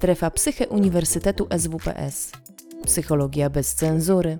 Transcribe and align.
Strefa 0.00 0.30
Psyche 0.30 0.68
Uniwersytetu 0.68 1.46
SWPS. 1.58 2.30
Psychologia 2.84 3.50
bez 3.50 3.74
cenzury. 3.74 4.38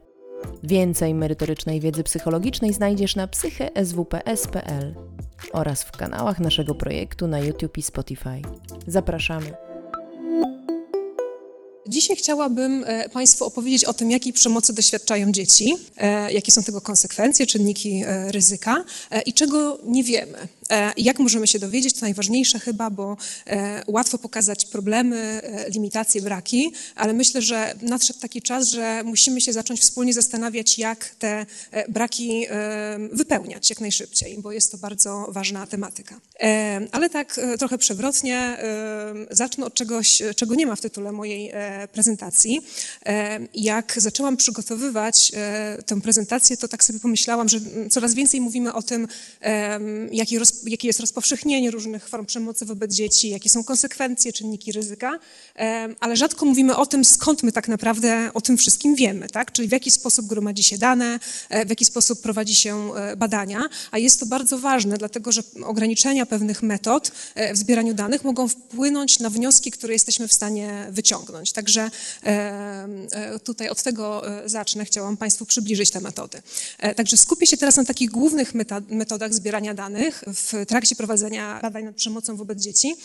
Więcej 0.62 1.14
merytorycznej 1.14 1.80
wiedzy 1.80 2.02
psychologicznej 2.02 2.72
znajdziesz 2.72 3.16
na 3.16 3.26
psycheswps.pl 3.26 4.94
oraz 5.52 5.82
w 5.82 5.90
kanałach 5.90 6.40
naszego 6.40 6.74
projektu 6.74 7.26
na 7.26 7.40
YouTube 7.40 7.78
i 7.78 7.82
Spotify. 7.82 8.42
Zapraszamy. 8.86 9.52
Dzisiaj 11.88 12.16
chciałabym 12.16 12.84
e, 12.86 13.08
Państwu 13.08 13.44
opowiedzieć 13.44 13.84
o 13.84 13.94
tym, 13.94 14.10
jakiej 14.10 14.32
przemocy 14.32 14.72
doświadczają 14.72 15.32
dzieci, 15.32 15.76
e, 15.96 16.32
jakie 16.32 16.52
są 16.52 16.62
tego 16.62 16.80
konsekwencje, 16.80 17.46
czynniki 17.46 18.02
e, 18.06 18.32
ryzyka 18.32 18.84
i 19.26 19.32
czego 19.32 19.78
nie 19.84 20.04
wiemy. 20.04 20.48
Jak 20.96 21.18
możemy 21.18 21.46
się 21.46 21.58
dowiedzieć, 21.58 21.94
to 21.94 22.00
najważniejsze 22.00 22.58
chyba, 22.58 22.90
bo 22.90 23.16
łatwo 23.86 24.18
pokazać 24.18 24.66
problemy, 24.66 25.40
limitacje, 25.74 26.22
braki, 26.22 26.72
ale 26.94 27.12
myślę, 27.12 27.42
że 27.42 27.74
nadszedł 27.82 28.20
taki 28.20 28.42
czas, 28.42 28.68
że 28.68 29.02
musimy 29.04 29.40
się 29.40 29.52
zacząć 29.52 29.80
wspólnie 29.80 30.12
zastanawiać, 30.12 30.78
jak 30.78 31.08
te 31.08 31.46
braki 31.88 32.46
wypełniać 33.12 33.70
jak 33.70 33.80
najszybciej, 33.80 34.38
bo 34.38 34.52
jest 34.52 34.72
to 34.72 34.78
bardzo 34.78 35.26
ważna 35.28 35.66
tematyka. 35.66 36.20
Ale 36.92 37.10
tak 37.10 37.40
trochę 37.58 37.78
przewrotnie, 37.78 38.56
zacznę 39.30 39.66
od 39.66 39.74
czegoś, 39.74 40.22
czego 40.36 40.54
nie 40.54 40.66
ma 40.66 40.76
w 40.76 40.80
tytule 40.80 41.12
mojej 41.12 41.52
prezentacji. 41.92 42.60
E, 43.06 43.40
jak 43.54 43.94
zaczęłam 43.96 44.36
przygotowywać 44.36 45.32
e, 45.34 45.82
tę 45.86 46.00
prezentację, 46.00 46.56
to 46.56 46.68
tak 46.68 46.84
sobie 46.84 47.00
pomyślałam, 47.00 47.48
że 47.48 47.60
coraz 47.90 48.14
więcej 48.14 48.40
mówimy 48.40 48.72
o 48.72 48.82
tym, 48.82 49.08
jakie, 50.66 50.86
jest 50.86 51.00
rozpowszechnienie 51.00 51.70
różnych 51.70 52.08
form 52.08 52.26
przemocy 52.26 52.66
wobec 52.66 52.94
dzieci, 52.94 53.30
jakie 53.30 53.48
są 53.48 53.64
konsekwencje, 53.64 54.32
czynniki 54.32 54.72
ryzyka, 54.72 55.18
ale 56.00 56.16
rzadko 56.16 56.46
mówimy 56.46 56.76
o 56.76 56.86
tym, 56.86 57.04
skąd 57.04 57.42
my 57.42 57.52
tak 57.52 57.68
naprawdę 57.68 58.30
o 58.34 58.40
tym 58.40 58.56
wszystkim 58.56 58.94
wiemy, 58.94 59.28
tak? 59.28 59.52
czyli 59.52 59.68
w 59.68 59.72
jaki 59.72 59.90
sposób 59.90 60.26
gromadzi 60.26 60.62
się 60.62 60.78
dane, 60.78 61.20
e, 61.48 61.66
w 61.66 61.70
jaki 61.70 61.84
sposób 61.84 62.20
prowadzi 62.20 62.56
się 62.56 62.90
badania, 63.16 63.60
a 63.90 63.98
jest 63.98 64.20
to 64.20 64.26
bardzo 64.26 64.58
ważne, 64.58 64.98
dlatego 64.98 65.32
że 65.32 65.42
ograniczenia 65.64 66.26
pewnych 66.26 66.62
metod 66.62 67.12
w 67.54 67.56
zbieraniu 67.56 67.94
danych 67.94 68.24
mogą 68.24 68.48
wpłynąć 68.48 69.18
na 69.18 69.30
wnioski, 69.30 69.70
które 69.70 69.92
jesteśmy 69.92 70.28
w 70.28 70.32
stanie 70.32 70.86
wyciągnąć. 70.90 71.52
Także 71.52 71.90
e, 72.24 73.38
tutaj 73.44 73.68
od 73.68 73.82
tego 73.82 74.28
e, 74.44 74.48
zacznę. 74.48 74.84
Chciałam 74.84 75.16
Państwu 75.16 75.46
przybliżyć 75.46 75.90
te 75.90 76.00
metody. 76.00 76.42
E, 76.78 76.94
także 76.94 77.16
skupię 77.16 77.46
się 77.46 77.56
teraz 77.56 77.76
na 77.76 77.84
takich 77.84 78.10
głównych 78.10 78.52
metodach 78.88 79.34
zbierania 79.34 79.74
danych 79.74 80.24
w 80.40 80.52
trakcie 80.68 80.96
prowadzenia 80.96 81.58
badań 81.62 81.84
nad 81.84 81.96
przemocą 81.96 82.36
wobec 82.36 82.58
dzieci. 82.62 82.96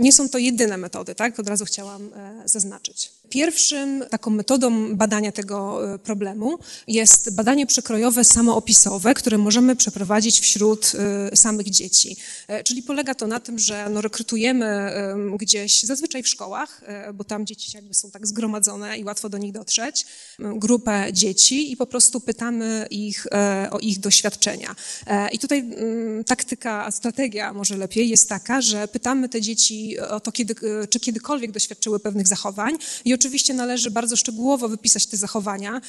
Nie 0.00 0.12
są 0.12 0.28
to 0.28 0.38
jedyne 0.38 0.76
metody, 0.76 1.14
tak? 1.14 1.40
Od 1.40 1.48
razu 1.48 1.64
chciałam 1.64 2.10
zaznaczyć. 2.44 3.10
Pierwszym 3.30 4.04
taką 4.10 4.30
metodą 4.30 4.96
badania 4.96 5.32
tego 5.32 5.80
problemu 5.98 6.58
jest 6.88 7.34
badanie 7.34 7.66
przekrojowe 7.66 8.24
samoopisowe, 8.24 9.14
które 9.14 9.38
możemy 9.38 9.76
przeprowadzić 9.76 10.40
wśród 10.40 10.92
samych 11.34 11.70
dzieci. 11.70 12.16
Czyli 12.64 12.82
polega 12.82 13.14
to 13.14 13.26
na 13.26 13.40
tym, 13.40 13.58
że 13.58 13.88
no, 13.90 14.00
rekrutujemy 14.00 14.92
gdzieś, 15.38 15.82
zazwyczaj 15.82 16.22
w 16.22 16.28
szkołach, 16.28 16.80
bo 17.14 17.24
tam 17.24 17.46
dzieci 17.46 17.70
jakby 17.74 17.94
są 17.94 18.10
tak 18.10 18.26
zgromadzone 18.26 18.98
i 18.98 19.04
łatwo 19.04 19.28
do 19.28 19.38
nich 19.38 19.52
dotrzeć, 19.52 20.06
grupę 20.38 21.06
dzieci 21.12 21.72
i 21.72 21.76
po 21.76 21.86
prostu 21.86 22.20
pytamy 22.20 22.86
ich 22.90 23.26
e, 23.32 23.68
o 23.70 23.78
ich 23.78 24.00
doświadczenia. 24.00 24.76
E, 25.06 25.28
I 25.30 25.38
tutaj 25.38 25.58
mm, 25.58 26.24
taktyka, 26.24 26.90
strategia 26.90 27.52
może 27.52 27.76
lepiej 27.76 28.08
jest 28.08 28.28
taka, 28.28 28.60
że 28.60 28.88
pytamy 28.88 29.28
te 29.28 29.40
dzieci 29.40 29.98
o 29.98 30.20
to, 30.20 30.32
kiedy, 30.32 30.54
e, 30.82 30.86
czy 30.86 31.00
kiedykolwiek 31.00 31.50
doświadczyły 31.50 32.00
pewnych 32.00 32.28
zachowań 32.28 32.78
i 33.04 33.14
oczywiście 33.20 33.54
należy 33.54 33.90
bardzo 33.90 34.16
szczegółowo 34.16 34.68
wypisać 34.68 35.06
te 35.06 35.16
zachowania, 35.16 35.80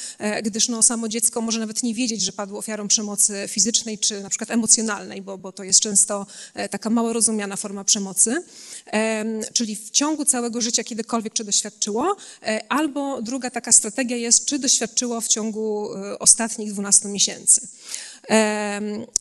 gdyż 0.43 0.67
no, 0.67 0.83
samo 0.83 1.07
dziecko 1.07 1.41
może 1.41 1.59
nawet 1.59 1.83
nie 1.83 1.93
wiedzieć, 1.93 2.21
że 2.21 2.31
padło 2.31 2.59
ofiarą 2.59 2.87
przemocy 2.87 3.45
fizycznej 3.47 3.99
czy 3.99 4.21
na 4.21 4.29
przykład 4.29 4.51
emocjonalnej, 4.51 5.21
bo, 5.21 5.37
bo 5.37 5.51
to 5.51 5.63
jest 5.63 5.79
często 5.79 6.25
taka 6.71 6.89
mało 6.89 7.13
rozumiana 7.13 7.55
forma 7.55 7.83
przemocy. 7.83 8.43
Czyli 9.53 9.75
w 9.75 9.89
ciągu 9.89 10.25
całego 10.25 10.61
życia 10.61 10.83
kiedykolwiek 10.83 11.33
czy 11.33 11.43
doświadczyło, 11.43 12.15
E, 12.45 12.61
albo 12.69 13.21
druga 13.21 13.49
taka 13.49 13.71
strategia 13.71 14.17
jest, 14.17 14.45
czy 14.45 14.59
doświadczyło 14.59 15.21
w 15.21 15.27
ciągu 15.27 15.95
e, 15.95 16.19
ostatnich 16.19 16.73
12 16.73 17.09
miesięcy. 17.09 17.67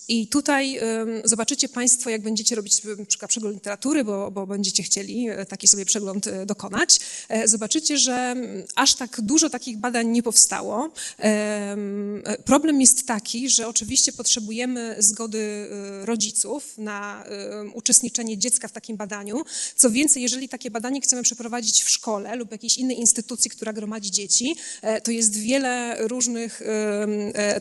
I 0.08 0.26
tutaj 0.26 0.80
zobaczycie 1.24 1.68
Państwo, 1.68 2.10
jak 2.10 2.22
będziecie 2.22 2.54
robić 2.54 2.82
przykład 3.08 3.30
przegląd 3.30 3.54
literatury, 3.54 4.04
bo, 4.04 4.30
bo 4.30 4.46
będziecie 4.46 4.82
chcieli 4.82 5.28
e, 5.28 5.46
taki 5.46 5.68
sobie 5.68 5.84
przegląd 5.84 6.26
e, 6.26 6.46
dokonać, 6.46 7.00
e, 7.28 7.48
zobaczycie, 7.48 7.98
że 7.98 8.36
aż 8.76 8.94
tak 8.94 9.20
dużo 9.20 9.50
takich 9.50 9.78
badań 9.78 10.08
nie 10.08 10.22
powstało. 10.22 10.90
Problem 12.44 12.80
jest 12.80 13.06
taki, 13.06 13.50
że 13.50 13.68
oczywiście 13.68 14.12
potrzebujemy 14.12 14.96
zgody 14.98 15.68
rodziców 16.04 16.78
na 16.78 17.24
uczestniczenie 17.74 18.38
dziecka 18.38 18.68
w 18.68 18.72
takim 18.72 18.96
badaniu. 18.96 19.44
Co 19.76 19.90
więcej, 19.90 20.22
jeżeli 20.22 20.48
takie 20.48 20.70
badanie 20.70 21.00
chcemy 21.00 21.22
przeprowadzić 21.22 21.82
w 21.82 21.90
szkole 21.90 22.36
lub 22.36 22.52
jakiejś 22.52 22.78
innej 22.78 23.00
instytucji, 23.00 23.50
która 23.50 23.72
gromadzi 23.72 24.10
dzieci, 24.10 24.56
to 25.02 25.10
jest 25.10 25.36
wiele 25.36 25.96
różnych 26.08 26.62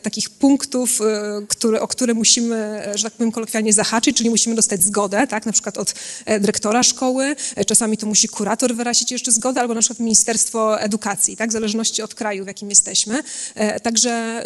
takich 0.02 0.30
punktów, 0.30 1.00
które, 1.48 1.80
o 1.80 1.88
które 1.88 2.14
musimy, 2.14 2.82
że 2.94 3.04
tak 3.04 3.12
powiem 3.12 3.32
kolokwialnie, 3.32 3.72
zahaczyć, 3.72 4.16
czyli 4.16 4.30
musimy 4.30 4.54
dostać 4.54 4.84
zgodę, 4.84 5.26
tak, 5.26 5.46
na 5.46 5.52
przykład 5.52 5.78
od 5.78 5.94
e, 6.24 6.40
dyrektora 6.40 6.82
szkoły, 6.82 7.36
e, 7.56 7.64
czasami 7.64 7.96
to 7.96 8.06
musi 8.06 8.28
kurator 8.28 8.74
wyrazić 8.74 9.10
jeszcze 9.10 9.32
zgodę, 9.32 9.60
albo 9.60 9.74
na 9.74 9.80
przykład 9.80 10.00
Ministerstwo 10.00 10.80
Edukacji, 10.80 11.36
tak, 11.36 11.50
w 11.50 11.52
zależności 11.52 12.02
od 12.02 12.14
kraju, 12.14 12.44
w 12.44 12.46
jakim 12.46 12.68
jesteśmy. 12.68 13.22
E, 13.54 13.80
także 13.80 14.44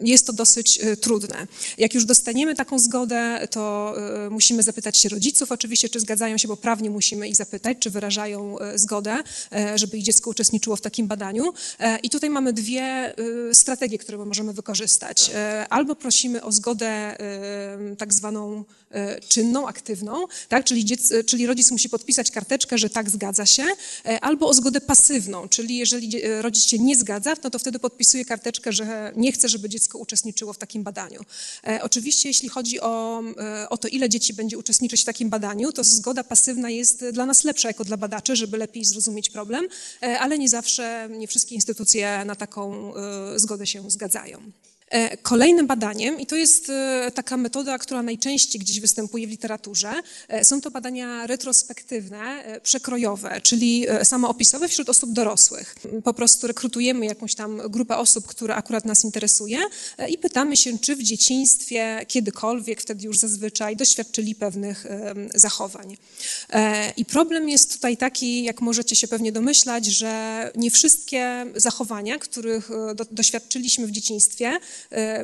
jest 0.00 0.26
to 0.26 0.32
dosyć 0.32 0.80
trudne. 1.00 1.46
Jak 1.78 1.94
już 1.94 2.04
dostaniemy 2.04 2.54
taką 2.54 2.78
zgodę, 2.78 3.48
to 3.50 3.94
musimy 4.30 4.62
zapytać 4.62 4.98
się 4.98 5.08
rodziców 5.08 5.52
oczywiście, 5.52 5.88
czy 5.88 6.00
zgadzają 6.00 6.38
się, 6.38 6.48
bo 6.48 6.56
prawnie 6.56 6.90
musimy 6.90 7.28
ich 7.28 7.36
zapytać, 7.36 7.76
czy 7.80 7.90
wyrażają 7.90 8.56
zgodę, 8.74 9.16
żeby 9.74 9.98
ich 9.98 10.04
dziecko 10.04 10.30
uczestniczyło 10.30 10.76
w 10.76 10.80
takim 10.80 11.06
badaniu. 11.06 11.52
I 12.02 12.10
tutaj 12.10 12.30
mamy 12.30 12.52
dwie 12.52 13.14
strategie, 13.52 13.98
które 13.98 14.18
możemy 14.18 14.52
wykorzystać 14.52 15.30
albo 15.74 15.96
prosimy 15.96 16.42
o 16.42 16.52
zgodę 16.52 17.16
tak 17.98 18.14
zwaną 18.14 18.64
e, 18.90 19.20
czynną, 19.20 19.68
aktywną, 19.68 20.26
tak? 20.48 20.64
czyli, 20.64 20.84
dziec, 20.84 21.12
czyli 21.26 21.46
rodzic 21.46 21.70
musi 21.70 21.88
podpisać 21.88 22.30
karteczkę, 22.30 22.78
że 22.78 22.90
tak 22.90 23.10
zgadza 23.10 23.46
się, 23.46 23.64
e, 24.06 24.20
albo 24.20 24.48
o 24.48 24.54
zgodę 24.54 24.80
pasywną, 24.80 25.48
czyli 25.48 25.76
jeżeli 25.76 26.22
rodzic 26.40 26.66
się 26.66 26.78
nie 26.78 26.96
zgadza, 26.96 27.34
no 27.44 27.50
to 27.50 27.58
wtedy 27.58 27.78
podpisuje 27.78 28.24
karteczkę, 28.24 28.72
że 28.72 29.12
nie 29.16 29.32
chce, 29.32 29.48
żeby 29.48 29.68
dziecko 29.68 29.98
uczestniczyło 29.98 30.52
w 30.52 30.58
takim 30.58 30.82
badaniu. 30.82 31.20
E, 31.66 31.82
oczywiście 31.82 32.28
jeśli 32.28 32.48
chodzi 32.48 32.80
o, 32.80 33.22
o 33.70 33.76
to, 33.76 33.88
ile 33.88 34.08
dzieci 34.08 34.34
będzie 34.34 34.58
uczestniczyć 34.58 35.02
w 35.02 35.04
takim 35.04 35.30
badaniu, 35.30 35.72
to 35.72 35.84
zgoda 35.84 36.24
pasywna 36.24 36.70
jest 36.70 37.04
dla 37.12 37.26
nas 37.26 37.44
lepsza 37.44 37.68
jako 37.68 37.84
dla 37.84 37.96
badaczy, 37.96 38.36
żeby 38.36 38.58
lepiej 38.58 38.84
zrozumieć 38.84 39.30
problem, 39.30 39.68
ale 40.00 40.38
nie 40.38 40.48
zawsze, 40.48 41.08
nie 41.10 41.26
wszystkie 41.26 41.54
instytucje 41.54 42.24
na 42.24 42.34
taką 42.34 42.92
zgodę 43.36 43.66
się 43.66 43.90
zgadzają. 43.90 44.52
E, 44.88 45.16
kolejnym 45.16 45.66
badaniem, 45.66 46.20
i 46.20 46.26
to 46.26 46.36
jest 46.36 46.70
e, 46.70 47.10
taka 47.14 47.36
metoda, 47.36 47.78
która 47.78 48.02
najczęściej 48.02 48.60
gdzieś 48.60 48.80
występuje 48.80 49.26
w 49.26 49.30
literaturze, 49.30 49.92
e, 50.28 50.44
są 50.44 50.60
to 50.60 50.70
badania 50.70 51.26
retrospektywne, 51.26 52.44
przekrojowe, 52.62 53.40
czyli 53.40 53.86
samoopisowe 54.02 54.68
wśród 54.68 54.88
osób 54.88 55.12
dorosłych. 55.12 55.74
Po 56.04 56.14
prostu 56.14 56.46
rekrutujemy 56.46 57.06
jakąś 57.06 57.34
tam 57.34 57.62
grupę 57.68 57.96
osób, 57.96 58.26
która 58.26 58.54
akurat 58.54 58.84
nas 58.84 59.04
interesuje 59.04 59.58
i 60.08 60.18
pytamy 60.18 60.56
się, 60.56 60.78
czy 60.78 60.96
w 60.96 61.02
dzieciństwie 61.02 62.06
kiedykolwiek, 62.08 62.80
wtedy 62.80 63.04
już 63.04 63.18
zazwyczaj, 63.18 63.76
doświadczyli 63.76 64.34
pewnych 64.34 64.86
zachowań. 65.34 65.96
I 66.96 67.04
problem 67.04 67.48
jest 67.48 67.72
tutaj 67.72 67.96
taki, 67.96 68.44
jak 68.44 68.60
możecie 68.60 68.96
się 68.96 69.08
pewnie 69.08 69.32
domyślać, 69.32 69.86
że 69.86 70.52
nie 70.56 70.70
wszystkie 70.70 71.46
zachowania, 71.56 72.18
których 72.18 72.70
doświadczyliśmy 73.10 73.86
w 73.86 73.90
dzieciństwie, 73.90 74.52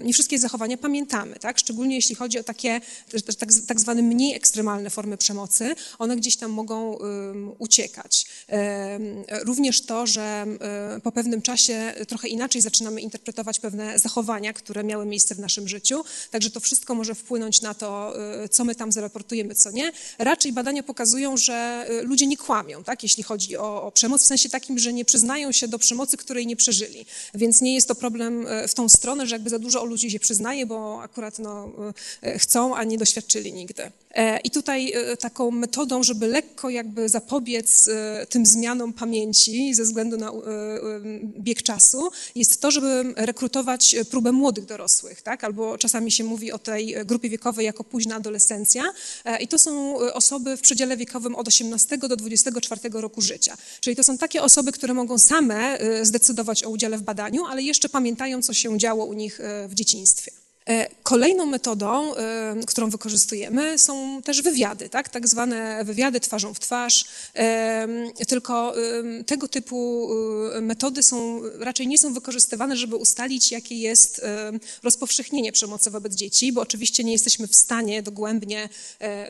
nie 0.03 0.13
wszystkie 0.13 0.39
zachowania 0.39 0.77
pamiętamy, 0.77 1.37
tak? 1.37 1.59
Szczególnie 1.59 1.95
jeśli 1.95 2.15
chodzi 2.15 2.39
o 2.39 2.45
takie 2.45 2.81
tak, 3.39 3.49
tak 3.67 3.81
zwane 3.81 4.03
mniej 4.03 4.35
ekstremalne 4.35 4.91
formy 4.91 5.17
przemocy, 5.17 5.75
one 5.99 6.17
gdzieś 6.17 6.37
tam 6.37 6.51
mogą 6.51 6.99
uciekać. 7.59 8.27
Również 9.45 9.81
to, 9.81 10.07
że 10.07 10.47
po 11.03 11.13
pewnym 11.13 11.43
czasie 11.43 11.95
trochę 12.09 12.29
inaczej 12.29 12.61
zaczynamy 12.61 13.01
interpretować 13.01 13.61
pewne 13.61 13.99
zachowania, 13.99 14.53
które 14.53 14.85
miały 14.85 15.07
miejsce 15.07 15.35
w 15.35 15.39
naszym 15.39 15.69
życiu, 15.69 16.05
także 16.31 16.51
to 16.51 16.61
wszystko 16.61 16.95
może 16.95 17.15
wpłynąć 17.15 17.63
na 17.63 17.75
to, 17.75 18.15
e, 18.43 18.49
co 18.49 18.65
my 18.65 18.75
tam 18.75 18.93
zaraportujemy, 18.93 19.55
co 19.55 19.71
nie. 19.71 19.93
Raczej 20.19 20.53
badania 20.53 20.83
pokazują, 20.83 21.37
że 21.37 21.55
e, 21.89 22.03
ludzie 22.03 22.27
nie 22.27 22.37
kłamią, 22.37 22.85
tak? 22.85 23.03
jeśli 23.03 23.23
chodzi 23.23 23.57
o, 23.57 23.83
o 23.83 23.93
przemoc, 23.93 24.23
w 24.23 24.27
sensie 24.27 24.49
takim, 24.49 24.79
że 24.79 24.93
nie 24.93 25.05
przyznają 25.05 25.53
się 25.53 25.69
do 25.69 25.79
przemocy, 25.79 26.17
której 26.17 26.47
nie 26.47 26.57
przeżyli. 26.57 27.07
Więc 27.35 27.61
nie 27.61 27.75
jest 27.75 27.89
to 27.89 27.95
problem 27.95 28.47
w 28.69 28.75
tą 28.75 28.89
stronę, 28.89 29.27
że 29.27 29.39
jakby 29.41 29.51
za 29.51 29.59
dużo 29.59 29.83
o 29.83 29.85
ludzi 29.85 30.11
się 30.11 30.21
przyznaje, 30.21 30.67
bo 30.67 31.03
akurat 31.03 31.39
no, 31.39 31.73
e, 32.23 32.39
chcą, 32.39 32.77
a 32.77 32.85
nie 32.85 32.99
doświadczyli 32.99 33.53
nigdy. 33.53 33.91
E, 34.15 34.39
I 34.39 34.51
tutaj 34.51 34.93
e, 34.93 35.17
taką 35.17 35.51
metodą, 35.51 36.03
żeby 36.03 36.27
lekko 36.27 36.71
jakby 36.71 37.09
zapobiec 37.09 37.89
e, 37.89 38.27
tym 38.27 38.47
zmianom 38.47 38.93
pamięci 38.93 39.75
ze 39.75 39.83
względu 39.83 40.17
na 40.17 40.33
bieg 41.39 41.63
czasu, 41.63 42.11
jest 42.35 42.61
to, 42.61 42.71
żeby 42.71 43.15
rekrutować 43.17 43.97
próbę 44.11 44.33
młodych 44.33 44.65
dorosłych, 44.65 45.23
tak? 45.23 45.45
albo 45.45 45.79
czasami 45.79 46.11
się 46.11 46.25
mówi 46.25 46.53
o 46.53 46.59
tej 46.59 46.97
grupie 47.05 47.29
wiekowej 47.29 47.67
jako 47.67 47.85
późna 47.85 48.17
adolescencja. 48.17 48.83
I 49.41 49.49
to 49.49 49.59
są 49.59 49.97
osoby 49.97 50.57
w 50.57 50.61
przedziale 50.61 50.97
wiekowym 50.97 51.35
od 51.35 51.49
18 51.49 51.99
do 51.99 52.17
24 52.17 52.81
roku 52.93 53.21
życia. 53.21 53.57
Czyli 53.81 53.97
to 53.97 54.03
są 54.03 54.19
takie 54.19 54.43
osoby, 54.43 54.73
które 54.73 54.95
mogą 54.95 55.19
same 55.19 55.79
zdecydować 56.03 56.65
o 56.65 56.71
udziale 56.71 56.99
w 56.99 57.03
badaniu, 57.03 57.45
ale 57.45 57.63
jeszcze 57.63 57.89
pamiętają, 57.89 58.43
co 58.43 58.55
się 58.55 58.79
działo 58.79 59.05
u 59.05 59.13
nich 59.13 59.41
w 59.69 59.75
dzieciństwie. 59.75 60.33
E, 60.71 60.89
kolejną 61.03 61.47
metodą, 61.47 62.15
e, 62.15 62.57
którą 62.67 62.91
wykorzystujemy, 62.91 63.79
są 63.79 64.23
też 64.23 64.43
wywiady, 64.43 64.89
tak, 64.89 65.09
tak 65.09 65.29
zwane 65.29 65.85
wywiady 65.85 66.21
twarzą 66.21 66.55
w 66.55 66.61
twarz. 66.61 67.05
E, 67.35 67.89
tylko 68.29 68.75
tego 69.27 69.49
typu 69.49 70.09
metody 70.63 71.03
są, 71.03 71.41
raczej 71.59 71.87
nie 71.87 71.99
są 71.99 72.15
wykorzystywane, 72.15 72.77
żeby 72.77 72.97
ustalić, 72.97 73.53
jakie 73.53 73.75
jest 73.75 74.21
rozpowszechnienie 74.83 75.53
przemocy 75.53 75.91
wobec 75.91 76.15
dzieci, 76.15 76.53
bo 76.53 76.61
oczywiście 76.61 77.05
nie 77.05 77.13
jesteśmy 77.13 77.47
w 77.47 77.57
stanie 77.57 78.03
dogłębnie, 78.03 78.69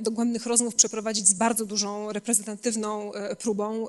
dogłębnych 0.01 0.47
rozmów 0.47 0.75
przeprowadzić 0.75 1.29
z 1.29 1.33
bardzo 1.33 1.67
dużą, 1.67 2.13
reprezentatywną 2.13 3.13
próbą 3.39 3.87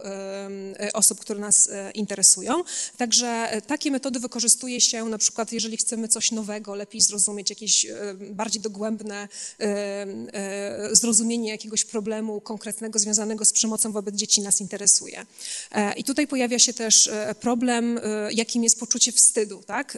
osób, 0.94 1.20
które 1.20 1.40
nas 1.40 1.70
interesują. 1.94 2.64
Także 2.98 3.62
takie 3.68 3.92
metody 3.92 4.20
wykorzystuje 4.20 4.82
się 4.82 5.06
na 5.06 5.18
przykład, 5.18 5.52
jeżeli 5.52 5.78
chcemy 5.78 6.08
coś 6.08 6.32
nowego, 6.32 6.76
lepiej 6.76 7.02
zrozumieć, 7.02 7.41
mieć 7.42 7.50
jakieś 7.50 7.86
e, 7.86 8.14
bardziej 8.14 8.62
dogłębne 8.62 9.28
e, 9.60 9.66
e, 10.34 10.96
zrozumienie 10.96 11.50
jakiegoś 11.50 11.86
problemu 11.86 12.42
konkretnego 12.42 13.00
związanego 13.00 13.46
z 13.46 13.54
przemocą 13.54 13.92
wobec 13.92 14.16
dzieci 14.16 14.42
nas 14.42 14.62
interesuje. 14.62 15.26
I 15.98 16.04
tutaj 16.04 16.28
pojawia 16.28 16.60
się 16.60 16.74
też 16.74 17.10
problem, 17.40 18.00
jakim 18.32 18.64
jest 18.64 18.80
poczucie 18.80 19.12
wstydu. 19.12 19.64
Tak? 19.66 19.98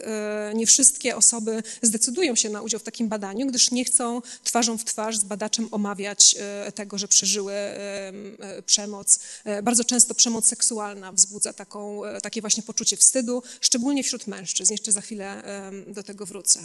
Nie 0.54 0.66
wszystkie 0.66 1.16
osoby 1.16 1.62
zdecydują 1.82 2.36
się 2.36 2.50
na 2.50 2.62
udział 2.62 2.80
w 2.80 2.82
takim 2.82 3.08
badaniu, 3.08 3.46
gdyż 3.46 3.70
nie 3.70 3.84
chcą 3.84 4.22
twarzą 4.44 4.78
w 4.78 4.84
twarz 4.84 5.18
z 5.18 5.24
badaczem 5.24 5.68
omawiać 5.70 6.36
tego, 6.74 6.98
że 6.98 7.08
przeżyły 7.08 7.54
przemoc. 8.66 9.18
Bardzo 9.62 9.84
często 9.84 10.14
przemoc 10.14 10.46
seksualna 10.46 11.12
wzbudza 11.12 11.52
taką, 11.52 12.00
takie 12.22 12.40
właśnie 12.40 12.62
poczucie 12.62 12.96
wstydu, 12.96 13.42
szczególnie 13.60 14.04
wśród 14.04 14.26
mężczyzn. 14.26 14.72
Jeszcze 14.72 14.92
za 14.92 15.00
chwilę 15.00 15.42
do 15.86 16.02
tego 16.02 16.26
wrócę. 16.26 16.60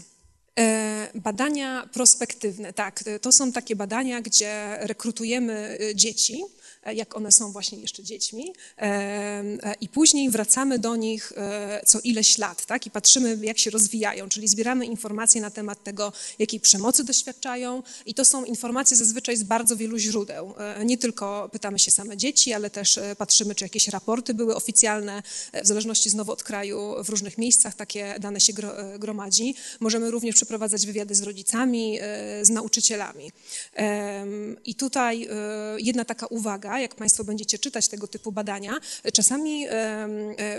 E, 0.60 1.08
badania 1.16 1.90
prospektywne, 1.94 2.74
tak, 2.74 3.04
to 3.22 3.32
są 3.32 3.52
takie 3.52 3.76
badania, 3.76 4.22
gdzie 4.22 4.78
rekrutujemy 4.80 5.78
e, 5.82 5.96
dzieci 5.96 6.44
jak 6.86 7.18
one 7.18 7.32
są 7.32 7.52
właśnie 7.52 7.78
jeszcze 7.78 8.04
dziećmi 8.04 8.54
e, 8.78 8.82
e, 8.82 9.76
i 9.82 9.90
później 9.90 10.30
wracamy 10.30 10.80
do 10.80 10.96
nich 10.96 11.34
co 11.86 12.00
ileś 12.00 12.38
lat 12.38 12.66
tak? 12.66 12.86
i 12.86 12.92
patrzymy, 12.92 13.38
jak 13.42 13.58
się 13.58 13.70
rozwijają, 13.70 14.30
czyli 14.30 14.48
zbieramy 14.48 14.86
informacje 14.86 15.42
na 15.42 15.52
temat 15.52 15.84
tego, 15.84 16.14
jakiej 16.40 16.60
przemocy 16.60 17.04
doświadczają 17.04 17.84
i 18.06 18.14
to 18.14 18.26
są 18.26 18.46
informacje 18.46 18.98
zazwyczaj 18.98 19.38
z 19.38 19.44
bardzo 19.44 19.76
wielu 19.76 19.98
źródeł. 19.98 20.54
Nie 20.86 20.98
tylko 20.98 21.50
pytamy 21.52 21.80
się 21.80 21.92
same 21.92 22.18
dzieci, 22.18 22.54
ale 22.54 22.70
też 22.70 23.00
patrzymy, 23.18 23.56
czy 23.56 23.66
jakieś 23.66 23.88
raporty 23.88 24.34
były 24.34 24.56
oficjalne, 24.56 25.24
w 25.64 25.68
zależności 25.68 26.10
znowu 26.10 26.32
od 26.32 26.44
kraju, 26.44 26.96
w 27.04 27.10
różnych 27.10 27.38
miejscach 27.38 27.76
takie 27.76 28.16
dane 28.20 28.40
się 28.40 28.54
gromadzi. 29.00 29.56
Możemy 29.80 30.12
również 30.12 30.36
przeprowadzać 30.36 30.86
wywiady 30.86 31.16
z 31.16 31.22
rodzicami, 31.22 32.00
z 32.42 32.50
nauczycielami. 32.50 33.32
I 34.66 34.76
tutaj 34.76 35.28
jedna 35.78 36.06
taka 36.06 36.28
uwaga, 36.28 36.69
jak 36.78 36.96
Państwo 36.96 37.24
będziecie 37.24 37.60
czytać 37.60 37.88
tego 37.88 38.08
typu 38.08 38.32
badania, 38.32 38.80
czasami 39.14 39.66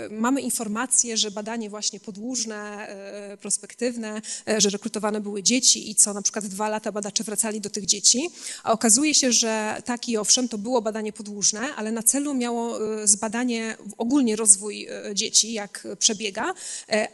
mamy 0.09 0.41
informacje, 0.41 1.17
że 1.17 1.31
badanie 1.31 1.69
właśnie 1.69 1.99
podłużne, 1.99 2.87
e, 2.87 3.37
prospektywne, 3.37 4.21
e, 4.47 4.61
że 4.61 4.69
rekrutowane 4.69 5.21
były 5.21 5.43
dzieci 5.43 5.91
i 5.91 5.95
co 5.95 6.13
na 6.13 6.21
przykład 6.21 6.45
dwa 6.45 6.69
lata 6.69 6.91
badacze 6.91 7.23
wracali 7.23 7.61
do 7.61 7.69
tych 7.69 7.85
dzieci, 7.85 8.29
a 8.63 8.71
okazuje 8.71 9.13
się, 9.13 9.31
że 9.31 9.81
tak 9.85 10.09
i 10.09 10.17
owszem, 10.17 10.47
to 10.47 10.57
było 10.57 10.81
badanie 10.81 11.13
podłużne, 11.13 11.75
ale 11.75 11.91
na 11.91 12.03
celu 12.03 12.33
miało 12.33 12.93
e, 13.01 13.07
zbadanie 13.07 13.77
ogólnie 13.97 14.35
rozwój 14.35 14.87
dzieci, 15.13 15.53
jak 15.53 15.87
przebiega, 15.99 16.53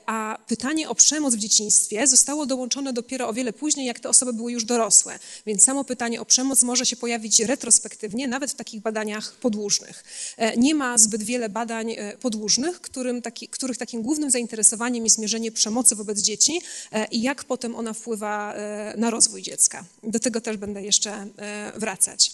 a 0.05 0.37
pytanie 0.47 0.89
o 0.89 0.95
przemoc 0.95 1.35
w 1.35 1.37
dzieciństwie 1.37 2.07
zostało 2.07 2.45
dołączone 2.45 2.93
dopiero 2.93 3.27
o 3.27 3.33
wiele 3.33 3.53
później, 3.53 3.85
jak 3.85 3.99
te 3.99 4.09
osoby 4.09 4.33
były 4.33 4.51
już 4.51 4.65
dorosłe. 4.65 5.19
Więc 5.45 5.63
samo 5.63 5.83
pytanie 5.83 6.21
o 6.21 6.25
przemoc 6.25 6.63
może 6.63 6.85
się 6.85 6.95
pojawić 6.95 7.39
retrospektywnie, 7.39 8.27
nawet 8.27 8.51
w 8.51 8.55
takich 8.55 8.81
badaniach 8.87 9.31
podłużnych. 9.31 10.03
E, 10.37 10.57
nie 10.57 10.75
ma 10.75 10.97
zbyt 10.97 11.23
wiele 11.23 11.49
badań 11.49 11.91
e, 11.91 12.17
podłużnych, 12.17 12.81
którym 12.81 13.21
taki, 13.21 13.47
których 13.47 13.77
takim 13.77 14.01
głównym 14.01 14.31
zainteresowaniem 14.31 15.03
jest 15.03 15.17
mierzenie 15.17 15.51
przemocy 15.51 15.95
wobec 15.95 16.19
dzieci 16.19 16.61
e, 16.91 17.05
i 17.11 17.21
jak 17.21 17.43
potem 17.43 17.75
ona 17.75 17.93
wpływa 17.93 18.55
na 18.97 19.09
rozwój 19.09 19.41
dziecka. 19.41 19.85
Do 20.03 20.19
tego 20.19 20.41
też 20.41 20.57
będę 20.57 20.81
jeszcze 20.81 21.27
wracać. 21.75 22.31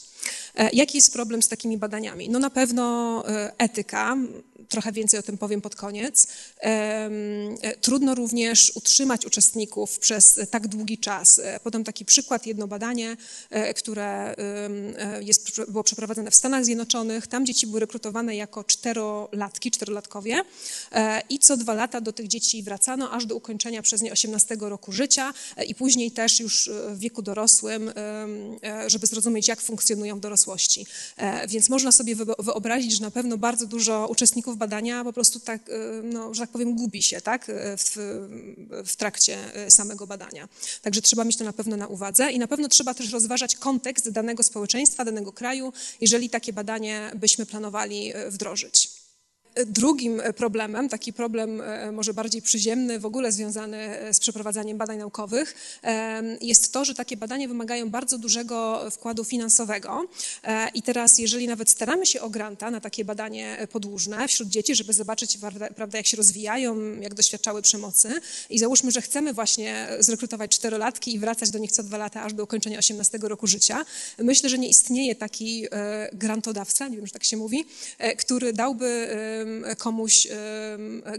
Jaki 0.74 0.98
jest 0.98 1.14
problem 1.14 1.42
z 1.42 1.48
takimi 1.48 1.78
badaniami? 1.78 2.30
No 2.30 2.40
na 2.40 2.50
pewno 2.50 3.24
etyka, 3.58 4.16
trochę 4.74 4.92
więcej 4.92 5.20
o 5.20 5.24
tym 5.24 5.38
powiem 5.38 5.62
pod 5.62 5.76
koniec. 5.76 6.28
E, 6.62 7.10
trudno 7.82 8.16
również 8.16 8.72
utrzymać 8.76 9.26
uczestników 9.26 10.00
przez 10.00 10.40
tak 10.52 10.68
długi 10.68 10.98
czas. 10.98 11.40
E, 11.40 11.60
podam 11.60 11.84
taki 11.84 12.06
przykład, 12.06 12.46
jedno 12.48 12.68
badanie, 12.68 13.18
e, 13.50 13.74
które 13.74 14.36
jest, 15.22 15.62
było 15.68 15.84
przeprowadzone 15.84 16.32
w 16.32 16.36
Stanach 16.36 16.66
Zjednoczonych. 16.66 17.28
Tam 17.28 17.46
dzieci 17.46 17.68
były 17.68 17.80
rekrutowane 17.80 18.36
jako 18.36 18.64
czterolatki, 18.64 19.72
czterolatkowie 19.72 20.42
i 21.30 21.40
co 21.40 21.58
dwa 21.58 21.74
lata 21.74 22.02
do 22.02 22.14
tych 22.14 22.28
dzieci 22.28 22.64
wracano, 22.64 23.12
aż 23.12 23.26
do 23.26 23.36
ukończenia 23.36 23.82
przez 23.82 24.02
nie 24.02 24.12
18 24.12 24.58
roku 24.60 24.92
życia 24.92 25.34
i 25.68 25.76
później 25.76 26.12
też 26.12 26.40
już 26.40 26.70
w 26.90 27.00
wieku 27.00 27.22
dorosłym, 27.22 27.92
żeby 28.88 29.08
zrozumieć, 29.08 29.48
jak 29.48 29.62
funkcjonują 29.62 30.18
w 30.18 30.20
dorosłości. 30.44 30.86
Więc 31.48 31.70
można 31.70 31.92
sobie 31.92 32.16
wyobrazić, 32.40 32.92
że 32.92 33.02
na 33.02 33.12
pewno 33.12 33.38
bardzo 33.38 33.66
dużo 33.66 34.08
uczestników 34.08 34.58
badania 34.58 35.04
po 35.04 35.14
prostu 35.14 35.40
tak, 35.40 35.70
e, 35.70 36.02
no, 36.04 36.34
że 36.34 36.42
tak 36.42 36.50
powiem, 36.50 36.76
gubi 36.76 37.04
się 37.04 37.22
tak, 37.22 37.50
e, 37.50 37.78
w, 37.78 37.96
w 38.86 38.96
trakcie 38.96 39.56
e, 39.56 39.72
samego 39.72 40.08
badania. 40.08 40.48
Także 40.82 41.02
trzeba 41.02 41.24
mieć 41.24 41.38
to 41.38 41.44
na 41.44 41.54
pewno 41.54 41.78
na 41.78 41.88
uwadze 41.88 42.32
i 42.32 42.40
na 42.40 42.48
pewno 42.48 42.68
trzeba 42.68 42.94
też 42.94 43.12
rozważać 43.12 43.56
kontekst 43.56 44.10
danego 44.10 44.44
społeczeństwa, 44.44 45.06
danego 45.06 45.32
kraju, 45.32 45.74
jeżeli 46.02 46.30
takie 46.30 46.54
badanie 46.54 47.12
byśmy 47.16 47.46
planowali 47.46 48.14
wdrożyć. 48.30 48.93
Drugim 49.66 50.22
problemem, 50.36 50.90
taki 50.90 51.14
problem 51.14 51.62
e, 51.62 51.92
może 51.92 52.14
bardziej 52.14 52.42
przyziemny, 52.42 53.00
w 53.00 53.06
ogóle 53.06 53.32
związany 53.32 53.78
e, 53.78 54.14
z 54.14 54.20
przeprowadzaniem 54.20 54.78
badań 54.78 54.98
naukowych, 54.98 55.56
jest 56.42 56.74
to, 56.74 56.86
że 56.86 56.96
takie 56.96 57.18
badania 57.18 57.48
wymagają 57.48 57.90
bardzo 57.90 58.18
dużego 58.18 58.86
wkładu 58.92 59.24
finansowego. 59.24 60.06
E, 60.44 60.70
I 60.74 60.82
teraz, 60.82 61.18
jeżeli 61.18 61.48
nawet 61.48 61.70
staramy 61.70 62.06
się 62.06 62.22
o 62.22 62.30
granta 62.30 62.72
na 62.72 62.80
takie 62.80 63.06
badanie 63.06 63.68
podłużne 63.72 64.28
wśród 64.28 64.50
dzieci, 64.50 64.76
żeby 64.76 64.94
zobaczyć, 64.94 65.38
prawda, 65.76 65.98
jak 65.98 66.08
się 66.08 66.18
rozwijają, 66.18 67.00
jak 67.00 67.14
doświadczały 67.14 67.62
przemocy, 67.62 68.22
i 68.50 68.60
załóżmy, 68.60 68.92
że 68.92 69.02
chcemy 69.02 69.34
właśnie 69.34 69.88
zrekrutować 70.00 70.52
czterolatki 70.52 71.14
i 71.14 71.20
wracać 71.20 71.52
do 71.52 71.60
nich 71.60 71.72
co 71.72 71.84
dwa 71.84 71.98
lata, 71.98 72.24
aż 72.24 72.34
do 72.34 72.44
ukończenia 72.44 72.80
18 72.80 73.18
roku 73.22 73.48
życia, 73.48 73.86
myślę, 74.18 74.50
że 74.50 74.58
nie 74.58 74.70
istnieje 74.70 75.16
taki 75.16 75.68
grantodawca, 76.14 76.88
nie 76.88 76.98
wiem, 76.98 77.06
czy 77.06 77.14
tak 77.14 77.24
się 77.24 77.38
mówi, 77.38 77.66
który 78.18 78.54
dałby 78.54 79.08
komuś 79.78 80.28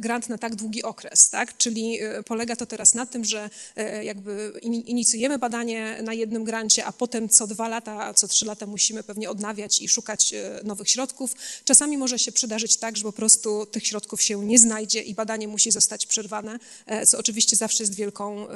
grant 0.01 0.29
na 0.29 0.39
tak 0.39 0.55
długi 0.55 0.83
okres, 0.83 1.31
tak? 1.31 1.57
Czyli 1.57 2.03
e, 2.03 2.23
polega 2.23 2.57
to 2.57 2.67
teraz 2.67 2.95
na 2.95 3.07
tym, 3.07 3.25
że 3.25 3.51
e, 3.77 4.05
jakby 4.05 4.53
inicjujemy 4.63 5.39
badanie 5.39 5.99
na 6.03 6.15
jednym 6.15 6.45
grancie, 6.45 6.85
a 6.85 6.93
potem 6.93 7.29
co 7.29 7.47
dwa 7.47 7.69
lata, 7.69 8.15
co 8.15 8.29
trzy 8.29 8.47
lata 8.47 8.67
musimy 8.67 9.03
pewnie 9.03 9.31
odnawiać 9.31 9.83
i 9.83 9.89
szukać 9.89 10.35
e, 10.35 10.61
nowych 10.65 10.91
środków. 10.91 11.35
Czasami 11.65 11.99
może 11.99 12.19
się 12.19 12.33
przydarzyć 12.33 12.77
tak, 12.77 12.97
że 12.97 13.03
po 13.03 13.13
prostu 13.13 13.67
tych 13.67 13.87
środków 13.87 14.23
się 14.23 14.45
nie 14.47 14.59
znajdzie 14.59 15.03
i 15.03 15.15
badanie 15.15 15.49
musi 15.49 15.71
zostać 15.71 16.07
przerwane, 16.07 16.59
co 17.07 17.19
oczywiście 17.19 17.57
zawsze 17.57 17.83
jest 17.83 17.95
wielką 17.95 18.47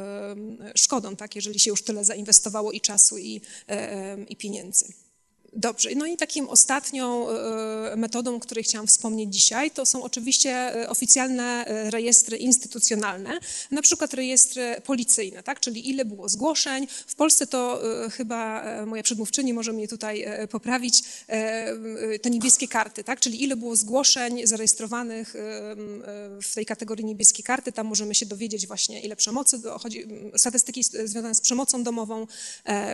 szkodą, 0.74 1.16
tak? 1.16 1.36
Jeżeli 1.36 1.60
się 1.60 1.70
już 1.70 1.82
tyle 1.82 2.04
zainwestowało 2.04 2.72
i 2.72 2.80
czasu, 2.80 3.18
i, 3.18 3.40
i 4.28 4.36
pieniędzy. 4.36 5.07
Dobrze, 5.52 5.90
no 5.96 6.06
i 6.06 6.16
takim 6.16 6.48
ostatnią 6.48 7.28
e, 7.28 7.96
metodą, 7.96 8.36
o 8.36 8.40
której 8.40 8.64
chciałam 8.64 8.86
wspomnieć 8.86 9.34
dzisiaj, 9.34 9.70
to 9.70 9.86
są 9.86 10.02
oczywiście 10.02 10.50
e, 10.50 10.88
oficjalne 10.88 11.66
e, 11.66 11.90
rejestry 11.90 12.36
instytucjonalne, 12.36 13.38
na 13.70 13.82
przykład 13.82 14.14
rejestry 14.14 14.76
policyjne, 14.84 15.42
tak? 15.42 15.60
czyli 15.60 15.90
ile 15.90 16.04
było 16.04 16.28
zgłoszeń. 16.28 16.86
W 17.06 17.14
Polsce 17.14 17.46
to 17.46 17.82
chyba 18.12 18.64
moja 18.86 19.02
przedmówczyni 19.02 19.54
może 19.54 19.72
mnie 19.72 19.88
tutaj 19.88 20.26
poprawić, 20.50 21.02
te 22.22 22.30
niebieskie 22.30 22.68
karty, 22.68 23.04
tak? 23.04 23.20
czyli 23.20 23.42
ile 23.42 23.56
było 23.56 23.76
zgłoszeń 23.76 24.46
zarejestrowanych 24.46 25.34
w 26.42 26.54
tej 26.54 26.66
kategorii 26.66 27.04
niebieskie 27.04 27.42
karty, 27.42 27.72
tam 27.72 27.86
możemy 27.86 28.14
się 28.14 28.26
dowiedzieć 28.26 28.66
właśnie 28.66 29.00
ile 29.00 29.16
przemocy, 29.16 29.60
chodzi, 29.80 30.06
statystyki 30.36 30.82
związane 30.82 31.34
z 31.34 31.40
przemocą 31.40 31.82
domową, 31.82 32.26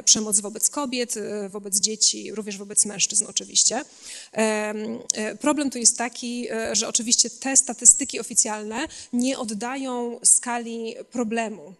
przemoc 0.04 0.40
wobec 0.40 0.70
kobiet, 0.70 1.14
wobec 1.50 1.80
dzieci, 1.80 2.32
również 2.44 2.58
wobec 2.58 2.86
mężczyzn 2.86 3.26
oczywiście. 3.28 3.82
E, 4.32 4.74
problem 5.40 5.70
tu 5.70 5.78
jest 5.78 5.98
taki, 5.98 6.48
e, 6.50 6.76
że 6.76 6.88
oczywiście 6.88 7.30
te 7.30 7.56
statystyki 7.56 8.20
oficjalne 8.20 8.88
nie 9.12 9.38
oddają 9.38 10.20
skali 10.24 10.94
problemu. 11.12 11.74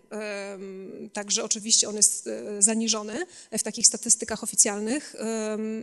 Także 1.13 1.45
oczywiście 1.45 1.89
on 1.89 1.97
jest 1.97 2.27
e, 2.27 2.63
zaniżony 2.63 3.27
w 3.59 3.63
takich 3.63 3.87
statystykach 3.87 4.43
oficjalnych 4.43 5.17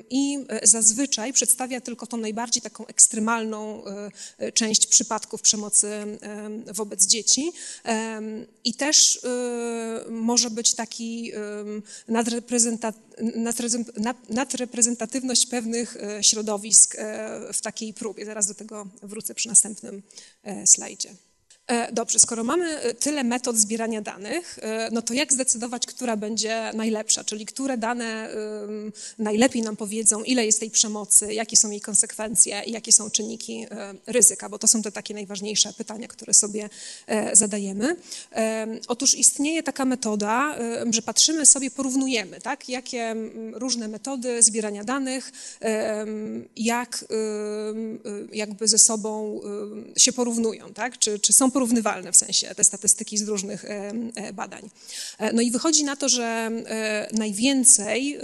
i 0.10 0.38
zazwyczaj 0.64 1.34
przedstawia 1.34 1.82
tylko 1.82 2.08
tą 2.08 2.18
najbardziej 2.18 2.62
taką 2.62 2.88
ekstremalną 2.88 3.84
część 4.54 4.88
przypadków 4.88 5.42
przemocy 5.42 6.18
wobec 6.74 7.06
dzieci. 7.06 7.52
I 8.64 8.74
też 8.74 9.22
może 10.10 10.50
być 10.50 10.74
taki 10.74 11.32
nadreprezentatywność 14.30 15.46
pewnych 15.46 15.98
e, 15.98 16.24
środowisk 16.24 16.96
e, 16.98 17.54
w 17.54 17.62
takiej 17.62 17.94
próbie. 17.94 18.26
Zaraz 18.26 18.48
do 18.48 18.54
tego 18.54 18.88
wrócę 19.04 19.36
przy 19.36 19.48
następnym 19.48 20.04
e, 20.44 20.68
slajdzie. 20.68 21.10
E, 21.72 21.92
dobrze, 21.92 22.20
skoro 22.20 22.44
mamy 22.44 22.80
e, 22.80 22.94
tyle 22.94 23.24
metod 23.24 23.58
zbierania 23.58 24.02
danych, 24.02 24.60
e, 24.62 24.90
no 24.92 25.02
to 25.02 25.14
jak 25.14 25.34
zdecydować, 25.34 25.86
która 25.86 26.18
będzie 26.18 26.72
najlepsza, 26.74 27.24
czyli 27.24 27.46
które 27.46 27.78
dane 27.78 28.30
najlepiej 29.20 29.62
nam 29.62 29.76
powiedzą, 29.76 30.24
ile 30.24 30.46
jest 30.46 30.60
tej 30.60 30.72
przemocy, 30.72 31.34
jakie 31.34 31.58
są 31.58 31.72
jej 31.72 31.82
konsekwencje 31.82 32.62
i 32.66 32.72
jakie 32.72 32.92
są 32.92 33.10
czynniki 33.10 33.66
ryzyka, 34.08 34.50
bo 34.50 34.60
to 34.60 34.68
są 34.68 34.82
te 34.82 34.92
takie 34.92 35.14
najważniejsze 35.14 35.74
pytania, 35.74 36.08
które 36.08 36.34
sobie 36.34 36.70
zadajemy. 37.34 37.96
Otóż 38.88 39.16
istnieje 39.16 39.64
taka 39.64 39.86
metoda, 39.86 40.56
że 40.90 41.02
patrzymy 41.02 41.46
sobie, 41.46 41.72
porównujemy, 41.72 42.42
tak, 42.42 42.70
jakie 42.70 43.16
różne 43.54 43.88
metody 43.88 44.44
zbierania 44.44 44.84
danych, 44.84 45.32
jak 46.56 47.06
jakby 48.34 48.68
ze 48.68 48.78
sobą 48.78 49.42
się 49.98 50.14
porównują, 50.14 50.74
tak, 50.74 50.98
czy, 50.98 51.20
czy 51.20 51.34
są 51.34 51.52
porównywalne 51.62 52.12
w 52.12 52.18
sensie 52.18 52.56
te 52.56 52.64
statystyki 52.64 53.18
z 53.18 53.28
różnych 53.28 53.66
e, 53.66 53.94
e, 54.16 54.34
badań. 54.34 54.70
E, 55.18 55.34
no 55.34 55.42
i 55.42 55.52
wychodzi 55.52 55.84
na 55.84 55.96
to, 55.96 56.10
że 56.10 56.52
najwięcej 57.12 58.20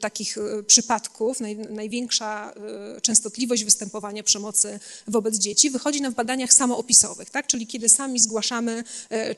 takich 0.00 0.38
przypadków, 0.66 1.38
największa 1.70 2.54
częstotliwość 3.02 3.64
występowania 3.64 4.22
przemocy 4.22 4.80
wobec 5.08 5.38
dzieci 5.38 5.70
wychodzi 5.70 6.00
nam 6.00 6.12
w 6.12 6.16
badaniach 6.16 6.52
samoopisowych, 6.52 7.30
tak? 7.30 7.46
czyli 7.46 7.66
kiedy 7.66 7.88
sami 7.88 8.20
zgłaszamy, 8.20 8.84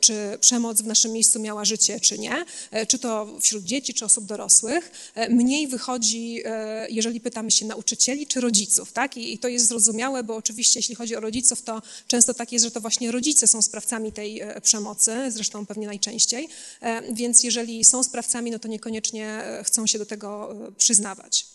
czy 0.01 0.39
przemoc 0.41 0.83
w 0.83 0.87
naszym 0.87 1.13
miejscu 1.13 1.41
miała 1.41 1.65
życie, 1.65 2.01
czy 2.01 2.19
nie, 2.19 2.45
czy 2.89 2.99
to 2.99 3.39
wśród 3.41 3.65
dzieci, 3.65 3.95
czy 3.95 4.05
osób 4.05 4.25
dorosłych. 4.25 5.13
Mniej 5.31 5.69
wychodzi, 5.69 6.43
jeżeli 6.89 7.21
pytamy 7.21 7.51
się 7.51 7.67
nauczycieli, 7.67 8.27
czy 8.27 8.41
rodziców. 8.41 8.93
Tak? 8.93 9.17
I 9.17 9.39
to 9.39 9.49
jest 9.49 9.67
zrozumiałe, 9.67 10.23
bo 10.23 10.37
oczywiście 10.37 10.79
jeśli 10.79 10.95
chodzi 10.95 11.17
o 11.17 11.21
rodziców, 11.21 11.63
to 11.63 11.83
często 12.09 12.35
tak 12.35 12.53
jest, 12.53 12.65
że 12.65 12.71
to 12.71 12.81
właśnie 12.85 13.13
rodzice 13.13 13.47
są 13.47 13.63
sprawcami 13.63 14.13
tej 14.13 14.41
e, 14.41 14.61
przemocy, 14.61 15.31
zresztą 15.31 15.67
pewnie 15.67 15.87
najczęściej, 15.87 16.49
e, 16.81 17.13
więc 17.13 17.43
jeżeli 17.45 17.85
są 17.85 18.03
sprawcami, 18.03 18.51
no 18.51 18.59
to 18.59 18.69
niekoniecznie 18.69 19.27
e, 19.27 19.65
chcą 19.65 19.87
się 19.87 19.99
do 19.99 20.07
tego 20.07 20.55
przyznawać. 20.77 21.54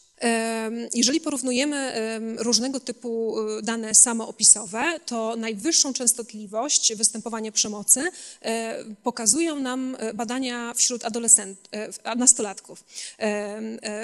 Jeżeli 0.94 1.22
porównujemy 1.22 1.94
różnego 2.38 2.80
typu 2.80 3.40
y, 3.40 3.62
dane 3.62 3.96
samoopisowe, 3.96 5.00
to 5.06 5.36
najwyższą 5.36 5.94
częstotliwość 5.94 6.96
występowania 6.96 7.52
przemocy 7.52 8.02
e, 8.42 8.84
pokazują 9.04 9.60
nam 9.60 9.98
e, 10.00 10.14
badania 10.14 10.74
wśród 10.74 11.04
e, 11.06 12.16
nastolatków. 12.16 12.84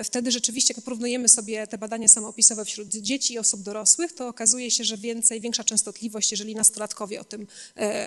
Wtedy 0.04 0.32
rzeczywiście, 0.32 0.74
jak 0.78 0.84
porównujemy 0.84 1.30
sobie 1.30 1.68
te 1.68 1.78
badania 1.78 2.08
samoopisowe 2.08 2.66
wśród 2.66 2.88
dzieci 2.88 3.34
i 3.34 3.40
osób 3.40 3.62
dorosłych, 3.62 4.14
to 4.14 4.28
okazuje 4.28 4.72
się, 4.72 4.84
że 4.84 4.98
więcej, 4.98 5.42
większa 5.42 5.64
częstotliwość, 5.64 6.32
jeżeli 6.32 6.56
nastolatkowie 6.56 7.22
o 7.22 7.24
tym 7.24 7.48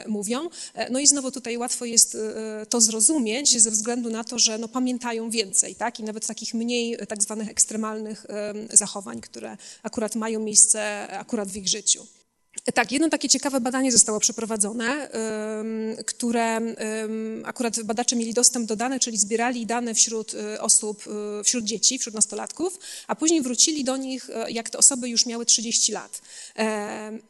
mówią. 0.07 0.49
No 0.91 0.99
i 0.99 1.07
znowu 1.07 1.31
tutaj 1.31 1.57
łatwo 1.57 1.85
jest 1.85 2.17
to 2.69 2.81
zrozumieć 2.81 3.63
ze 3.63 3.71
względu 3.71 4.11
na 4.11 4.25
to, 4.25 4.39
że 4.39 4.59
no 4.59 4.69
pamiętają 4.69 5.31
więcej, 5.31 5.75
tak? 5.75 6.01
I 6.01 6.03
nawet 6.03 6.27
takich 6.27 6.55
mniej 6.55 6.97
tak 7.09 7.23
zwanych 7.23 7.49
ekstremalnych 7.49 7.98
zachowań, 8.73 9.21
które 9.21 9.57
akurat 9.83 10.15
mają 10.15 10.41
miejsce 10.41 11.09
akurat 11.09 11.49
w 11.49 11.57
ich 11.57 11.69
życiu. 11.69 12.07
Tak, 12.75 12.93
jedno 12.93 13.09
takie 13.09 13.29
ciekawe 13.29 13.61
badanie 13.61 13.93
zostało 13.93 14.21
przeprowadzone, 14.21 15.09
które 16.07 16.61
akurat 17.45 17.83
badacze 17.83 18.17
mieli 18.17 18.35
dostęp 18.35 18.67
do 18.67 18.77
danych, 18.77 19.01
czyli 19.03 19.19
zbierali 19.19 19.67
dane 19.67 19.95
wśród 19.95 20.35
y, 20.35 20.61
osób, 20.61 21.05
y, 21.41 21.45
wśród 21.45 21.65
dzieci, 21.65 21.99
wśród 21.99 22.15
nastolatków, 22.15 22.79
a 23.07 23.15
później 23.15 23.43
wrócili 23.43 23.85
do 23.85 23.97
nich, 23.97 24.31
y, 24.31 24.33
jak 24.51 24.71
te 24.71 24.79
osoby 24.79 25.09
już 25.09 25.27
miały 25.27 25.47
30 25.47 25.93
lat. 25.93 26.21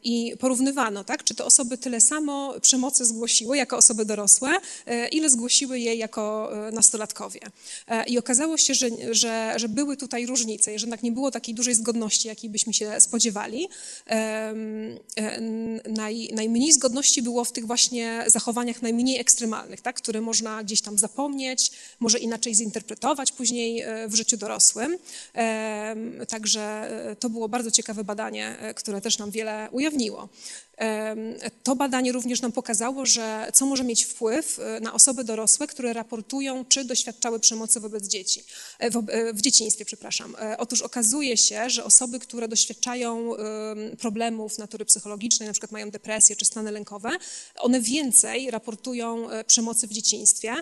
I 0.03 0.33
porównywano, 0.39 1.03
tak, 1.03 1.23
czy 1.23 1.35
te 1.35 1.45
osoby 1.45 1.77
tyle 1.77 2.01
samo 2.01 2.53
przemocy 2.61 3.05
zgłosiły 3.05 3.57
jako 3.57 3.77
osoby 3.77 4.05
dorosłe, 4.05 4.49
ile 5.11 5.29
zgłosiły 5.29 5.79
je 5.79 5.95
jako 5.95 6.51
nastolatkowie. 6.71 7.39
I 8.07 8.17
okazało 8.17 8.57
się, 8.57 8.73
że, 8.73 8.87
że, 9.11 9.53
że 9.55 9.69
były 9.69 9.97
tutaj 9.97 10.25
różnice, 10.25 10.79
że 10.79 10.85
jednak 10.85 11.03
nie 11.03 11.11
było 11.11 11.31
takiej 11.31 11.55
dużej 11.55 11.75
zgodności, 11.75 12.27
jakiej 12.27 12.49
byśmy 12.49 12.73
się 12.73 13.01
spodziewali 13.01 13.67
naj, 15.89 16.29
najmniej 16.33 16.73
zgodności 16.73 17.21
było 17.21 17.45
w 17.45 17.51
tych 17.51 17.67
właśnie 17.67 18.23
zachowaniach 18.27 18.81
najmniej 18.81 19.19
ekstremalnych, 19.19 19.81
tak, 19.81 19.95
które 19.95 20.21
można 20.21 20.63
gdzieś 20.63 20.81
tam 20.81 20.97
zapomnieć, 20.97 21.71
może 21.99 22.19
inaczej 22.19 22.55
zinterpretować 22.55 23.31
później 23.31 23.81
e, 23.81 24.07
w 24.07 24.15
życiu 24.15 24.37
dorosłym. 24.37 24.97
Także 26.27 26.61
e, 27.11 27.15
to 27.15 27.29
było 27.29 27.49
bardzo 27.49 27.71
ciekawe 27.71 28.03
badanie, 28.03 28.59
e, 28.59 28.73
które 28.73 29.01
też 29.01 29.17
nam 29.17 29.31
wiele 29.31 29.67
ujawniło. 29.71 30.29
To 31.63 31.75
badanie 31.75 32.11
również 32.11 32.41
nam 32.41 32.51
pokazało, 32.51 33.05
że 33.05 33.51
co 33.53 33.65
może 33.65 33.83
mieć 33.83 34.03
wpływ 34.05 34.59
e, 34.59 34.79
na 34.79 34.93
osoby 34.93 35.23
dorosłe, 35.23 35.67
które 35.67 35.93
raportują, 35.93 36.65
czy 36.65 36.85
doświadczały 36.85 37.39
przemocy 37.39 37.79
wobec 37.79 38.07
dzieci, 38.07 38.43
e, 38.79 38.91
w, 38.91 39.09
e, 39.09 39.33
w 39.33 39.41
dzieciństwie, 39.41 39.85
przepraszam. 39.85 40.35
Otóż 40.57 40.81
okazuje 40.81 41.37
się, 41.37 41.69
że 41.69 41.83
osoby, 41.83 42.19
które 42.19 42.47
doświadczają 42.47 43.33
problemów 43.99 44.57
natury 44.57 44.85
psychologicznej, 44.85 45.47
na 45.47 45.53
przykład 45.53 45.71
mają 45.71 45.89
depresję 45.89 46.35
czy 46.35 46.45
stany 46.45 46.71
lękowe, 46.71 47.09
one 47.55 47.81
więcej 47.81 48.51
raportują 48.51 49.27
przemocy 49.47 49.87
w 49.87 49.91
dzieciństwie. 49.91 50.53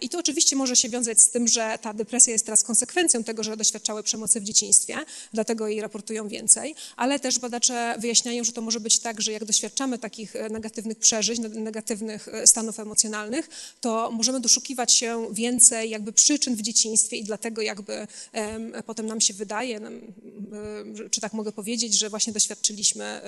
I 0.00 0.08
to 0.08 0.18
oczywiście 0.18 0.56
może 0.56 0.76
się 0.76 0.88
wiązać 0.88 1.20
z 1.20 1.30
tym, 1.30 1.48
że 1.48 1.78
ta 1.82 1.94
depresja 1.94 2.32
jest 2.32 2.44
teraz 2.44 2.62
konsekwencją 2.62 3.24
tego, 3.24 3.42
że 3.42 3.56
doświadczały 3.56 4.02
przemocy 4.02 4.40
w 4.40 4.44
dzieciństwie, 4.44 4.96
dlatego 5.32 5.68
jej 5.68 5.80
raportują 5.80 6.28
więcej, 6.28 6.74
ale 6.96 7.20
też 7.20 7.38
badacze 7.38 7.94
wyjaśniają, 7.98 8.44
że 8.44 8.52
to 8.52 8.60
może 8.60 8.80
być 8.80 8.98
tak, 8.98 9.20
że 9.20 9.32
jak 9.32 9.44
doświadczają 9.44 9.57
doświadczamy 9.58 9.98
takich 9.98 10.36
e, 10.36 10.48
negatywnych 10.48 10.98
przeżyć, 10.98 11.38
negatywnych 11.38 12.28
e, 12.28 12.46
stanów 12.46 12.80
emocjonalnych, 12.80 13.48
to 13.80 14.10
możemy 14.10 14.40
doszukiwać 14.40 14.92
się 14.92 15.28
więcej 15.32 15.90
jakby 15.90 16.12
przyczyn 16.12 16.56
w 16.56 16.62
dzieciństwie 16.62 17.16
i 17.16 17.24
dlatego 17.24 17.62
jakby 17.62 18.06
potem 18.86 19.06
nam 19.06 19.20
się 19.20 19.34
wydaje, 19.34 19.80
czy 21.10 21.20
tak 21.20 21.32
mogę 21.32 21.52
powiedzieć, 21.52 21.98
że 21.98 22.10
właśnie 22.10 22.32
doświadczyliśmy 22.32 23.20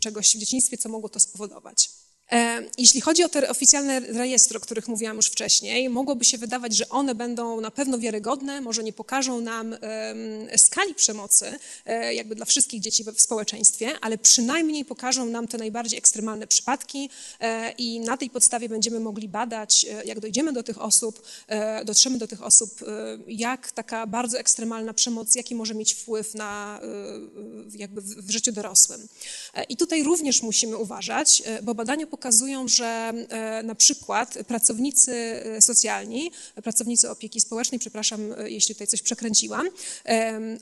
czegoś 0.00 0.36
w 0.36 0.38
dzieciństwie, 0.38 0.76
co 0.78 0.88
mogło 0.88 1.08
to 1.08 1.20
spowodować. 1.20 1.90
E, 2.32 2.62
jeśli 2.78 3.00
chodzi 3.00 3.24
o 3.24 3.28
te 3.28 3.48
oficjalne 3.48 4.00
rejestry, 4.00 4.58
o 4.58 4.60
których 4.60 4.88
mówiłam 4.88 5.16
już 5.16 5.26
wcześniej, 5.26 5.88
mogłoby 5.88 6.24
się 6.24 6.38
wydawać, 6.38 6.76
że 6.76 6.88
one 6.88 7.14
będą 7.14 7.60
na 7.60 7.70
pewno 7.70 7.98
wiarygodne, 7.98 8.60
może 8.60 8.84
nie 8.84 8.92
pokażą 8.92 9.40
nam 9.40 9.76
skali 10.56 10.94
przemocy 10.94 11.58
e, 11.86 12.14
jakby 12.14 12.34
dla 12.34 12.44
wszystkich 12.44 12.80
dzieci 12.80 13.04
w 13.04 13.20
społeczeństwie, 13.20 13.92
ale 14.00 14.18
przynajmniej 14.18 14.84
pokażą 14.84 15.26
nam 15.26 15.48
te 15.48 15.58
najbardziej 15.58 15.98
ekstremalne 15.98 16.46
przypadki 16.46 17.10
e, 17.40 17.72
i 17.78 18.00
na 18.00 18.16
tej 18.16 18.30
podstawie 18.30 18.68
będziemy 18.68 19.00
mogli 19.00 19.28
badać, 19.28 19.86
jak 20.04 20.20
dojdziemy 20.20 20.52
do 20.52 20.62
tych 20.62 20.82
osób, 20.82 21.22
dotrzemy 21.84 22.18
do 22.18 22.28
tych 22.28 22.42
osób, 22.42 22.70
jak 23.26 23.72
taka 23.72 24.06
bardzo 24.06 24.38
ekstremalna 24.38 24.94
przemoc, 24.94 25.34
jaki 25.34 25.54
może 25.54 25.74
mieć 25.74 25.94
wpływ 25.94 26.34
na 26.34 26.80
jakby 27.74 28.00
w 28.00 28.30
życiu 28.30 28.52
dorosłym. 28.52 29.08
I 29.68 29.76
tutaj 29.76 30.02
również 30.02 30.42
musimy 30.42 30.76
uważać, 30.76 31.42
bo 31.62 31.74
badania 31.74 32.06
pokazują, 32.06 32.19
pokazują, 32.20 32.68
że 32.68 33.12
na 33.64 33.74
przykład 33.74 34.38
pracownicy 34.46 35.12
socjalni, 35.60 36.30
pracownicy 36.62 37.10
opieki 37.10 37.40
społecznej, 37.40 37.78
przepraszam, 37.78 38.20
jeśli 38.46 38.74
tutaj 38.74 38.86
coś 38.86 39.02
przekręciłam, 39.02 39.68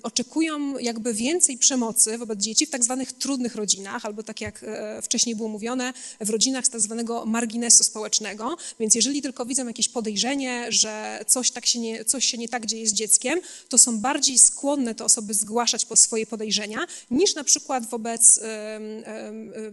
oczekują 0.03 0.79
jakby 0.79 1.15
więcej 1.15 1.59
przemocy 1.59 2.19
wobec 2.19 2.41
dzieci 2.41 2.67
w 2.67 2.71
tak 2.71 2.85
zwanych 2.85 3.12
trudnych 3.12 3.55
rodzinach, 3.55 4.07
albo 4.07 4.23
tak 4.23 4.41
jak 4.41 4.65
wcześniej 5.03 5.37
było 5.37 5.49
mówione, 5.49 5.93
w 6.21 6.31
rodzinach 6.31 6.67
z 6.67 6.71
tak 6.71 6.81
zwanego 6.81 7.27
marginesu 7.27 7.85
społecznego. 7.85 8.57
Więc 8.81 8.95
jeżeli 8.95 9.23
tylko 9.23 9.47
widzą 9.47 9.67
jakieś 9.67 9.88
podejrzenie, 9.88 10.67
że 10.69 11.25
coś, 11.27 11.50
tak 11.50 11.67
się, 11.67 11.79
nie, 11.79 12.05
coś 12.05 12.25
się 12.25 12.38
nie 12.38 12.49
tak 12.49 12.67
dzieje 12.67 12.88
z 12.88 12.93
dzieckiem, 12.93 13.41
to 13.69 13.79
są 13.79 13.99
bardziej 14.00 14.38
skłonne 14.38 14.95
te 14.95 15.05
osoby 15.05 15.35
zgłaszać 15.35 15.85
po 15.85 15.97
swoje 15.97 16.27
podejrzenia, 16.27 16.79
niż 17.11 17.35
na 17.35 17.45
przykład 17.45 17.87
wobec 17.87 18.41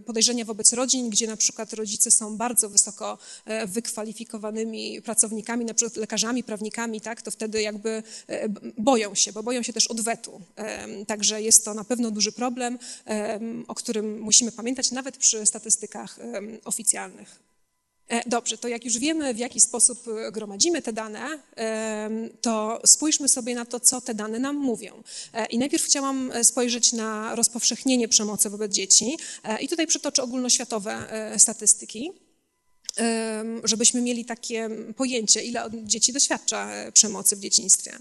podejrzenia 0.06 0.44
wobec 0.44 0.72
rodzin, 0.72 1.10
gdzie 1.10 1.26
na 1.26 1.36
przykład 1.36 1.75
rodzice 1.76 2.10
są 2.10 2.36
bardzo 2.36 2.68
wysoko 2.68 3.18
e, 3.44 3.66
wykwalifikowanymi 3.66 5.02
pracownikami, 5.02 5.64
na 5.64 5.74
przykład 5.74 5.96
lekarzami, 5.96 6.44
prawnikami, 6.44 7.00
tak, 7.00 7.22
to 7.22 7.30
wtedy 7.30 7.62
jakby 7.62 8.02
e, 8.28 8.48
boją 8.78 9.14
się, 9.14 9.32
bo 9.32 9.42
boją 9.42 9.62
się 9.62 9.72
też 9.72 9.86
odwetu. 9.86 10.40
Także 11.06 11.42
jest 11.42 11.64
to 11.64 11.74
na 11.74 11.84
pewno 11.84 12.10
duży 12.10 12.32
problem, 12.32 12.78
o 13.68 13.74
którym 13.74 14.20
musimy 14.20 14.52
pamiętać 14.52 14.90
nawet 14.90 15.16
przy 15.16 15.46
statystykach 15.46 16.18
oficjalnych. 16.64 17.38
E, 18.08 18.28
dobrze, 18.28 18.58
to 18.58 18.68
jak 18.68 18.84
już 18.84 18.98
wiemy, 18.98 19.34
w 19.34 19.38
jaki 19.38 19.60
sposób 19.60 20.08
e, 20.08 20.32
gromadzimy 20.32 20.82
te 20.82 20.92
dane, 20.92 21.38
to 22.40 22.80
spójrzmy 22.86 23.28
sobie 23.28 23.54
na 23.54 23.64
to, 23.64 23.80
co 23.80 24.00
te 24.00 24.14
dane 24.14 24.38
nam 24.38 24.56
mówią. 24.56 25.02
E, 25.32 25.46
I 25.46 25.58
najpierw 25.58 25.84
chciałam 25.84 26.32
spojrzeć 26.42 26.92
na 26.92 27.34
rozpowszechnienie 27.34 28.08
przemocy 28.08 28.50
wobec 28.50 28.72
dzieci 28.72 29.18
i 29.60 29.68
tutaj 29.68 29.86
przytoczę 29.86 30.22
ogólnoświatowe 30.22 31.06
statystyki 31.38 32.12
żebyśmy 33.64 34.00
mieli 34.00 34.24
takie 34.24 34.70
pojęcie, 34.96 35.42
ile 35.42 35.70
dzieci 35.84 36.12
doświadcza 36.12 36.70
przemocy 36.92 37.36
w 37.36 37.40
dzieciństwie 37.40 37.98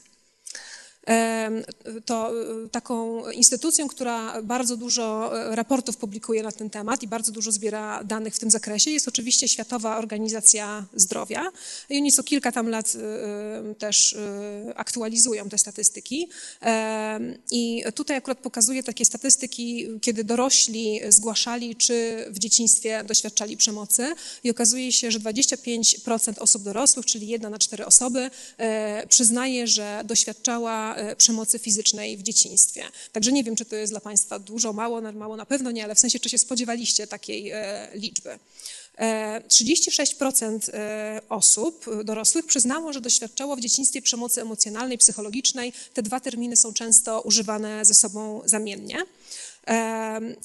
to 2.05 2.31
e, 2.65 2.69
taką 2.69 3.29
instytucją, 3.29 3.87
która 3.87 4.41
bardzo 4.41 4.77
dużo 4.77 5.31
e, 5.41 5.55
raportów 5.55 5.97
publikuje 5.97 6.43
na 6.43 6.51
ten 6.51 6.69
temat 6.69 7.03
i 7.03 7.07
bardzo 7.07 7.31
dużo 7.31 7.51
zbiera 7.51 8.03
danych 8.03 8.35
w 8.35 8.39
tym 8.39 8.51
zakresie, 8.51 8.91
jest 8.91 9.07
oczywiście 9.07 9.47
Światowa 9.47 9.97
Organizacja 9.97 10.85
Zdrowia. 10.95 11.51
I 11.89 11.97
oni 11.97 12.11
co 12.11 12.23
kilka 12.23 12.51
tam 12.51 12.69
lat 12.69 12.93
e, 12.95 13.75
też 13.75 14.15
aktualizują 14.75 15.49
te 15.49 15.57
statystyki. 15.57 16.29
I 17.51 17.83
tutaj 17.95 18.17
akurat 18.17 18.37
pokazuje 18.37 18.83
takie 18.83 19.05
statystyki, 19.05 19.87
kiedy 20.01 20.23
dorośli 20.23 20.99
zgłaszali, 21.09 21.75
czy 21.75 22.25
w 22.29 22.39
dzieciństwie 22.39 23.03
doświadczali 23.03 23.57
przemocy. 23.57 24.15
I 24.43 24.51
okazuje 24.51 24.91
się, 24.91 25.11
że 25.11 25.19
25% 25.19 26.33
osób 26.39 26.63
dorosłych, 26.63 27.05
czyli 27.05 27.27
jedna 27.27 27.49
na 27.49 27.59
cztery 27.59 27.85
osoby, 27.85 28.29
przyznaje, 29.09 29.67
że 29.67 30.01
doświadczała 30.05 30.94
E, 30.95 31.15
przemocy 31.15 31.59
fizycznej 31.59 32.17
w 32.17 32.23
dzieciństwie. 32.23 32.83
Także 33.11 33.31
nie 33.31 33.43
wiem, 33.43 33.55
czy 33.55 33.65
to 33.65 33.75
jest 33.75 33.93
dla 33.93 33.99
Państwa 33.99 34.39
dużo, 34.39 34.73
mało, 34.73 35.01
mało 35.01 35.35
na 35.35 35.45
pewno 35.45 35.71
nie, 35.71 35.83
ale 35.83 35.95
w 35.95 35.99
sensie, 35.99 36.19
czy 36.19 36.29
się 36.29 36.37
spodziewaliście 36.37 37.07
takiej 37.07 37.51
e, 37.51 37.89
liczby. 37.93 38.39
36% 38.97 40.69
e, 40.73 41.21
osób 41.29 41.85
dorosłych 42.03 42.45
przyznało, 42.45 42.93
że 42.93 43.01
doświadczało 43.01 43.55
w 43.55 43.59
dzieciństwie 43.59 44.01
przemocy 44.01 44.41
emocjonalnej, 44.41 44.97
psychologicznej. 44.97 45.73
Te 45.93 46.01
dwa 46.01 46.19
terminy 46.19 46.55
są 46.55 46.73
często 46.73 47.21
używane 47.21 47.85
ze 47.85 47.93
sobą 47.93 48.41
zamiennie. 48.45 48.97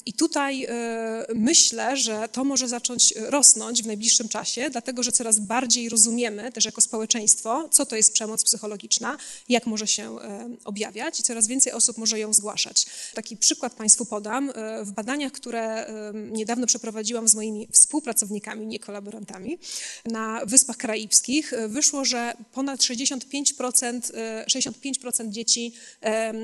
I 0.05 0.13
tutaj 0.13 0.65
e, 0.69 1.25
myślę, 1.35 1.97
że 1.97 2.29
to 2.31 2.43
może 2.43 2.67
zacząć 2.67 3.13
rosnąć 3.17 3.83
w 3.83 3.87
najbliższym 3.87 4.29
czasie, 4.29 4.69
dlatego 4.69 5.03
że 5.03 5.11
coraz 5.11 5.39
bardziej 5.39 5.89
rozumiemy 5.89 6.51
też 6.51 6.65
jako 6.65 6.81
społeczeństwo, 6.81 7.69
co 7.71 7.85
to 7.85 7.95
jest 7.95 8.13
przemoc 8.13 8.43
psychologiczna, 8.43 9.17
jak 9.49 9.65
może 9.65 9.87
się 9.87 10.19
e, 10.19 10.49
objawiać 10.65 11.19
i 11.19 11.23
coraz 11.23 11.47
więcej 11.47 11.73
osób 11.73 11.97
może 11.97 12.19
ją 12.19 12.33
zgłaszać. 12.33 12.85
Taki 13.13 13.37
przykład 13.37 13.73
Państwu 13.73 14.05
podam. 14.05 14.49
E, 14.49 14.83
w 14.83 14.91
badaniach, 14.91 15.31
które 15.31 15.85
niedawno 16.31 16.67
przeprowadziłam 16.67 17.27
z 17.27 17.35
moimi 17.35 17.67
współpracownikami, 17.71 18.67
nie 18.67 18.79
kolaborantami, 18.79 19.57
na 20.05 20.45
Wyspach 20.45 20.77
Karaibskich, 20.77 21.53
wyszło, 21.67 22.05
że 22.05 22.33
ponad 22.53 22.79
65%, 22.79 24.01
65% 24.47 25.29
dzieci 25.29 25.73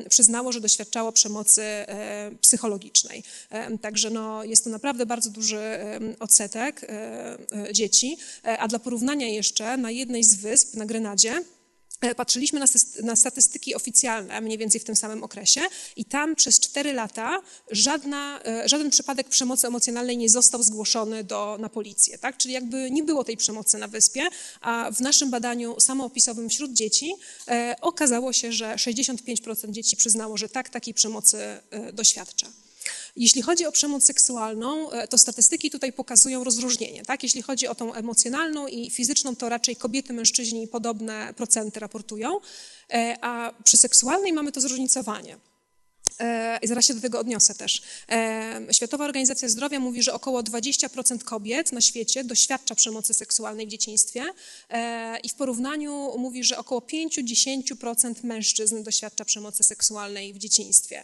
przyznało, 0.10 0.51
że 0.51 0.62
doświadczało 0.62 1.12
przemocy 1.12 1.63
psychologicznej 2.41 2.67
psychologicznej. 2.68 3.24
Także 3.82 4.10
no, 4.10 4.44
jest 4.44 4.64
to 4.64 4.70
naprawdę 4.70 5.06
bardzo 5.06 5.30
duży 5.30 5.60
odsetek 6.20 6.84
e, 6.84 6.88
e, 7.68 7.74
dzieci. 7.74 8.18
E, 8.46 8.58
a 8.58 8.68
dla 8.68 8.80
porównania 8.80 9.28
jeszcze 9.28 9.78
na 9.78 9.92
jednej 9.92 10.24
z 10.24 10.36
wysp 10.36 10.76
na 10.76 10.86
Grenadzie 10.86 11.44
Patrzyliśmy 12.16 12.62
na, 13.04 13.16
statystyki 13.16 13.75
oficjalne, 13.75 14.42
mniej 14.42 14.58
więcej 14.58 14.82
w 14.82 14.84
tym 14.84 14.96
samym 14.96 15.24
okresie, 15.24 15.62
i 15.96 16.06
tam 16.06 16.36
przez 16.36 16.60
cztery 16.60 16.94
lata 16.94 17.42
żadna, 17.72 18.39
żaden 18.66 18.89
przypadek 18.89 19.30
przemocy 19.30 19.68
emocjonalnej 19.68 20.18
nie 20.18 20.29
został 20.29 20.64
zgłoszony 20.64 21.24
do, 21.24 21.57
na 21.60 21.70
policję. 21.70 22.18
Tak? 22.18 22.38
Czyli 22.38 22.53
jakby 22.53 22.92
nie 22.92 23.03
było 23.03 23.24
tej 23.24 23.38
przemocy 23.38 23.77
na 23.77 23.88
wyspie, 23.88 24.22
a 24.62 24.92
w 24.92 25.00
naszym 25.00 25.29
badaniu 25.29 25.79
samoopisowym 25.79 26.50
wśród 26.50 26.74
dzieci 26.74 27.14
e, 27.48 27.75
okazało 27.81 28.33
się, 28.33 28.51
że 28.51 28.75
65% 28.75 29.72
dzieci 29.72 29.98
przyznało, 29.98 30.38
że 30.38 30.50
tak, 30.50 30.70
takiej 30.70 30.94
przemocy 30.94 31.38
e, 31.38 31.94
doświadcza. 31.94 32.48
Jeśli 33.18 33.42
chodzi 33.42 33.66
o 33.66 33.72
przemoc 33.72 34.03
seksualną, 34.03 34.92
e, 34.92 35.08
to 35.08 35.18
statystyki 35.18 35.72
tutaj 35.72 35.94
pokazują 35.94 36.44
rozróżnienie. 36.44 37.06
Tak? 37.06 37.24
Jeśli 37.24 37.42
chodzi 37.42 37.68
o 37.68 37.75
tą 37.75 37.94
emocjonalną 37.94 38.68
i 38.68 38.90
fizyczną, 38.90 39.36
to 39.36 39.50
raczej 39.50 39.75
kobiety, 39.75 40.14
mężczyźni 40.14 40.68
podobne 40.68 41.34
procenty 41.38 41.80
raportują, 41.80 42.40
e, 42.94 43.18
a 43.22 43.53
przy 43.64 43.77
seksualnej 43.77 44.34
mamy 44.34 44.51
to 44.51 44.62
zróżnicowanie. 44.62 45.38
E, 46.20 46.60
I 46.62 46.68
zaraz 46.68 46.86
się 46.86 46.94
do 46.94 47.01
tego 47.01 47.20
odniosę 47.20 47.56
też. 47.56 47.82
Światowa 48.72 49.06
Organizacja 49.06 49.50
Zdrowia 49.50 49.80
mówi, 49.80 50.03
że 50.03 50.14
około 50.14 50.44
20% 50.44 51.24
kobiet 51.24 51.72
na 51.72 51.82
świecie 51.82 52.24
doświadcza 52.24 52.75
przemocy 52.75 53.14
seksualnej 53.14 53.68
w 53.68 53.70
dzieciństwie 53.70 54.24
i 55.24 55.30
w 55.30 55.34
porównaniu 55.34 56.18
mówi, 56.18 56.44
że 56.44 56.58
około 56.58 56.82
5-10% 56.82 58.24
mężczyzn 58.24 58.84
doświadcza 58.84 59.25
przemocy 59.25 59.64
seksualnej 59.64 60.34
w 60.34 60.38
dzieciństwie. 60.38 61.03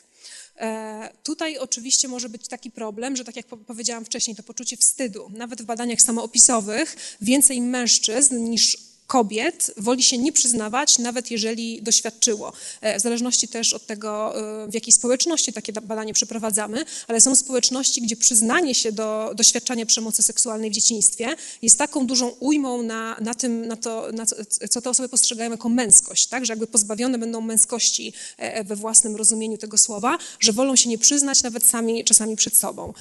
E, 0.57 1.09
tutaj 1.23 1.57
oczywiście 1.57 2.07
może 2.07 2.29
być 2.29 2.47
taki 2.47 2.71
problem, 2.71 3.15
że 3.15 3.23
tak 3.23 3.35
jak 3.35 3.45
powiedziałam 3.45 4.05
wcześniej, 4.05 4.35
to 4.35 4.43
poczucie 4.43 4.77
wstydu, 4.77 5.31
nawet 5.33 5.61
w 5.61 5.65
badaniach 5.65 6.01
samoopisowych, 6.01 7.17
więcej 7.21 7.61
mężczyzn 7.61 8.43
niż 8.43 8.92
kobiet 9.13 9.71
woli 9.77 10.03
się 10.03 10.17
nie 10.17 10.31
przyznawać, 10.31 10.99
nawet 10.99 11.31
jeżeli 11.31 11.81
doświadczyło. 11.81 12.53
E, 12.81 12.99
w 12.99 13.01
zależności 13.01 13.47
też 13.47 13.73
od 13.73 13.85
tego, 13.85 14.39
e, 14.63 14.67
w 14.67 14.73
jakiej 14.73 14.93
społeczności 14.93 15.53
takie 15.53 15.73
badanie 15.73 16.13
przeprowadzamy, 16.13 16.85
ale 17.07 17.21
są 17.21 17.35
społeczności, 17.35 18.01
gdzie 18.01 18.15
przyznanie 18.15 18.75
się 18.75 18.91
do 18.91 19.33
doświadczania 19.35 19.85
przemocy 19.85 20.23
seksualnej 20.23 20.69
w 20.69 20.73
dzieciństwie 20.73 21.35
jest 21.61 21.77
taką 21.77 22.07
dużą 22.07 22.27
ujmą 22.29 22.83
na, 22.83 23.15
na 23.21 23.33
tym, 23.33 23.67
na 23.67 23.75
to, 23.75 24.07
na 24.13 24.25
co 24.69 24.81
te 24.81 24.89
osoby 24.89 25.09
postrzegają 25.09 25.51
jako 25.51 25.69
męskość, 25.69 26.27
tak? 26.27 26.45
że 26.45 26.53
jakby 26.53 26.67
pozbawione 26.67 27.17
będą 27.17 27.41
męskości 27.41 28.13
e, 28.37 28.63
we 28.63 28.75
własnym 28.75 29.15
rozumieniu 29.15 29.57
tego 29.57 29.77
słowa, 29.77 30.17
że 30.39 30.51
wolą 30.53 30.75
się 30.75 30.89
nie 30.89 30.97
przyznać 30.97 31.43
nawet 31.43 31.65
sami 31.65 32.03
czasami 32.03 32.35
przed 32.35 32.57
sobą. 32.57 32.93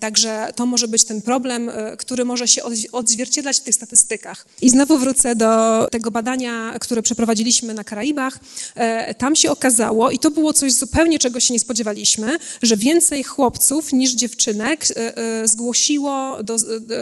Także 0.00 0.52
to 0.56 0.66
może 0.66 0.88
być 0.88 1.04
ten 1.04 1.22
problem, 1.22 1.70
który 1.98 2.24
może 2.24 2.48
się 2.48 2.62
odzwierciedlać 2.92 3.56
w 3.60 3.62
tych 3.62 3.74
statystykach. 3.74 4.46
I 4.62 4.70
znowu 4.70 4.98
wrócę 4.98 5.09
do 5.36 5.88
tego 5.90 6.10
badania, 6.10 6.74
które 6.80 7.02
przeprowadziliśmy 7.02 7.74
na 7.74 7.84
Karaibach. 7.84 8.38
E, 8.74 9.14
tam 9.14 9.36
się 9.36 9.50
okazało, 9.50 10.10
i 10.10 10.18
to 10.18 10.30
było 10.30 10.52
coś 10.52 10.72
zupełnie, 10.72 11.18
czego 11.18 11.40
się 11.40 11.54
nie 11.54 11.60
spodziewaliśmy, 11.60 12.38
że 12.62 12.76
więcej 12.76 13.24
chłopców 13.24 13.92
niż 13.92 14.12
dziewczynek 14.12 14.84
e, 14.90 15.16
e, 15.16 15.48
zgłosiło 15.48 16.42
do, 16.42 16.56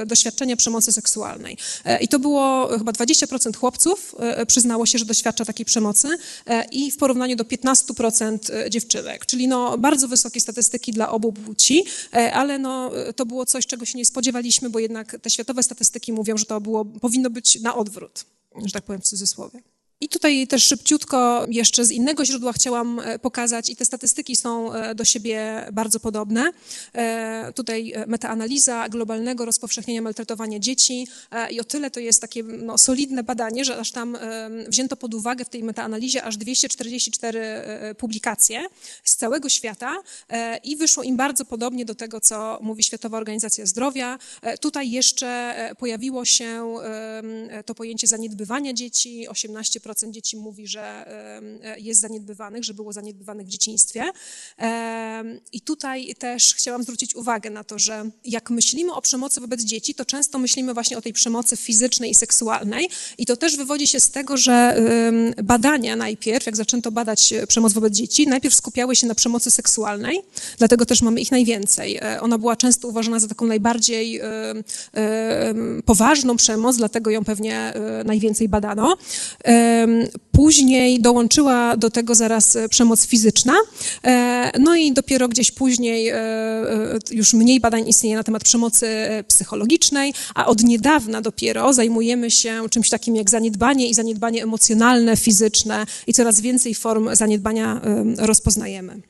doświadczenia 0.06 0.56
przemocy 0.56 0.92
seksualnej. 0.92 1.56
I 2.00 2.08
to 2.08 2.18
było 2.18 2.68
chyba 2.78 2.92
20% 2.92 3.56
chłopców 3.56 4.14
przyznało 4.46 4.86
się, 4.86 4.98
że 4.98 5.04
doświadcza 5.04 5.44
takiej 5.44 5.66
przemocy 5.66 6.08
i 6.72 6.90
w 6.90 6.96
porównaniu 6.96 7.36
do 7.36 7.44
15% 7.44 8.38
dziewczynek. 8.70 9.26
Czyli 9.26 9.48
no, 9.48 9.78
bardzo 9.78 10.08
wysokie 10.08 10.40
statystyki 10.40 10.92
dla 10.92 11.10
obu 11.10 11.32
płci, 11.32 11.84
ale 12.32 12.58
no, 12.58 12.90
to 13.16 13.26
było 13.26 13.46
coś, 13.46 13.66
czego 13.66 13.84
się 13.84 13.98
nie 13.98 14.04
spodziewaliśmy, 14.04 14.70
bo 14.70 14.78
jednak 14.78 15.16
te 15.22 15.30
światowe 15.30 15.62
statystyki 15.62 16.12
mówią, 16.12 16.36
że 16.36 16.44
to 16.44 16.60
było, 16.60 16.84
powinno 16.84 17.30
być 17.30 17.60
na 17.60 17.76
odwrót 17.76 17.87
odwrót, 17.88 18.24
że 18.66 18.72
tak 18.72 18.84
powiem 18.84 19.00
w 19.00 19.04
cudzysłowie. 19.04 19.60
I 20.00 20.08
tutaj 20.08 20.46
też 20.46 20.64
szybciutko 20.64 21.46
jeszcze 21.50 21.84
z 21.84 21.90
innego 21.90 22.24
źródła 22.24 22.52
chciałam 22.52 23.00
e, 23.00 23.18
pokazać 23.18 23.70
i 23.70 23.76
te 23.76 23.84
statystyki 23.84 24.36
są 24.36 24.72
e, 24.72 24.94
do 24.94 25.04
siebie 25.04 25.66
bardzo 25.72 26.00
podobne. 26.00 26.52
E, 26.94 27.52
tutaj 27.54 27.92
metaanaliza 28.06 28.88
globalnego 28.88 29.44
rozpowszechnienia 29.44 30.02
maltretowania 30.02 30.58
dzieci 30.58 31.06
i 31.50 31.60
o 31.60 31.64
tyle 31.64 31.90
to 31.90 32.00
jest 32.00 32.20
takie 32.20 32.42
no, 32.42 32.78
solidne 32.78 33.22
badanie, 33.22 33.64
że 33.64 33.78
aż 33.78 33.92
tam 33.92 34.18
wzięto 34.68 34.96
pod 34.96 35.14
uwagę 35.14 35.44
w 35.44 35.48
tej 35.48 35.62
metaanalizie 35.64 36.24
aż 36.24 36.36
244 36.36 37.40
publikacje 37.98 38.66
z 39.04 39.16
całego 39.16 39.48
świata 39.48 39.96
i 40.64 40.76
wyszło 40.76 41.02
im 41.02 41.16
bardzo 41.16 41.44
podobnie 41.44 41.84
do 41.84 41.94
tego, 41.94 42.20
co 42.20 42.58
mówi 42.62 42.82
Światowa 42.82 43.18
Organizacja 43.18 43.66
Zdrowia. 43.66 44.18
Tutaj 44.60 44.90
jeszcze 44.90 45.54
pojawiło 45.78 46.24
się 46.24 46.74
to 47.66 47.74
pojęcie 47.74 48.06
zaniedbywania 48.06 48.72
dzieci, 48.72 49.28
18% 49.28 49.87
10% 49.92 50.10
dzieci 50.10 50.36
mówi, 50.36 50.66
że 50.66 50.82
e, 51.64 51.80
jest 51.80 52.00
zaniedbywanych, 52.00 52.64
że 52.64 52.74
było 52.74 52.92
zaniedbywanych 52.92 53.46
w 53.46 53.50
dzieciństwie. 53.50 54.04
I 55.52 55.60
tutaj 55.60 56.14
też 56.18 56.54
chciałam 56.54 56.82
zwrócić 56.82 57.14
uwagę 57.14 57.50
na 57.50 57.64
to, 57.64 57.78
że 57.78 58.10
jak 58.24 58.50
myślimy 58.50 58.94
o 58.94 59.02
przemocy 59.02 59.40
wobec 59.40 59.62
dzieci, 59.62 59.94
to 59.94 60.04
często 60.04 60.38
myślimy 60.38 60.74
właśnie 60.74 60.98
o 60.98 61.02
tej 61.02 61.12
przemocy 61.12 61.56
fizycznej 61.56 62.10
i 62.10 62.14
seksualnej. 62.14 62.88
I 63.18 63.26
to 63.26 63.36
też 63.36 63.56
wywodzi 63.56 63.86
się 63.86 64.00
z 64.00 64.10
tego, 64.10 64.36
że 64.36 64.76
badania 65.44 65.96
najpierw, 65.96 66.46
jak 66.46 66.56
zaczęto 66.56 66.92
badać 66.92 67.32
e, 67.32 67.46
przemoc 67.46 67.72
wobec 67.72 67.94
dzieci, 67.94 68.26
najpierw 68.26 68.54
skupiały 68.54 68.96
się 68.96 69.06
na 69.06 69.14
przemocy 69.14 69.50
seksualnej, 69.50 70.20
dlatego 70.58 70.86
też 70.86 71.02
mamy 71.02 71.20
ich 71.20 71.30
najwięcej. 71.30 71.96
E, 71.96 72.20
ona 72.20 72.38
była 72.38 72.56
często 72.56 72.88
uważana 72.88 73.18
za 73.20 73.28
taką 73.28 73.46
najbardziej 73.46 74.20
poważną 75.84 76.36
przemoc, 76.36 76.76
dlatego 76.76 77.10
ją 77.10 77.24
pewnie 77.24 77.72
najwięcej 78.04 78.48
badano. 78.48 78.96
Później 80.38 81.00
dołączyła 81.00 81.76
do 81.76 81.90
tego 81.90 82.14
zaraz 82.14 82.56
e, 82.56 82.68
przemoc 82.68 83.06
fizyczna, 83.06 83.54
e, 84.04 84.50
no 84.58 84.76
i 84.76 84.92
dopiero 84.92 85.28
gdzieś 85.28 85.50
później 85.50 86.08
e, 86.08 86.18
już 87.10 87.34
mniej 87.34 87.60
badań 87.60 87.88
istnieje 87.88 88.16
na 88.16 88.24
temat 88.24 88.44
przemocy 88.44 88.86
psychologicznej, 89.28 90.14
a 90.34 90.46
od 90.46 90.62
niedawna 90.62 91.20
dopiero 91.20 91.72
zajmujemy 91.72 92.30
się 92.30 92.68
czymś 92.70 92.90
takim 92.90 93.16
jak 93.16 93.30
zaniedbanie 93.30 93.88
i 93.88 93.94
zaniedbanie 93.94 94.42
emocjonalne, 94.42 95.16
fizyczne 95.16 95.86
i 96.06 96.12
coraz 96.12 96.40
więcej 96.40 96.74
form 96.74 97.14
zaniedbania 97.14 97.80
rozpoznajemy. 98.18 99.00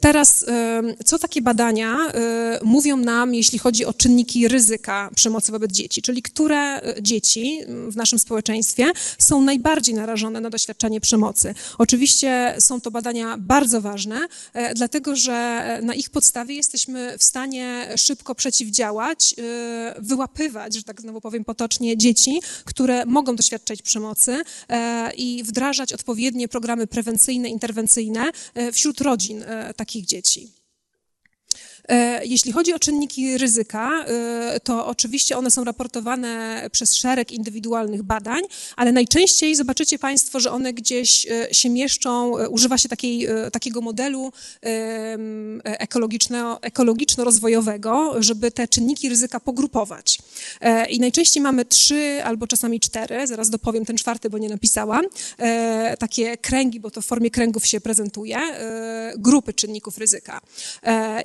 Teraz, 0.00 0.44
co 1.04 1.18
takie 1.18 1.42
badania 1.42 1.96
mówią 2.62 2.96
nam, 2.96 3.34
jeśli 3.34 3.58
chodzi 3.58 3.84
o 3.84 3.92
czynniki 3.92 4.48
ryzyka 4.48 5.10
przemocy 5.14 5.52
wobec 5.52 5.72
dzieci, 5.72 6.02
czyli 6.02 6.22
które 6.22 6.82
e, 6.82 7.02
dzieci 7.02 7.60
w 7.88 7.96
naszym 7.96 8.18
społeczeństwie 8.18 8.84
są 9.18 9.42
najbardziej 9.42 9.94
narażone 9.94 10.40
na 10.40 10.50
doświadczenie 10.50 11.00
przemocy? 11.00 11.54
Oczywiście 11.78 12.54
są 12.58 12.80
to 12.80 12.90
badania 12.90 13.36
bardzo 13.38 13.80
ważne, 13.80 14.20
e, 14.54 14.74
dlatego 14.74 15.16
że 15.16 15.80
na 15.82 15.94
ich 15.94 16.10
podstawie 16.10 16.54
jesteśmy 16.54 17.18
w 17.18 17.24
stanie 17.24 17.88
szybko 17.96 18.34
przeciwdziałać, 18.34 19.34
e, 19.38 19.94
wyłapywać, 19.98 20.74
że 20.74 20.82
tak 20.82 21.00
znowu 21.00 21.20
powiem 21.20 21.44
potocznie, 21.44 21.96
dzieci, 21.96 22.40
które 22.64 23.06
mogą 23.06 23.36
doświadczać 23.36 23.82
przemocy 23.82 24.42
i 25.16 25.42
wdrażać 25.44 25.92
odpowiednie 25.92 26.48
programy 26.48 26.86
prewencyjne, 26.86 27.48
interwencyjne 27.48 28.30
wśród 28.72 29.00
rodzin 29.00 29.44
takich 29.76 30.06
dzieci. 30.06 30.55
E, 31.88 32.26
jeśli 32.26 32.52
chodzi 32.52 32.72
o 32.72 32.78
czynniki 32.78 33.38
ryzyka, 33.38 34.04
e, 34.06 34.60
to 34.60 34.86
oczywiście 34.86 35.38
one 35.38 35.50
są 35.50 35.64
raportowane 35.64 36.62
przez 36.72 36.94
szereg 36.94 37.32
indywidualnych 37.32 38.02
badań, 38.02 38.42
ale 38.76 38.92
najczęściej 38.92 39.54
zobaczycie 39.54 39.98
Państwo, 39.98 40.40
że 40.40 40.50
one 40.50 40.72
gdzieś 40.72 41.26
e, 41.26 41.54
się 41.54 41.70
mieszczą, 41.70 42.32
używa 42.48 42.78
się 42.78 42.88
takiej, 42.88 43.28
takiego 43.52 43.80
modelu 43.80 44.32
ekologiczno-rozwojowego, 46.60 48.22
żeby 48.22 48.50
te 48.50 48.68
czynniki 48.68 49.08
ryzyka 49.08 49.40
pogrupować. 49.40 50.18
I 50.90 51.00
najczęściej 51.00 51.42
mamy 51.42 51.64
trzy 51.64 52.20
albo 52.24 52.46
czasami 52.46 52.80
cztery, 52.80 53.26
zaraz 53.26 53.50
dopowiem 53.50 53.84
ten 53.84 53.96
czwarty, 53.96 54.30
bo 54.30 54.38
nie 54.38 54.48
napisałam, 54.48 55.04
takie 55.98 56.36
kręgi, 56.36 56.80
bo 56.80 56.90
to 56.90 57.02
w 57.02 57.06
formie 57.06 57.30
kręgów 57.30 57.66
się 57.66 57.80
prezentuje, 57.80 58.38
grupy 59.18 59.52
czynników 59.52 59.98
ryzyka. 59.98 60.40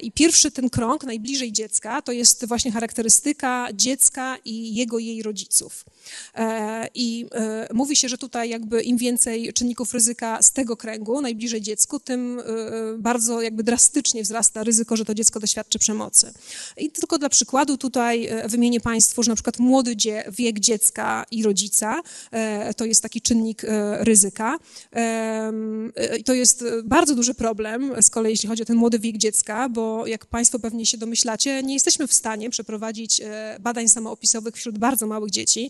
I 0.02 0.12
pierwszy 0.12 0.51
ten 0.52 0.70
krąg 0.70 1.04
najbliżej 1.04 1.52
dziecka 1.52 2.02
to 2.02 2.12
jest 2.12 2.46
właśnie 2.46 2.72
charakterystyka 2.72 3.68
dziecka 3.74 4.38
i 4.46 4.76
jego 4.76 5.00
jej 5.00 5.24
rodziców. 5.24 5.86
E, 6.36 6.88
I 6.96 7.26
e, 7.32 7.68
mówi 7.74 7.96
się, 7.96 8.10
że 8.10 8.18
tutaj 8.18 8.50
jakby 8.50 8.82
im 8.82 8.98
więcej 8.98 9.54
czynników 9.54 9.94
ryzyka 9.94 10.42
z 10.42 10.52
tego 10.52 10.78
kręgu, 10.78 11.22
najbliżej 11.22 11.62
dziecku, 11.62 12.00
tym 12.00 12.40
e, 12.40 12.44
bardzo 12.98 13.42
jakby 13.42 13.64
drastycznie 13.64 14.24
wzrasta 14.24 14.64
ryzyko, 14.64 14.98
że 14.98 15.06
to 15.06 15.14
dziecko 15.14 15.40
doświadczy 15.40 15.80
przemocy. 15.80 16.34
I 16.78 16.92
tylko 16.92 17.18
dla 17.18 17.30
przykładu 17.30 17.78
tutaj 17.78 18.30
wymienię 18.46 18.82
Państwu, 18.82 19.24
że 19.24 19.32
na 19.32 19.36
przykład 19.36 19.60
młody 19.60 19.96
wiek 20.32 20.60
dziecka 20.60 21.26
i 21.32 21.44
rodzica 21.44 22.02
to 22.78 22.86
jest 22.86 23.02
taki 23.02 23.22
czynnik 23.22 23.66
ryzyka. 24.00 24.58
To 26.26 26.34
jest 26.34 26.64
bardzo 26.84 27.16
duży 27.16 27.34
problem 27.34 28.02
z 28.02 28.10
kolei, 28.10 28.32
jeśli 28.32 28.50
chodzi 28.50 28.62
o 28.64 28.66
ten 28.66 28.76
młody 28.76 29.00
wiek 29.00 29.18
dziecka, 29.18 29.70
bo 29.70 30.08
jak 30.08 30.26
Państwo 30.26 30.60
pewnie 30.60 30.86
się 30.86 30.98
domyślacie, 30.98 31.64
nie 31.64 31.74
jesteśmy 31.74 32.08
w 32.08 32.14
stanie 32.14 32.50
przeprowadzić 32.50 33.22
badań 33.60 33.88
samoopisowych 33.88 34.56
wśród 34.56 34.78
bardzo 34.78 35.08
małych 35.08 35.32
dzieci, 35.32 35.70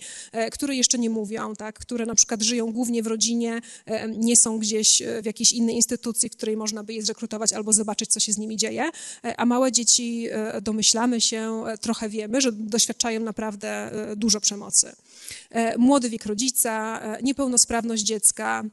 które 0.51 0.75
jeszcze 0.75 0.97
nie 0.99 1.09
mówią, 1.09 1.55
tak, 1.55 1.79
które 1.79 2.05
na 2.05 2.15
przykład 2.15 2.41
żyją 2.41 2.71
głównie 2.71 3.03
w 3.03 3.07
rodzinie, 3.07 3.61
e, 3.85 4.09
nie 4.09 4.35
są 4.35 4.57
gdzieś 4.57 5.01
e, 5.01 5.21
w 5.21 5.25
jakiejś 5.25 5.51
innej 5.51 5.75
instytucji, 5.75 6.29
w 6.29 6.31
której 6.31 6.57
można 6.57 6.83
by 6.83 6.93
je 6.93 7.03
zrekrutować 7.03 7.53
albo 7.53 7.73
zobaczyć, 7.73 8.11
co 8.11 8.19
się 8.19 8.33
z 8.33 8.37
nimi 8.37 8.57
dzieje, 8.57 8.89
a 9.37 9.45
małe 9.45 9.71
dzieci, 9.71 10.27
domyślamy 10.61 11.21
się, 11.21 11.63
trochę 11.81 12.09
wiemy, 12.09 12.41
że 12.41 12.51
doświadczają 12.51 13.19
naprawdę 13.19 13.91
dużo 14.15 14.41
przemocy. 14.41 14.91
Młody 15.77 16.09
wiek 16.09 16.25
rodzica, 16.25 17.01
niepełnosprawność 17.23 18.03
dziecka, 18.03 18.63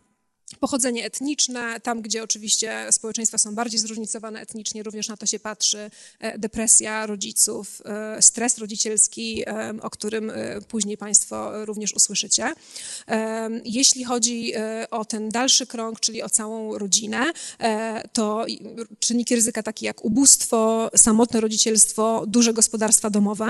Pochodzenie 0.60 1.04
etniczne, 1.04 1.80
tam 1.80 2.02
gdzie 2.02 2.22
oczywiście 2.22 2.86
społeczeństwa 2.90 3.38
są 3.38 3.54
bardziej 3.54 3.80
zróżnicowane 3.80 4.40
etnicznie, 4.40 4.82
również 4.82 5.08
na 5.08 5.16
to 5.16 5.26
się 5.26 5.38
patrzy, 5.38 5.90
e, 6.20 6.38
depresja 6.38 7.06
rodziców, 7.06 7.82
e, 7.84 8.22
stres 8.22 8.58
rodzicielski, 8.58 9.42
e, 9.46 9.74
o 9.82 9.90
którym 9.90 10.32
później 10.68 10.96
Państwo 10.96 11.64
również 11.64 11.94
usłyszycie. 11.94 12.52
Jeśli 13.64 14.04
chodzi 14.04 14.52
o 14.90 15.04
ten 15.04 15.28
dalszy 15.28 15.66
krąg, 15.66 16.00
czyli 16.00 16.22
o 16.22 16.28
całą 16.28 16.78
rodzinę, 16.78 17.24
to 18.12 18.46
czynniki 19.00 19.34
ryzyka 19.36 19.62
takie 19.62 19.86
jak 19.86 20.04
ubóstwo, 20.04 20.90
samotne 20.96 21.40
rodzicielstwo, 21.40 22.24
duże 22.26 22.52
gospodarstwa 22.52 23.10
domowe. 23.10 23.48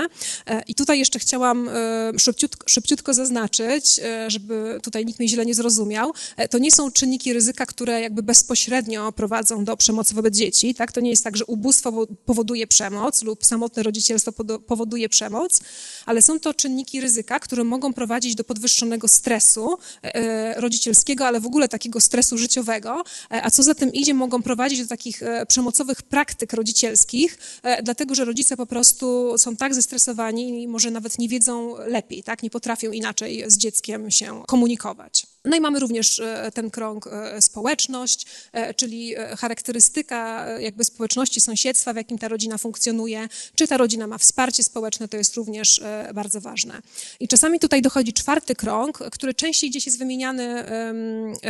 I 0.67 0.75
tutaj 0.75 0.99
jeszcze 0.99 1.19
chciałam 1.19 1.69
szybciutko, 2.17 2.69
szybciutko 2.69 3.13
zaznaczyć, 3.13 3.99
żeby 4.27 4.79
tutaj 4.83 5.05
nikt 5.05 5.19
mnie 5.19 5.29
źle 5.29 5.45
nie 5.45 5.55
zrozumiał, 5.55 6.13
to 6.49 6.57
nie 6.57 6.71
czynniki 6.91 7.33
ryzyka, 7.33 7.65
które 7.65 8.01
jakby 8.01 8.23
bezpośrednio 8.23 9.11
prowadzą 9.11 9.65
do 9.65 9.77
przemocy 9.77 10.15
wobec 10.15 10.35
dzieci. 10.35 10.75
Tak? 10.75 10.91
To 10.91 11.01
nie 11.01 11.09
jest 11.09 11.23
tak, 11.23 11.37
że 11.37 11.45
ubóstwo 11.45 12.07
powoduje 12.25 12.67
przemoc 12.67 13.23
lub 13.23 13.45
samotne 13.45 13.83
rodzicielstwo 13.83 14.31
powoduje 14.67 15.09
przemoc, 15.09 15.61
ale 16.05 16.21
są 16.21 16.39
to 16.39 16.53
czynniki 16.53 17.01
ryzyka, 17.01 17.39
które 17.39 17.63
mogą 17.63 17.93
prowadzić 17.93 18.35
do 18.35 18.43
podwyższonego 18.43 19.07
stresu 19.07 19.77
e, 20.03 20.61
rodzicielskiego, 20.61 21.25
ale 21.27 21.39
w 21.39 21.45
ogóle 21.45 21.67
takiego 21.67 21.99
stresu 22.01 22.37
życiowego, 22.37 23.03
e, 23.31 23.43
a 23.43 23.51
co 23.51 23.63
za 23.63 23.75
tym 23.75 23.93
idzie, 23.93 24.13
mogą 24.13 24.41
prowadzić 24.41 24.81
do 24.81 24.87
takich 24.87 25.23
e, 25.23 25.45
przemocowych 25.45 26.01
praktyk 26.01 26.53
rodzicielskich, 26.53 27.37
dlatego 27.83 28.15
że 28.15 28.25
rodzice 28.25 28.57
po 28.57 28.65
prostu 28.65 29.37
są 29.37 29.55
tak 29.55 29.73
zestresowani 29.73 30.63
i 30.63 30.67
może 30.67 30.91
nawet 30.91 31.19
nie 31.19 31.29
wiedzą 31.29 31.75
lepiej, 31.87 32.23
tak? 32.23 32.43
nie 32.43 32.49
potrafią 32.49 32.91
inaczej 32.91 33.43
z 33.47 33.57
dzieckiem 33.57 34.11
się 34.11 34.43
komunikować. 34.47 35.25
No 35.45 35.57
i 35.57 35.59
mamy 35.61 35.79
również 35.79 36.21
ten 36.53 36.69
krąg 36.69 37.07
e, 37.07 37.41
społeczność, 37.41 38.25
e, 38.53 38.73
czyli 38.73 39.15
e, 39.15 39.35
charakterystyka 39.35 40.45
jakby 40.59 40.83
społeczności, 40.83 41.41
sąsiedztwa, 41.41 41.93
w 41.93 41.95
jakim 41.95 42.17
ta 42.17 42.27
rodzina 42.27 42.57
funkcjonuje, 42.57 43.27
czy 43.55 43.67
ta 43.67 43.77
rodzina 43.77 44.07
ma 44.07 44.17
wsparcie 44.17 44.63
społeczne, 44.63 45.07
to 45.07 45.17
jest 45.17 45.35
również 45.35 45.81
bardzo 46.13 46.41
ważne. 46.41 46.81
I 47.19 47.27
czasami 47.27 47.59
tutaj 47.59 47.81
dochodzi 47.81 48.13
czwarty 48.13 48.55
krąg, 48.55 48.97
który 49.11 49.33
częściej 49.33 49.69
gdzieś 49.69 49.85
jest 49.85 49.99
wymieniany 49.99 50.63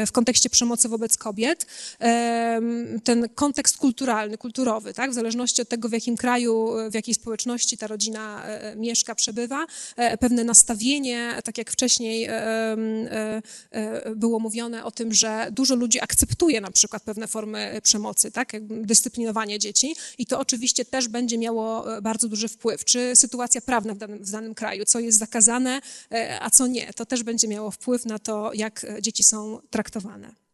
w 0.07 0.11
kontekście 0.11 0.49
przemocy 0.49 0.89
wobec 0.89 1.17
kobiet. 1.17 1.65
Ten 3.03 3.29
kontekst 3.35 3.77
kulturalny, 3.77 4.37
kulturowy, 4.37 4.93
tak? 4.93 5.11
w 5.11 5.13
zależności 5.13 5.61
od 5.61 5.69
tego, 5.69 5.89
w 5.89 5.91
jakim 5.91 6.17
kraju, 6.17 6.69
w 6.91 6.93
jakiej 6.93 7.13
społeczności 7.13 7.77
ta 7.77 7.87
rodzina 7.87 8.43
mieszka, 8.75 9.15
przebywa, 9.15 9.65
pewne 10.19 10.43
nastawienie, 10.43 11.33
tak 11.43 11.57
jak 11.57 11.71
wcześniej 11.71 12.29
było 14.15 14.39
mówione 14.39 14.85
o 14.85 14.91
tym, 14.91 15.13
że 15.13 15.47
dużo 15.51 15.75
ludzi 15.75 15.99
akceptuje 15.99 16.61
na 16.61 16.71
przykład 16.71 17.03
pewne 17.03 17.27
formy 17.27 17.79
przemocy, 17.83 18.31
tak, 18.31 18.51
dyscyplinowanie 18.61 19.59
dzieci 19.59 19.95
i 20.17 20.25
to 20.25 20.39
oczywiście 20.39 20.85
też 20.85 21.07
będzie 21.07 21.37
miało 21.37 21.85
bardzo 22.01 22.27
duży 22.27 22.47
wpływ. 22.47 22.85
Czy 22.85 23.15
sytuacja 23.15 23.61
prawna 23.61 23.93
w 23.93 23.97
danym, 23.97 24.23
w 24.23 24.31
danym 24.31 24.55
kraju, 24.55 24.85
co 24.85 24.99
jest 24.99 25.17
zakazane, 25.17 25.81
a 26.41 26.49
co 26.49 26.67
nie, 26.67 26.93
to 26.93 27.05
też 27.05 27.23
będzie 27.23 27.47
miało 27.47 27.71
wpływ 27.71 28.05
na 28.05 28.19
to, 28.19 28.51
jak 28.53 28.85
dzieci 29.01 29.23
są 29.23 29.59
traktowane. 29.69 30.48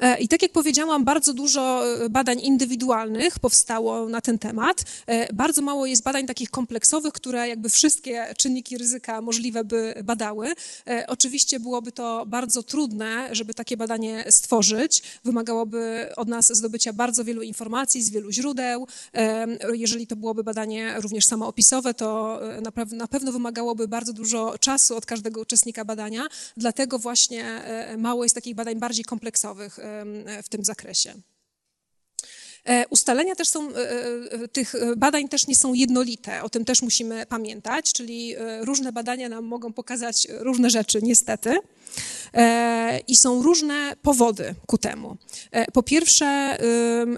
E, 0.00 0.18
I 0.18 0.28
tak 0.28 0.42
jak 0.42 0.52
powiedziałam, 0.52 1.04
bardzo 1.04 1.34
dużo 1.34 1.82
e, 1.86 2.08
badań 2.08 2.40
indywidualnych 2.40 3.38
powstało 3.38 4.08
na 4.08 4.20
ten 4.20 4.38
temat. 4.38 4.84
E, 5.06 5.32
bardzo 5.34 5.62
mało 5.62 5.86
jest 5.86 6.02
badań 6.02 6.26
takich 6.26 6.50
kompleksowych, 6.50 7.12
które 7.12 7.48
jakby 7.48 7.68
wszystkie 7.68 8.34
czynniki 8.38 8.78
ryzyka 8.78 9.20
możliwe 9.20 9.64
by 9.64 9.94
badały. 10.04 10.52
Oczywiście 11.08 11.60
byłoby 11.60 11.92
to 11.92 12.26
bardzo 12.26 12.62
trudne, 12.62 13.28
żeby 13.32 13.54
takie 13.54 13.76
badanie 13.76 14.24
stworzyć. 14.30 15.02
Wymagałoby 15.24 16.08
od 16.16 16.28
nas 16.28 16.56
zdobycia 16.56 16.92
bardzo 16.92 17.24
wielu 17.24 17.42
informacji 17.42 18.02
z 18.02 18.10
wielu 18.10 18.30
źródeł. 18.30 18.86
Jeżeli 19.72 20.06
to 20.06 20.16
byłoby 20.16 20.44
badanie 20.44 20.94
również 21.00 21.26
samoopisowe, 21.26 21.94
to 21.94 22.40
na 22.92 23.06
pewno 23.08 23.32
wymagałoby 23.32 23.88
bardzo 23.88 24.12
dużo 24.12 24.58
czasu 24.58 24.96
od 24.96 25.06
każdego 25.06 25.40
uczestnika 25.40 25.84
badania. 25.84 26.26
Dlatego 26.56 26.98
właśnie 26.98 27.62
mało 27.98 28.22
jest 28.22 28.34
takich 28.34 28.54
badań 28.54 28.78
bardziej 28.78 29.04
kompleksowych 29.04 29.78
w 30.42 30.48
tym 30.48 30.64
zakresie. 30.64 31.14
E, 32.64 32.84
ustalenia 32.90 33.34
też 33.34 33.48
są, 33.48 33.70
e, 33.70 33.74
e, 33.74 34.48
tych 34.48 34.74
badań 34.96 35.28
też 35.28 35.46
nie 35.46 35.56
są 35.56 35.74
jednolite, 35.74 36.42
o 36.42 36.48
tym 36.48 36.64
też 36.64 36.82
musimy 36.82 37.26
pamiętać, 37.26 37.92
czyli 37.92 38.34
różne 38.60 38.92
badania 38.92 39.28
nam 39.28 39.44
mogą 39.44 39.72
pokazać 39.72 40.28
różne 40.30 40.70
rzeczy, 40.70 41.00
niestety. 41.02 41.58
I 43.08 43.16
są 43.16 43.42
różne 43.42 43.96
powody 44.02 44.54
ku 44.66 44.78
temu. 44.78 45.16
Po 45.72 45.82
pierwsze, 45.82 46.58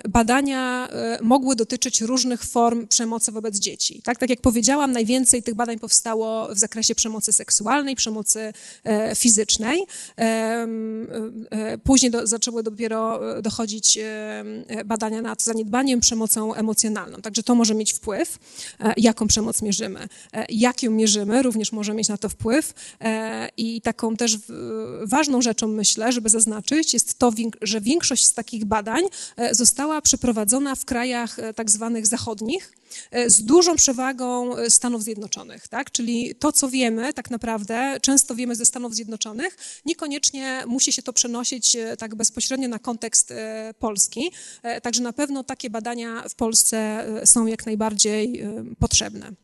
badania 0.09 0.89
mogły 1.23 1.57
dotyczyć 1.57 2.01
różnych 2.01 2.45
form 2.45 2.87
przemocy 2.87 3.33
wobec 3.33 3.59
dzieci. 3.59 4.03
Tak, 4.05 4.19
tak 4.19 4.31
jak 4.31 4.41
powiedziałam, 4.41 4.93
najwięcej 4.93 5.43
tych 5.43 5.55
badań 5.55 5.79
powstało 5.79 6.55
w 6.55 6.59
zakresie 6.59 6.95
przemocy 6.95 7.33
seksualnej, 7.33 7.97
przemocy 7.97 8.53
fizycznej. 9.17 9.87
Później 11.85 12.11
do, 12.11 12.27
zaczęły 12.27 12.63
dopiero 12.63 13.21
dochodzić 13.43 13.99
badania 14.85 15.23
nad 15.35 15.43
zaniedbaniem, 15.43 16.01
przemocą 16.01 16.55
emocjonalną. 16.55 17.21
Także 17.21 17.43
to 17.43 17.55
może 17.55 17.75
mieć 17.75 17.93
wpływ, 17.93 18.39
e, 18.81 18.95
jaką 18.97 19.27
przemoc 19.27 19.63
mierzymy. 19.63 20.09
E, 20.33 20.47
jak 20.49 20.83
ją 20.83 20.91
mierzymy, 20.91 21.43
również 21.43 21.73
może 21.73 21.95
mieć 21.95 22.09
na 22.09 22.19
to 22.19 22.29
wpływ. 22.29 22.75
E, 23.01 23.49
I 23.57 23.81
taką 23.81 24.17
też 24.17 24.39
ważną 25.03 25.43
rzeczą, 25.43 25.69
myślę, 25.69 26.13
żeby 26.13 26.29
zaznaczyć, 26.29 26.95
jest 26.95 27.19
to, 27.19 27.33
że 27.63 27.81
większość 27.81 28.27
z 28.27 28.35
takich 28.35 28.65
badań 28.65 29.03
została 29.51 30.01
przeprowadzona 30.01 30.75
w 30.75 30.85
krajach 30.85 31.37
tak 31.57 31.71
zwanych 31.71 32.07
zachodnich, 32.07 32.73
z 33.27 33.43
dużą 33.43 33.77
przewagą 33.77 34.57
e, 34.57 34.71
Stanów 34.71 35.03
Zjednoczonych, 35.03 35.69
tak? 35.69 35.91
Czyli 35.91 36.35
to, 36.35 36.53
co 36.53 36.69
wiemy 36.69 37.13
tak 37.13 37.31
naprawdę, 37.31 37.97
często 38.03 38.35
wiemy 38.35 38.57
ze 38.57 38.67
Stanów 38.67 38.95
Zjednoczonych, 38.95 39.57
niekoniecznie 39.85 40.65
musi 40.67 40.93
się 40.93 41.03
to 41.03 41.13
przenosić 41.13 41.77
e, 41.77 41.97
tak 41.97 42.15
bezpośrednio 42.15 42.69
na 42.69 42.79
kontekst 42.79 43.35
polski. 43.79 44.31
Także 44.83 45.03
na 45.03 45.13
pewno 45.13 45.45
takie 45.45 45.71
badania 45.71 46.29
w 46.29 46.35
Polsce 46.35 47.07
są 47.25 47.47
jak 47.47 47.67
najbardziej 47.67 48.45
potrzebne. 48.79 49.44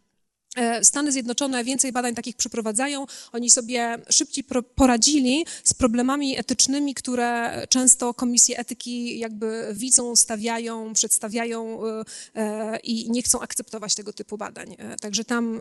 E, 0.56 0.84
Stany 0.84 1.12
Zjednoczone 1.12 1.64
więcej 1.64 1.92
badań 1.92 2.14
takich 2.14 2.36
przeprowadzają. 2.36 3.06
Oni 3.32 3.50
sobie 3.50 3.98
szybciej 4.10 4.44
poradzili 4.74 5.46
z 5.64 5.74
problemami 5.74 6.38
etycznymi, 6.38 6.94
które 6.94 7.62
często 7.68 8.14
komisje 8.14 8.58
etyki 8.58 9.18
jakby 9.18 9.70
widzą, 9.72 10.16
stawiają, 10.16 10.92
przedstawiają 10.92 11.80
e, 11.86 12.04
e, 12.34 12.78
i 12.78 13.10
nie 13.10 13.22
chcą 13.22 13.40
akceptować 13.40 13.94
tego 13.94 14.12
typu 14.12 14.38
badań. 14.38 14.76
Także 15.00 15.24
tam 15.24 15.60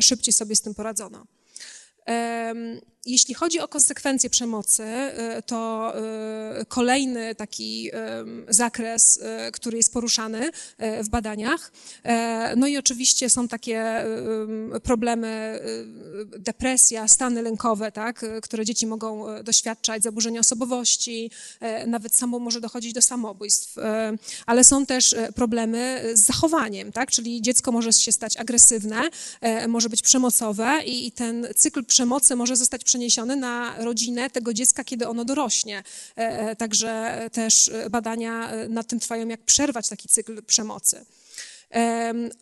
szybciej 0.00 0.32
sobie 0.32 0.56
z 0.56 0.60
tym 0.60 0.74
poradzono. 0.74 1.26
Jeśli 3.06 3.34
chodzi 3.34 3.60
o 3.60 3.68
konsekwencje 3.68 4.30
przemocy, 4.30 4.82
y, 4.82 5.42
to 5.42 5.92
y, 6.60 6.64
kolejny 6.64 7.34
taki 7.34 7.90
zakres, 8.48 9.16
y, 9.48 9.52
który 9.52 9.76
jest 9.76 9.92
poruszany 9.92 10.50
w 10.78 11.08
badaniach. 11.08 11.72
E, 12.04 12.56
no 12.56 12.66
i 12.66 12.78
oczywiście 12.78 13.30
są 13.30 13.48
takie 13.48 14.04
problemy, 14.82 15.60
depresja, 16.38 17.08
stany 17.08 17.42
lękowe, 17.42 17.92
tak, 17.92 18.24
które 18.42 18.64
dzieci 18.64 18.86
mogą 18.86 19.24
doświadczać, 19.44 20.02
zaburzenia 20.02 20.40
osobowości, 20.40 21.30
e, 21.60 21.86
nawet 21.86 22.14
samo 22.14 22.38
może 22.38 22.60
dochodzić 22.60 22.92
do 22.92 23.02
samobójstw. 23.02 23.78
E, 23.78 24.16
ale 24.46 24.64
są 24.64 24.86
też 24.86 25.14
problemy 25.34 26.04
z 26.14 26.20
zachowaniem, 26.20 26.92
tak, 26.92 27.10
czyli 27.10 27.42
dziecko 27.42 27.72
może 27.72 27.92
się 27.92 28.12
stać 28.12 28.36
agresywne, 28.36 29.00
może 29.68 29.88
być 29.88 30.02
przemocowe 30.02 30.80
i 30.86 31.12
ten 31.12 31.46
cykl 31.56 31.84
przemocy 31.92 32.36
może 32.36 32.56
zostać 32.56 32.84
przeniesiony 32.84 33.36
na 33.36 33.74
rodzinę 33.78 34.30
tego 34.30 34.54
dziecka, 34.54 34.84
kiedy 34.84 35.08
ono 35.08 35.24
dorośnie. 35.24 35.78
E, 35.78 36.20
e, 36.20 36.56
także 36.56 37.20
też 37.32 37.70
badania 37.90 38.50
e, 38.50 38.68
nad 38.68 38.86
tym 38.86 39.00
trwają, 39.00 39.28
jak 39.28 39.40
przerwać 39.40 39.88
taki 39.88 40.08
cykl 40.08 40.42
przemocy. 40.42 41.04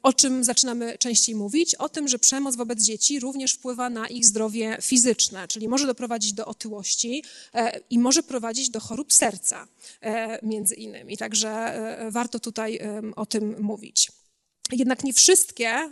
O 0.02 0.12
czym 0.12 0.44
zaczynamy 0.44 0.98
częściej 0.98 1.34
mówić? 1.34 1.74
O 1.74 1.88
tym, 1.88 2.08
że 2.08 2.18
przemoc 2.18 2.56
wobec 2.56 2.82
dzieci 2.82 3.20
również 3.20 3.52
wpływa 3.52 3.90
na 3.90 4.08
ich 4.08 4.26
zdrowie 4.26 4.78
fizyczne, 4.82 5.48
czyli 5.48 5.68
może 5.68 5.86
doprowadzić 5.86 6.32
do 6.32 6.46
otyłości 6.46 7.24
i 7.90 7.98
może 7.98 8.22
prowadzić 8.22 8.70
do 8.70 8.80
chorób 8.80 9.12
serca, 9.12 9.66
między 10.42 10.74
innymi. 10.74 11.16
Także 11.16 11.50
warto 12.10 12.40
tutaj 12.40 12.80
o 13.16 13.26
tym 13.26 13.56
mówić. 13.60 14.10
Jednak 14.72 15.04
nie 15.04 15.12
wszystkie 15.12 15.90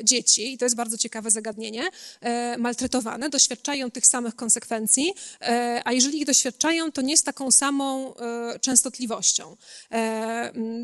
y, 0.00 0.04
dzieci, 0.04 0.52
i 0.52 0.58
to 0.58 0.64
jest 0.64 0.76
bardzo 0.76 0.98
ciekawe 0.98 1.30
zagadnienie, 1.30 1.82
y, 1.84 2.58
maltretowane 2.58 3.28
doświadczają 3.28 3.90
tych 3.90 4.06
samych 4.06 4.36
konsekwencji, 4.36 5.08
y, 5.10 5.44
a 5.84 5.92
jeżeli 5.92 6.18
ich 6.18 6.26
doświadczają, 6.26 6.92
to 6.92 7.02
nie 7.02 7.16
z 7.16 7.22
taką 7.22 7.50
samą 7.50 8.14
częstotliwością. 8.60 9.56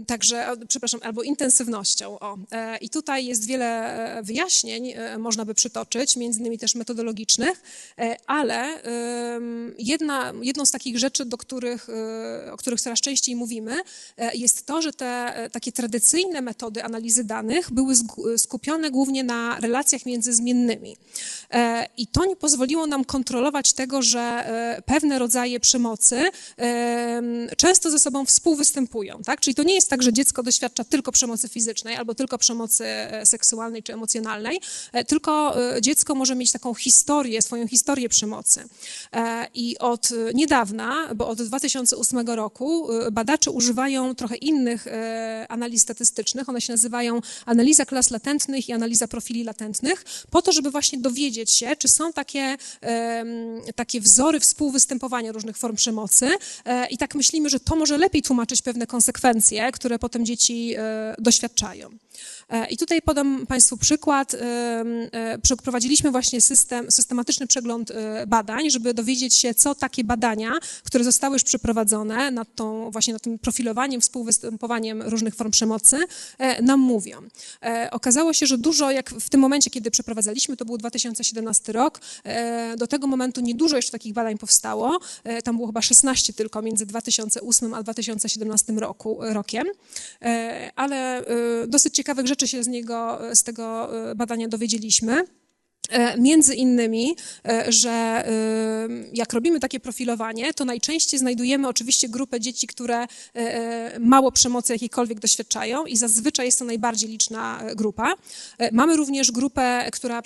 Także, 0.06 0.46
przepraszam, 0.68 1.00
albo 1.02 1.22
intensywnością. 1.22 2.18
O. 2.18 2.38
I 2.80 2.90
tutaj 2.90 3.26
jest 3.26 3.46
wiele 3.46 4.20
wyjaśnień, 4.22 4.94
można 5.18 5.44
by 5.44 5.54
przytoczyć, 5.54 6.16
między 6.16 6.40
innymi 6.40 6.58
też 6.58 6.74
metodologicznych, 6.74 7.62
ale 8.26 8.82
jedna, 9.78 10.32
jedną 10.42 10.66
z 10.66 10.70
takich 10.70 10.98
rzeczy, 10.98 11.24
do 11.24 11.36
których, 11.36 11.86
o 12.52 12.56
których 12.56 12.80
coraz 12.80 13.00
częściej 13.00 13.36
mówimy, 13.36 13.76
jest 14.34 14.66
to, 14.66 14.82
że 14.82 14.92
te 14.92 15.48
takie 15.52 15.72
tradycyjne 15.72 16.40
metody 16.40 16.84
analizy 16.84 17.11
analizy 17.12 17.24
danych 17.24 17.72
były 17.72 17.94
skupione 18.36 18.90
głównie 18.90 19.24
na 19.24 19.60
relacjach 19.60 20.06
między 20.06 20.32
zmiennymi. 20.32 20.96
E, 21.50 21.86
I 21.96 22.06
to 22.06 22.24
nie 22.24 22.36
pozwoliło 22.36 22.86
nam 22.86 23.04
kontrolować 23.04 23.72
tego, 23.72 24.02
że 24.02 24.20
e, 24.20 24.82
pewne 24.86 25.18
rodzaje 25.18 25.60
przemocy 25.60 26.22
e, 26.58 27.22
często 27.56 27.90
ze 27.90 27.98
sobą 27.98 28.24
współwystępują. 28.24 29.22
Tak? 29.24 29.40
Czyli 29.40 29.54
to 29.54 29.62
nie 29.62 29.74
jest 29.74 29.90
tak, 29.90 30.02
że 30.02 30.12
dziecko 30.12 30.42
doświadcza 30.42 30.84
tylko 30.84 31.12
przemocy 31.12 31.48
fizycznej 31.48 31.96
albo 31.96 32.14
tylko 32.14 32.38
przemocy 32.38 32.84
seksualnej 33.24 33.82
czy 33.82 33.92
emocjonalnej, 33.92 34.60
tylko 35.06 35.56
dziecko 35.80 36.14
może 36.14 36.34
mieć 36.34 36.52
taką 36.52 36.74
historię, 36.74 37.42
swoją 37.42 37.68
historię 37.68 38.08
przemocy. 38.08 38.64
I 39.54 39.78
od 39.78 40.08
niedawna, 40.34 41.14
bo 41.14 41.28
od 41.28 41.42
2008 41.42 42.28
roku, 42.28 42.88
badacze 43.12 43.50
używają 43.50 44.14
trochę 44.14 44.36
innych 44.36 44.86
analiz 45.48 45.82
statystycznych. 45.82 46.48
One 46.48 46.60
się 46.60 46.72
nazywają 46.72 46.91
nazywają 46.92 47.20
analiza 47.46 47.86
klas 47.86 48.10
latentnych 48.10 48.68
i 48.68 48.72
analiza 48.72 49.08
profili 49.08 49.44
latentnych, 49.44 50.04
po 50.30 50.42
to, 50.42 50.52
żeby 50.52 50.70
właśnie 50.70 50.98
dowiedzieć 50.98 51.50
się, 51.50 51.76
czy 51.76 51.88
są 51.88 52.12
takie, 52.12 52.56
takie 53.74 54.00
wzory 54.00 54.40
współwystępowania 54.40 55.32
różnych 55.32 55.56
form 55.56 55.76
przemocy. 55.76 56.28
E, 56.64 56.86
I 56.86 56.98
tak 56.98 57.14
myślimy, 57.14 57.48
że 57.50 57.60
to 57.60 57.76
może 57.76 57.98
lepiej 57.98 58.22
tłumaczyć 58.22 58.62
pewne 58.62 58.86
konsekwencje, 58.86 59.72
które 59.72 59.98
potem 59.98 60.26
dzieci 60.26 60.74
e, 60.78 61.14
doświadczają. 61.18 61.90
E, 62.48 62.66
I 62.66 62.76
tutaj 62.76 63.02
podam 63.02 63.46
Państwu 63.46 63.76
przykład. 63.76 64.36
Przeprowadziliśmy 65.42 66.10
właśnie 66.10 66.40
system, 66.40 66.90
systematyczny 66.90 67.46
przegląd 67.46 67.92
badań, 68.26 68.70
żeby 68.70 68.94
dowiedzieć 68.94 69.34
się, 69.34 69.54
co 69.54 69.74
takie 69.74 70.04
badania, 70.04 70.52
które 70.84 71.04
zostały 71.04 71.34
już 71.34 71.44
przeprowadzone 71.44 72.30
nad 72.30 72.54
tą, 72.54 72.90
właśnie 72.90 73.12
nad 73.12 73.22
tym 73.22 73.38
profilowaniem, 73.38 74.00
współwystępowaniem 74.00 75.02
różnych 75.02 75.34
form 75.34 75.50
przemocy, 75.50 75.96
nam 76.62 76.80
mówią. 76.80 77.22
E, 77.62 77.88
okazało 77.90 78.32
się, 78.32 78.46
że 78.46 78.58
dużo, 78.58 78.90
jak 78.90 79.10
w 79.10 79.30
tym 79.30 79.40
momencie, 79.40 79.70
kiedy 79.70 79.90
przeprowadzaliśmy, 79.90 80.56
to 80.56 80.64
był 80.64 80.78
2017 80.78 81.72
rok, 81.72 82.00
e, 82.24 82.76
do 82.76 82.86
tego 82.86 83.06
momentu 83.06 83.40
niedużo 83.40 83.76
jeszcze 83.76 83.92
takich 83.92 84.12
badań 84.12 84.38
powstało. 84.38 85.00
E, 85.24 85.42
tam 85.42 85.56
było 85.56 85.66
chyba 85.66 85.82
16 85.82 86.32
tylko 86.32 86.62
między 86.62 86.86
2008 86.86 87.74
a 87.74 87.82
2017 87.82 88.72
roku, 88.72 89.18
rokiem, 89.20 89.66
ale 90.76 91.24
dosyć 91.66 91.94
ciekawych 92.02 92.26
rzeczy 92.26 92.48
się 92.48 92.62
z 92.62 92.68
niego, 92.68 93.18
z 93.34 93.42
tego 93.42 93.88
badania 94.16 94.48
dowiedzieliśmy. 94.48 95.24
E, 95.92 96.18
między 96.18 96.54
innymi, 96.54 97.16
e, 97.48 97.72
że 97.72 97.90
e, 97.90 98.24
jak 99.12 99.32
robimy 99.32 99.60
takie 99.60 99.80
profilowanie, 99.80 100.54
to 100.54 100.64
najczęściej 100.64 101.20
znajdujemy 101.20 101.68
oczywiście 101.68 102.08
grupę 102.08 102.40
dzieci, 102.40 102.66
które 102.66 103.06
mało 104.00 104.32
przemocy 104.32 104.72
jakiejkolwiek 104.72 105.20
doświadczają 105.20 105.86
i 105.86 105.96
zazwyczaj 105.96 106.46
jest 106.46 106.58
to 106.58 106.64
najbardziej 106.64 107.10
liczna 107.10 107.62
grupa. 107.76 108.14
Mamy 108.72 108.96
również 108.96 109.30
grupę, 109.32 109.88
która 109.92 110.22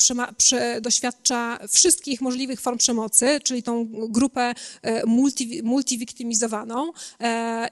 doświadcza 0.81 1.59
wszystkich 1.71 2.21
możliwych 2.21 2.61
form 2.61 2.79
przemocy, 2.79 3.41
czyli 3.43 3.63
tą 3.63 3.89
grupę 4.09 4.55
multi, 5.07 5.63
multiwiktymizowaną 5.63 6.93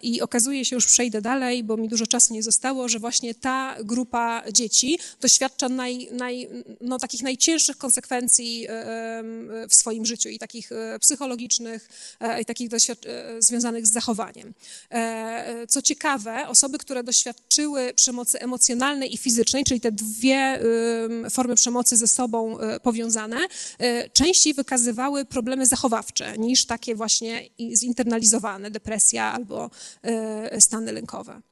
i 0.02 0.20
okazuje 0.20 0.64
się, 0.64 0.76
już 0.76 0.86
przejdę 0.86 1.20
dalej, 1.20 1.64
bo 1.64 1.76
mi 1.76 1.88
dużo 1.88 2.06
czasu 2.06 2.34
nie 2.34 2.42
zostało, 2.42 2.88
że 2.88 2.98
właśnie 2.98 3.34
ta 3.34 3.76
grupa 3.84 4.42
dzieci 4.52 4.98
doświadcza 5.20 5.68
naj, 5.68 6.08
naj, 6.12 6.48
no, 6.80 6.98
takich 6.98 7.22
najcięższych 7.22 7.76
konsekwencji 7.84 8.66
e, 8.68 9.22
w 9.68 9.74
swoim 9.74 10.06
życiu 10.06 10.28
i 10.28 10.38
takich 10.38 10.72
e, 10.72 10.98
psychologicznych, 10.98 11.88
e, 12.20 12.40
i 12.40 12.44
takich 12.44 12.68
związanych 13.38 13.86
z 13.86 13.92
zachowaniem. 13.92 14.54
Co 15.68 15.82
ciekawe, 15.82 16.48
osoby, 16.48 16.78
które 16.78 17.02
doświadczyły 17.02 17.94
przemocy 17.94 18.40
emocjonalnej 18.40 19.14
i 19.14 19.16
fizycznej, 19.16 19.64
czyli 19.64 19.80
te 19.80 19.92
dwie 19.92 20.60
formy 21.30 21.54
przemocy 21.54 21.96
ze 21.96 22.06
sobą 22.06 22.58
powiązane, 22.82 23.38
częściej 24.12 24.54
wykazywały 24.54 25.24
problemy 25.24 25.66
zachowawcze 25.66 26.38
niż 26.38 26.66
takie 26.66 26.94
właśnie 26.94 27.48
zinternalizowane, 27.74 28.70
depresja 28.70 29.32
albo 29.32 29.70
stany 30.58 30.92
lękowe. 30.92 31.42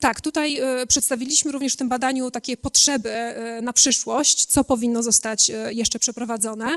Tak, 0.00 0.20
tutaj 0.20 0.58
e, 0.58 0.86
przedstawiliśmy 0.86 1.52
również 1.52 1.72
w 1.72 1.76
tym 1.76 1.88
badaniu 1.88 2.30
takie 2.30 2.56
potrzeby 2.56 3.10
e, 3.10 3.62
na 3.62 3.72
przyszłość, 3.72 4.46
co 4.46 4.64
powinno 4.64 5.02
zostać 5.02 5.50
e, 5.50 5.72
jeszcze 5.72 5.98
przeprowadzone. 5.98 6.76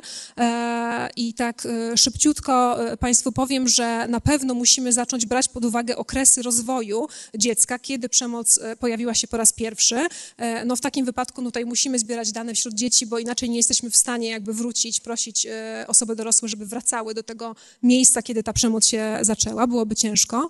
I 1.16 1.34
tak 1.34 1.68
szybciutko 1.96 2.78
Państwu 3.00 3.32
powiem, 3.32 3.68
że 3.68 4.08
na 4.08 4.22
pewno 4.22 4.54
musimy 4.54 4.94
zacząć 4.94 5.26
brać 5.26 5.48
pod 5.48 5.66
uwagę 5.66 5.98
okresy 5.98 6.42
rozwoju 6.42 7.08
dziecka, 7.36 7.80
kiedy 7.80 8.10
przemoc 8.10 8.60
pojawiła 8.80 9.14
się 9.14 9.28
po 9.28 9.38
raz 9.38 9.54
pierwszy. 9.54 9.96
No 10.66 10.76
w 10.76 10.82
takim 10.82 11.06
wypadku 11.06 11.42
no 11.42 11.48
tutaj 11.48 11.66
musimy 11.66 12.00
zbierać 12.00 12.32
dane 12.32 12.54
wśród 12.54 12.74
dzieci, 12.74 13.06
bo 13.06 13.20
inaczej 13.20 13.50
nie 13.50 13.58
jesteśmy 13.58 13.90
w 13.90 13.98
stanie 13.98 14.30
jakby 14.30 14.54
wrócić, 14.54 15.00
prosić 15.00 15.48
osoby 15.88 16.16
dorosłe, 16.16 16.50
żeby 16.50 16.66
wracały 16.66 17.14
do 17.14 17.24
tego 17.24 17.56
miejsca, 17.84 18.22
kiedy 18.22 18.44
ta 18.44 18.54
przemoc 18.54 18.86
się 18.86 19.18
zaczęła. 19.22 19.68
Byłoby 19.68 19.96
ciężko. 19.96 20.50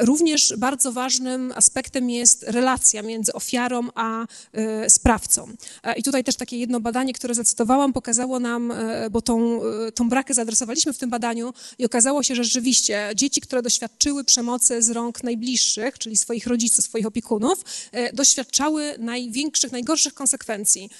Również 0.00 0.54
bardzo 0.58 0.92
ważne 0.92 1.21
ważnym 1.22 1.52
aspektem 1.56 2.10
jest 2.10 2.42
relacja 2.42 3.02
między 3.02 3.32
ofiarą 3.32 3.88
a 3.94 4.26
e, 4.52 4.90
sprawcą. 4.90 5.48
E, 5.82 5.94
I 5.94 6.02
tutaj 6.02 6.24
też 6.24 6.36
takie 6.36 6.58
jedno 6.58 6.80
badanie, 6.80 7.12
które 7.12 7.34
zacytowałam, 7.34 7.92
pokazało 7.92 8.40
nam, 8.40 8.70
e, 8.70 9.10
bo 9.10 9.22
tą, 9.22 9.60
tą 9.94 10.08
brakę 10.08 10.34
zaadresowaliśmy 10.34 10.92
w 10.92 10.98
tym 10.98 11.10
badaniu 11.10 11.52
i 11.78 11.84
okazało 11.84 12.22
się, 12.22 12.34
że 12.34 12.44
rzeczywiście 12.44 13.10
dzieci, 13.14 13.40
które 13.40 13.62
doświadczyły 13.62 14.24
przemocy 14.24 14.82
z 14.82 14.90
rąk 14.90 15.24
najbliższych, 15.24 15.98
czyli 15.98 16.16
swoich 16.16 16.46
rodziców, 16.46 16.84
swoich 16.84 17.06
opiekunów, 17.06 17.64
doświadczały 18.12 18.94
największych, 18.98 19.72
najgorszych 19.72 20.14
konsekwencji 20.14 20.90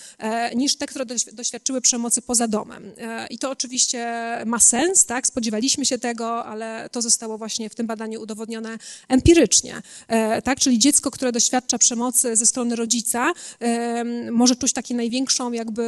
niż 0.55 0.77
te, 0.77 0.87
które 0.87 1.05
doświadczyły 1.33 1.81
przemocy 1.81 2.23
poza 2.23 2.49
domem. 2.49 2.93
I 3.31 3.39
to 3.39 3.51
oczywiście 3.51 4.07
ma 4.47 4.59
sens, 4.59 5.07
tak? 5.07 5.27
Spodziewaliśmy 5.27 5.85
się 5.85 5.99
tego, 5.99 6.45
ale 6.45 6.89
to 6.93 7.03
zostało 7.03 7.39
właśnie 7.39 7.71
w 7.71 7.75
tym 7.75 7.87
badaniu 7.87 8.23
udowodnione 8.23 8.79
empirycznie. 9.09 9.83
E, 10.09 10.43
tak? 10.43 10.61
Czyli 10.61 10.79
dziecko, 10.79 11.11
które 11.11 11.33
doświadcza 11.33 11.79
przemocy 11.79 12.37
ze 12.37 12.47
strony 12.47 12.77
rodzica, 12.77 13.33
e, 13.61 14.05
może 14.31 14.57
czuć 14.57 14.73
taką 14.73 14.95
największą 14.95 15.53
jakby, 15.53 15.83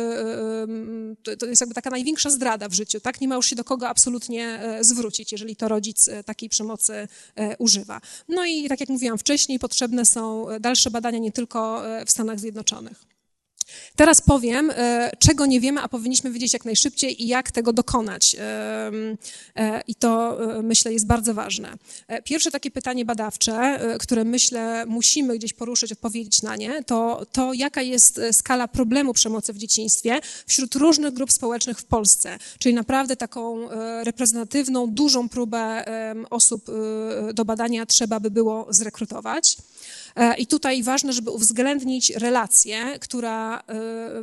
e, 1.33 1.37
to 1.37 1.47
jest 1.47 1.61
jakby 1.61 1.75
taka 1.75 1.91
największa 1.91 2.31
zdrada 2.31 2.69
w 2.69 2.75
życiu, 2.75 3.01
tak? 3.01 3.21
Nie 3.21 3.29
ma 3.29 3.35
już 3.35 3.47
się 3.47 3.57
do 3.57 3.65
kogo 3.65 3.89
absolutnie 3.89 4.61
zwrócić, 4.81 5.33
jeżeli 5.33 5.57
to 5.57 5.69
rodzic 5.69 6.11
takiej 6.27 6.49
przemocy 6.49 7.09
używa. 7.59 8.01
No 8.29 8.47
i 8.47 8.69
tak 8.69 8.81
jak 8.81 8.89
mówiłam 8.89 9.19
wcześniej, 9.19 9.59
potrzebne 9.59 10.05
są 10.05 10.47
dalsze 10.61 10.91
badania 10.91 11.19
nie 11.19 11.33
tylko 11.33 11.83
w 12.07 12.11
Stanach 12.11 12.41
Zjednoczonych. 12.41 13.14
Teraz 13.97 14.21
powiem, 14.21 14.71
e, 14.75 15.11
czego 15.19 15.47
nie 15.47 15.61
wiemy, 15.61 15.81
a 15.81 15.89
powinniśmy 15.89 16.31
wiedzieć 16.31 16.53
jak 16.53 16.65
najszybciej 16.65 17.23
i 17.23 17.27
jak 17.27 17.51
tego 17.51 17.73
dokonać. 17.73 18.37
E, 18.39 19.83
I 19.89 19.95
to 19.95 20.39
e, 20.59 20.63
myślę 20.63 20.93
jest 20.93 21.07
bardzo 21.07 21.35
ważne. 21.35 21.73
Pierwsze 22.25 22.51
takie 22.51 22.71
pytanie 22.71 23.05
badawcze, 23.05 23.81
które 24.01 24.25
myślę 24.25 24.87
musimy 24.87 25.39
gdzieś 25.39 25.53
poruszyć, 25.53 25.93
odpowiedzieć 25.93 26.43
na 26.43 26.57
nie, 26.57 26.85
to 26.85 27.27
to, 27.33 27.53
jaka 27.53 27.83
jest 27.83 28.21
skala 28.33 28.69
problemu 28.69 29.15
przemocy 29.15 29.53
w 29.53 29.59
dzieciństwie 29.59 30.21
wśród 30.47 30.75
różnych 30.75 31.15
grup 31.15 31.33
społecznych 31.33 31.79
w 31.79 31.85
Polsce. 31.85 32.39
Czyli 32.59 32.75
naprawdę 32.75 33.17
taką 33.17 33.69
reprezentatywną, 34.03 34.87
dużą 34.87 35.29
próbę 35.29 35.85
osób 36.31 36.67
do 37.35 37.45
badania 37.45 37.87
trzeba 37.87 38.21
by 38.21 38.31
było 38.31 38.67
zrekrutować. 38.71 39.57
E, 40.17 40.37
I 40.37 40.47
tutaj 40.47 40.83
ważne, 40.83 41.13
żeby 41.13 41.31
uwzględnić 41.31 42.11
relację, 42.11 42.99
która 43.01 43.59
e, 43.59 43.63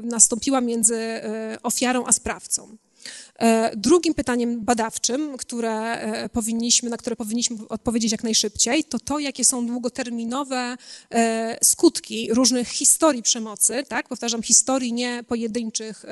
nastąpiła 0.03 0.61
między 0.61 0.95
e, 0.95 1.57
ofiarą 1.63 2.05
a 2.05 2.11
sprawcą. 2.11 2.77
Drugim 3.75 4.13
pytaniem 4.13 4.61
badawczym, 4.61 5.37
które 5.37 5.99
powinniśmy, 6.33 6.89
na 6.89 6.97
które 6.97 7.15
powinniśmy 7.15 7.57
odpowiedzieć 7.69 8.11
jak 8.11 8.23
najszybciej, 8.23 8.83
to 8.83 8.99
to, 8.99 9.19
jakie 9.19 9.45
są 9.45 9.67
długoterminowe 9.67 10.77
skutki 11.63 12.33
różnych 12.33 12.67
historii 12.67 13.23
przemocy, 13.23 13.83
tak? 13.87 14.07
powtarzam, 14.07 14.43
historii 14.43 14.93
nie 14.93 15.23
pojedynczych 15.27 16.05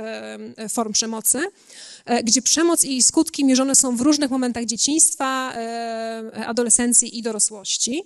form 0.69 0.93
przemocy, 0.93 1.39
gdzie 2.23 2.41
przemoc 2.41 2.85
i 2.85 3.03
skutki 3.03 3.45
mierzone 3.45 3.75
są 3.75 3.95
w 3.95 4.01
różnych 4.01 4.31
momentach 4.31 4.65
dzieciństwa, 4.65 5.53
adolescencji 6.45 7.17
i 7.17 7.21
dorosłości. 7.21 8.03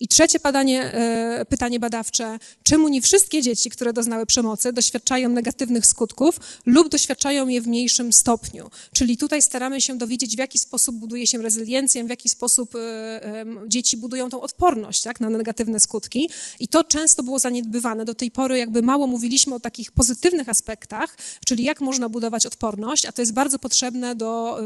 I 0.00 0.08
trzecie 0.08 0.38
badanie, 0.40 0.92
e, 0.92 1.44
pytanie 1.44 1.80
badawcze, 1.80 2.38
czemu 2.62 2.88
nie 2.88 3.02
wszystkie 3.02 3.42
dzieci, 3.42 3.70
które 3.70 3.92
doznały 3.92 4.26
przemocy, 4.26 4.72
doświadczają 4.72 5.28
negatywnych 5.28 5.86
skutków 5.86 6.40
lub 6.66 6.88
doświadczają 6.88 7.48
je 7.48 7.60
w 7.60 7.66
mniejszym 7.66 8.12
stopniu? 8.12 8.70
Czyli 8.92 9.16
tutaj 9.16 9.42
staramy 9.42 9.80
się 9.80 9.98
dowiedzieć, 9.98 10.36
w 10.36 10.38
jaki 10.38 10.58
sposób 10.58 10.96
buduje 10.96 11.26
się 11.26 11.42
rezyliencję, 11.42 12.04
w 12.04 12.10
jaki 12.10 12.28
sposób 12.28 12.74
e, 12.74 13.46
dzieci 13.66 13.96
budują 13.96 14.30
tą 14.30 14.40
odporność 14.40 15.02
tak, 15.02 15.20
na 15.20 15.30
negatywne 15.30 15.80
skutki. 15.80 16.30
I 16.60 16.68
to 16.68 16.84
często 16.84 17.22
było 17.22 17.38
zaniedbywane. 17.38 18.04
Do 18.04 18.14
tej 18.14 18.30
pory 18.30 18.58
jakby 18.58 18.82
mało 18.82 19.06
mówiliśmy 19.06 19.54
o 19.54 19.60
takich 19.60 19.92
pozytywnych 19.92 20.48
aspektach, 20.48 21.16
czyli 21.46 21.64
jak 21.64 21.80
można 21.80 22.08
budować 22.08 22.46
odporność, 22.46 23.06
a 23.06 23.12
to 23.12 23.22
jest 23.22 23.32
bardzo 23.32 23.58
potrzebne 23.58 24.14
do 24.14 24.60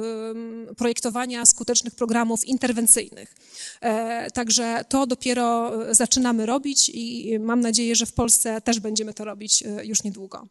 projektowania 0.77 1.47
skutecznych 1.47 1.95
programów 1.95 2.45
interwencyjnych. 2.45 3.35
E, 3.81 4.31
także 4.31 4.85
to 4.89 5.07
do 5.07 5.17
dopiero 5.21 5.73
e, 5.91 5.95
zaczynamy 5.95 6.47
robić 6.47 6.89
i 6.95 7.39
mam 7.39 7.61
nadzieję, 7.61 7.97
że 7.97 8.07
w 8.07 8.13
Polsce 8.13 8.61
też 8.61 8.81
będziemy 8.81 9.15
to 9.15 9.25
robić 9.25 9.63
e, 9.63 9.87
już 9.87 10.05
niedługo. 10.05 10.47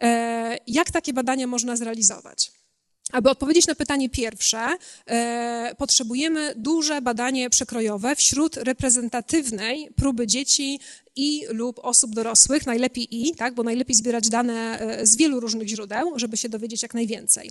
E, 0.00 0.58
jak 0.66 0.90
takie 0.90 1.12
badania 1.12 1.46
można 1.46 1.76
zrealizować? 1.76 2.52
Aby 3.12 3.30
odpowiedzieć 3.30 3.66
na 3.66 3.74
pytanie 3.74 4.10
pierwsze, 4.10 4.68
potrzebujemy 5.78 6.54
duże 6.56 7.02
badanie 7.02 7.50
przekrojowe 7.50 8.16
wśród 8.16 8.56
reprezentatywnej 8.56 9.90
próby 9.96 10.26
dzieci 10.26 10.80
i 11.16 11.46
lub 11.48 11.78
osób 11.82 12.14
dorosłych, 12.14 12.66
najlepiej 12.66 13.28
i, 13.28 13.34
tak, 13.34 13.54
bo 13.54 13.62
najlepiej 13.62 13.96
zbierać 13.96 14.28
dane 14.28 14.80
e, 14.80 15.06
z 15.06 15.16
wielu 15.16 15.40
różnych 15.40 15.68
źródeł, 15.68 16.18
żeby 16.18 16.36
się 16.36 16.48
dowiedzieć 16.48 16.82
jak 16.82 16.94
najwięcej. 16.94 17.50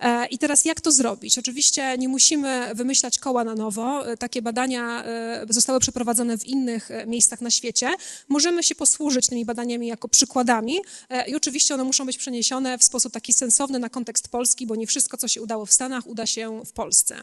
E, 0.00 0.26
I 0.26 0.38
teraz 0.38 0.64
jak 0.64 0.80
to 0.80 0.92
zrobić? 0.92 1.38
Oczywiście 1.38 1.98
nie 1.98 2.08
musimy 2.08 2.70
wymyślać 2.74 3.18
koła 3.18 3.44
na 3.44 3.54
nowo. 3.54 4.12
E, 4.12 4.16
takie 4.16 4.42
badania 4.42 5.04
zostały 5.48 5.80
przeprowadzone 5.80 6.38
w 6.38 6.46
innych 6.46 6.88
miejscach 7.06 7.40
na 7.40 7.50
świecie. 7.50 7.90
Możemy 8.28 8.62
się 8.62 8.74
posłużyć 8.74 9.26
tymi 9.26 9.44
badaniami 9.44 9.86
jako 9.86 10.08
przykładami 10.08 10.78
i 11.26 11.34
oczywiście 11.34 11.74
one 11.74 11.84
muszą 11.84 12.06
być 12.06 12.18
przeniesione 12.18 12.78
w 12.78 12.84
sposób 12.84 13.12
taki 13.12 13.32
sensowny 13.32 13.78
na 13.78 13.88
kontekst 13.88 14.28
polski, 14.28 14.66
bo 14.66 14.76
nie 14.76 14.86
wszystko, 14.86 15.16
co 15.16 15.28
się 15.28 15.42
udało 15.42 15.66
w 15.66 15.72
Stanach, 15.72 16.06
uda 16.06 16.26
się 16.26 16.62
w 16.64 16.72
Polsce. 16.72 17.22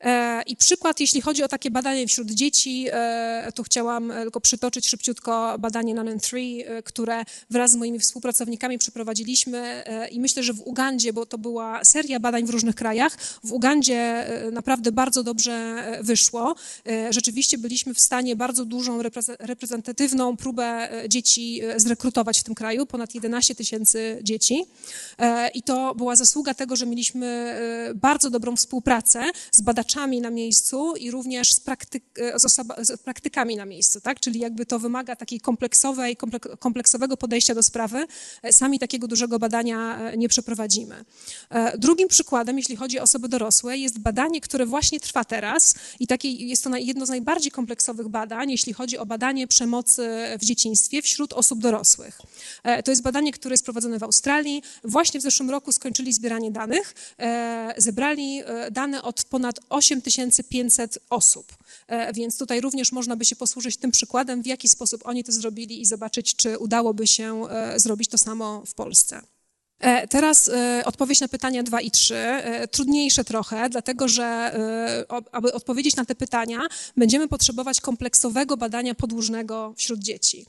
E, 0.00 0.42
I 0.46 0.56
przykład, 0.56 1.00
jeśli 1.00 1.20
chodzi 1.20 1.42
o 1.42 1.48
takie 1.48 1.70
badanie 1.70 2.06
wśród 2.06 2.30
dzieci, 2.30 2.86
e, 2.92 3.52
tu 3.54 3.62
chciałam 3.62 4.12
tylko 4.22 4.40
przytoczyć 4.40 4.88
szybciutko 4.88 5.56
badanie 5.58 5.94
Nanen 5.94 6.20
3, 6.20 6.36
e, 6.66 6.82
które 6.82 7.24
wraz 7.50 7.70
z 7.70 7.76
moimi 7.76 7.98
współpracownikami 7.98 8.78
przeprowadziliśmy 8.78 9.84
i 10.10 10.20
myślę, 10.20 10.42
że 10.42 10.52
w 10.52 10.60
Ugandzie, 10.60 11.12
bo 11.12 11.26
to 11.26 11.38
była 11.38 11.84
seria 11.84 12.20
badań 12.20 12.46
w 12.46 12.50
różnych 12.50 12.74
krajach, 12.74 13.16
w 13.44 13.52
Ugandzie 13.52 14.26
naprawdę 14.52 14.92
bardzo 14.92 15.22
dobrze 15.22 15.84
wyszło. 16.02 16.54
Rzeczywiście 17.10 17.58
byliśmy 17.58 17.94
w 17.94 18.00
stanie 18.00 18.36
bardzo 18.36 18.64
dużą 18.64 19.02
reprezentatywną 19.38 20.36
próbę 20.36 20.88
dzieci 21.08 21.60
zrekrutować 21.76 22.40
w 22.40 22.42
tym 22.42 22.54
kraju, 22.54 22.86
ponad 22.86 23.14
11 23.14 23.54
tysięcy 23.54 24.18
dzieci. 24.22 24.64
I 25.54 25.62
to 25.62 25.94
była 25.94 26.16
zasługa 26.16 26.54
tego, 26.54 26.76
że 26.76 26.86
mieliśmy 26.86 27.56
bardzo 27.94 28.30
dobrą 28.30 28.56
współpracę 28.56 29.24
z 29.52 29.60
badaczami, 29.60 29.85
badaczami 29.86 30.20
na 30.20 30.30
miejscu 30.30 30.96
i 30.96 31.10
również 31.10 31.52
z, 31.52 31.60
praktyk, 31.60 32.04
z, 32.36 32.44
osoba, 32.44 32.74
z 32.84 33.00
praktykami 33.00 33.56
na 33.56 33.64
miejscu, 33.64 34.00
tak? 34.00 34.20
Czyli 34.20 34.40
jakby 34.40 34.66
to 34.66 34.78
wymaga 34.78 35.16
takiej 35.16 35.40
kompleksowej, 35.40 36.16
kompleksowego 36.58 37.16
podejścia 37.16 37.54
do 37.54 37.62
sprawy. 37.62 38.06
Sami 38.50 38.78
takiego 38.78 39.08
dużego 39.08 39.38
badania 39.38 40.10
nie 40.16 40.28
przeprowadzimy. 40.28 41.04
Drugim 41.78 42.08
przykładem, 42.08 42.58
jeśli 42.58 42.76
chodzi 42.76 42.98
o 42.98 43.02
osoby 43.02 43.28
dorosłe, 43.28 43.78
jest 43.78 43.98
badanie, 43.98 44.40
które 44.40 44.66
właśnie 44.66 45.00
trwa 45.00 45.24
teraz 45.24 45.74
i 46.00 46.06
takie, 46.06 46.30
jest 46.30 46.64
to 46.64 46.76
jedno 46.76 47.06
z 47.06 47.08
najbardziej 47.08 47.52
kompleksowych 47.52 48.08
badań, 48.08 48.50
jeśli 48.50 48.72
chodzi 48.72 48.98
o 48.98 49.06
badanie 49.06 49.46
przemocy 49.46 50.08
w 50.40 50.44
dzieciństwie 50.44 51.02
wśród 51.02 51.32
osób 51.32 51.60
dorosłych. 51.60 52.18
To 52.84 52.90
jest 52.90 53.02
badanie, 53.02 53.32
które 53.32 53.52
jest 53.52 53.64
prowadzone 53.64 53.98
w 53.98 54.02
Australii. 54.02 54.62
Właśnie 54.84 55.20
w 55.20 55.22
zeszłym 55.22 55.50
roku 55.50 55.72
skończyli 55.72 56.12
zbieranie 56.12 56.50
danych, 56.50 56.94
e, 57.18 57.74
zebrali 57.76 58.42
e, 58.44 58.70
dane 58.70 59.02
od 59.02 59.24
ponad 59.24 59.60
8500 59.76 60.98
osób. 61.10 61.56
E, 61.86 62.12
więc 62.12 62.38
tutaj 62.38 62.60
również 62.60 62.92
można 62.92 63.16
by 63.16 63.24
się 63.24 63.36
posłużyć 63.36 63.76
tym 63.76 63.90
przykładem, 63.90 64.42
w 64.42 64.46
jaki 64.46 64.68
sposób 64.68 65.00
oni 65.04 65.24
to 65.24 65.32
zrobili 65.32 65.80
i 65.80 65.86
zobaczyć, 65.86 66.36
czy 66.36 66.58
udałoby 66.58 67.06
się 67.06 67.42
zrobić 67.76 68.08
to 68.08 68.18
samo 68.18 68.62
w 68.66 68.74
Polsce. 68.74 69.35
E, 69.80 70.08
teraz 70.08 70.48
e, 70.48 70.82
odpowiedź 70.84 71.20
na 71.20 71.28
pytania 71.28 71.62
2 71.62 71.80
i 71.80 71.90
3. 71.90 72.16
E, 72.16 72.68
trudniejsze 72.68 73.24
trochę, 73.24 73.68
dlatego 73.68 74.08
że 74.08 74.26
aby 75.32 75.52
odpowiedzieć 75.52 75.96
na 75.96 76.04
te 76.04 76.14
pytania, 76.14 76.60
będziemy 76.96 77.28
potrzebować 77.28 77.80
kompleksowego 77.80 78.56
badania 78.56 78.94
podłużnego 78.94 79.74
wśród 79.76 80.00
dzieci. 80.00 80.46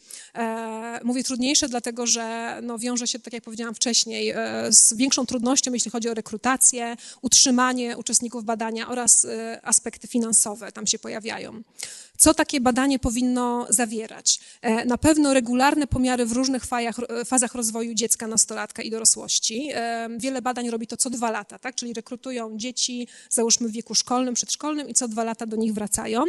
Mówię 1.03 1.23
trudniejsze, 1.23 1.69
dlatego 1.69 2.07
że 2.07 2.57
no, 2.63 2.79
wiąże 2.79 3.07
się, 3.07 3.19
tak 3.19 3.33
jak 3.33 3.43
powiedziałam 3.43 3.75
wcześniej, 3.75 4.33
z 4.69 4.93
większą 4.93 5.25
trudnością, 5.25 5.73
jeśli 5.73 5.91
chodzi 5.91 6.09
o 6.09 6.13
rekrutację, 6.13 6.97
utrzymanie 7.21 7.97
uczestników 7.97 8.43
badania 8.43 8.89
oraz 8.89 9.27
aspekty 9.63 10.07
finansowe 10.07 10.71
tam 10.71 10.87
się 10.87 10.99
pojawiają. 10.99 11.61
Co 12.17 12.33
takie 12.33 12.61
badanie 12.61 12.99
powinno 12.99 13.67
zawierać? 13.69 14.39
E, 14.61 14.85
na 14.85 14.97
pewno 14.97 15.33
regularne 15.33 15.87
pomiary 15.87 16.25
w 16.25 16.31
różnych 16.31 16.63
e, 16.71 17.25
fazach 17.25 17.55
rozwoju 17.55 17.93
dziecka, 17.93 18.27
nastolatka 18.27 18.81
i 18.81 18.89
dorosłości. 18.89 19.69
E, 19.73 20.09
wiele 20.17 20.41
badań 20.41 20.69
robi 20.69 20.87
to 20.87 20.97
co 20.97 21.09
dwa 21.09 21.31
lata, 21.31 21.59
tak? 21.59 21.75
czyli 21.75 21.93
rekrutują 21.93 22.57
dzieci, 22.57 23.07
załóżmy 23.29 23.69
w 23.69 23.71
wieku 23.71 23.95
szkolnym, 23.95 24.33
przedszkolnym 24.33 24.89
i 24.89 24.93
co 24.93 25.07
dwa 25.07 25.23
lata 25.23 25.45
do 25.45 25.57
nich 25.57 25.73
wracają. 25.73 26.23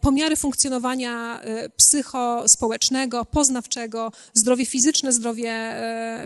Pomiary 0.00 0.36
funkcjonowania 0.36 1.40
psychospołecznego, 1.76 3.24
poznawczego, 3.24 4.12
zdrowie 4.34 4.66
fizyczne, 4.66 5.12
zdrowie 5.12 5.74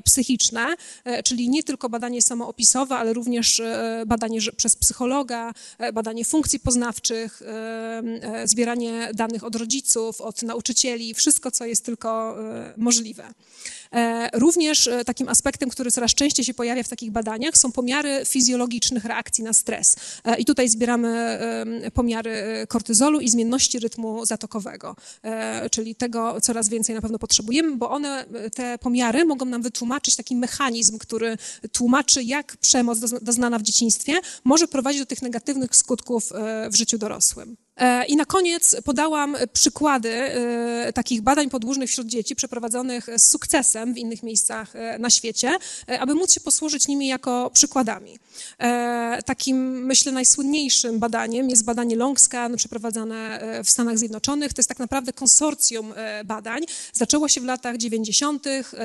psychiczne, 0.05 0.67
czyli 1.25 1.49
nie 1.49 1.63
tylko 1.63 1.89
badanie 1.89 2.23
samoopisowe, 2.23 2.97
ale 2.97 3.13
również 3.13 3.63
badanie 4.07 4.41
przez 4.57 4.77
psychologa, 4.77 5.53
badanie 5.93 6.25
funkcji 6.25 6.61
poznawczych, 6.61 7.43
zbieranie 8.45 9.11
danych 9.14 9.45
od 9.45 9.57
rodziców, 9.57 10.20
od 10.20 10.43
nauczycieli, 10.43 11.14
wszystko, 11.14 11.51
co 11.51 11.66
jest 11.66 11.84
tylko 11.84 12.37
e, 12.41 12.74
możliwe. 12.76 13.24
E, 13.93 14.30
również 14.32 14.87
e, 14.87 15.05
takim 15.05 15.28
aspektem, 15.28 15.70
który 15.70 15.91
coraz 15.91 16.14
częściej 16.14 16.45
się 16.45 16.55
pojawia 16.55 16.82
w 16.82 16.89
takich 16.89 17.11
badaniach, 17.11 17.57
są 17.57 17.72
pomiary 17.72 18.22
fizjologicznych 18.26 19.05
reakcji 19.05 19.45
na 19.45 19.53
stres. 19.53 19.97
I 20.39 20.45
tutaj 20.45 20.68
zbieramy 20.68 21.39
pomiary 21.95 22.66
kortyzolu 22.68 23.20
i 23.20 23.28
zmienności 23.28 23.78
rytmu 23.78 24.26
zatokowego, 24.26 24.97
czyli 25.70 25.95
tego 25.95 26.41
coraz 26.41 26.68
więcej 26.68 26.95
na 26.95 27.01
pewno 27.01 27.18
potrzebujemy, 27.18 27.76
bo 27.76 27.91
one, 27.91 28.24
te 28.55 28.78
pomiary 28.78 29.24
mogą 29.24 29.47
nam 29.47 29.62
wytłumaczyć 29.62 30.16
taki 30.16 30.37
mechanizm, 30.37 30.99
który 30.99 31.39
tłumaczy, 31.72 32.22
jak 32.22 32.57
przemoc 32.57 32.99
doznana 33.22 33.59
w 33.59 33.62
dzieciństwie 33.62 34.12
może 34.45 34.68
prowadzić 34.68 35.01
do 35.01 35.07
tych 35.07 35.22
negatywnych 35.22 35.76
skutków 35.76 36.32
w 36.70 36.76
życiu 36.76 36.99
dorosłym. 36.99 37.57
E, 37.77 38.07
I 38.07 38.16
na 38.16 38.24
koniec 38.24 38.77
podałam 38.85 39.37
przykłady 39.53 40.11
e, 40.11 40.93
takich 40.93 41.22
badań 41.22 41.51
podłużnych 41.51 41.91
wśród 41.91 42.07
dzieci 42.07 42.37
przeprowadzonych 42.37 43.07
z 43.16 43.29
sukcesem 43.29 43.95
w 43.95 43.99
innych 43.99 44.22
miejscach 44.22 44.77
e, 44.77 44.99
na 44.99 45.11
świecie, 45.11 45.59
aby 45.99 46.14
móc 46.14 46.33
się 46.33 46.41
posłużyć 46.41 46.89
nimi 46.89 47.07
jako 47.07 47.51
przykładami. 47.55 48.18
Takim, 49.24 49.87
myślę, 49.87 50.12
najsłynniejszym 50.12 50.99
badaniem 50.99 51.51
jest 51.51 51.64
badanie 51.64 51.97
Longscan 51.97 52.57
przeprowadzane 52.57 53.41
w 53.64 53.70
Stanach 53.70 53.99
Zjednoczonych. 53.99 54.53
To 54.53 54.61
jest 54.61 54.68
tak 54.68 54.79
naprawdę 54.79 55.12
konsorcjum 55.12 55.95
badań. 56.24 56.62
Zaczęło 56.93 57.29
się 57.29 57.41
w 57.41 57.45
latach 57.45 57.77
90. 57.77 58.45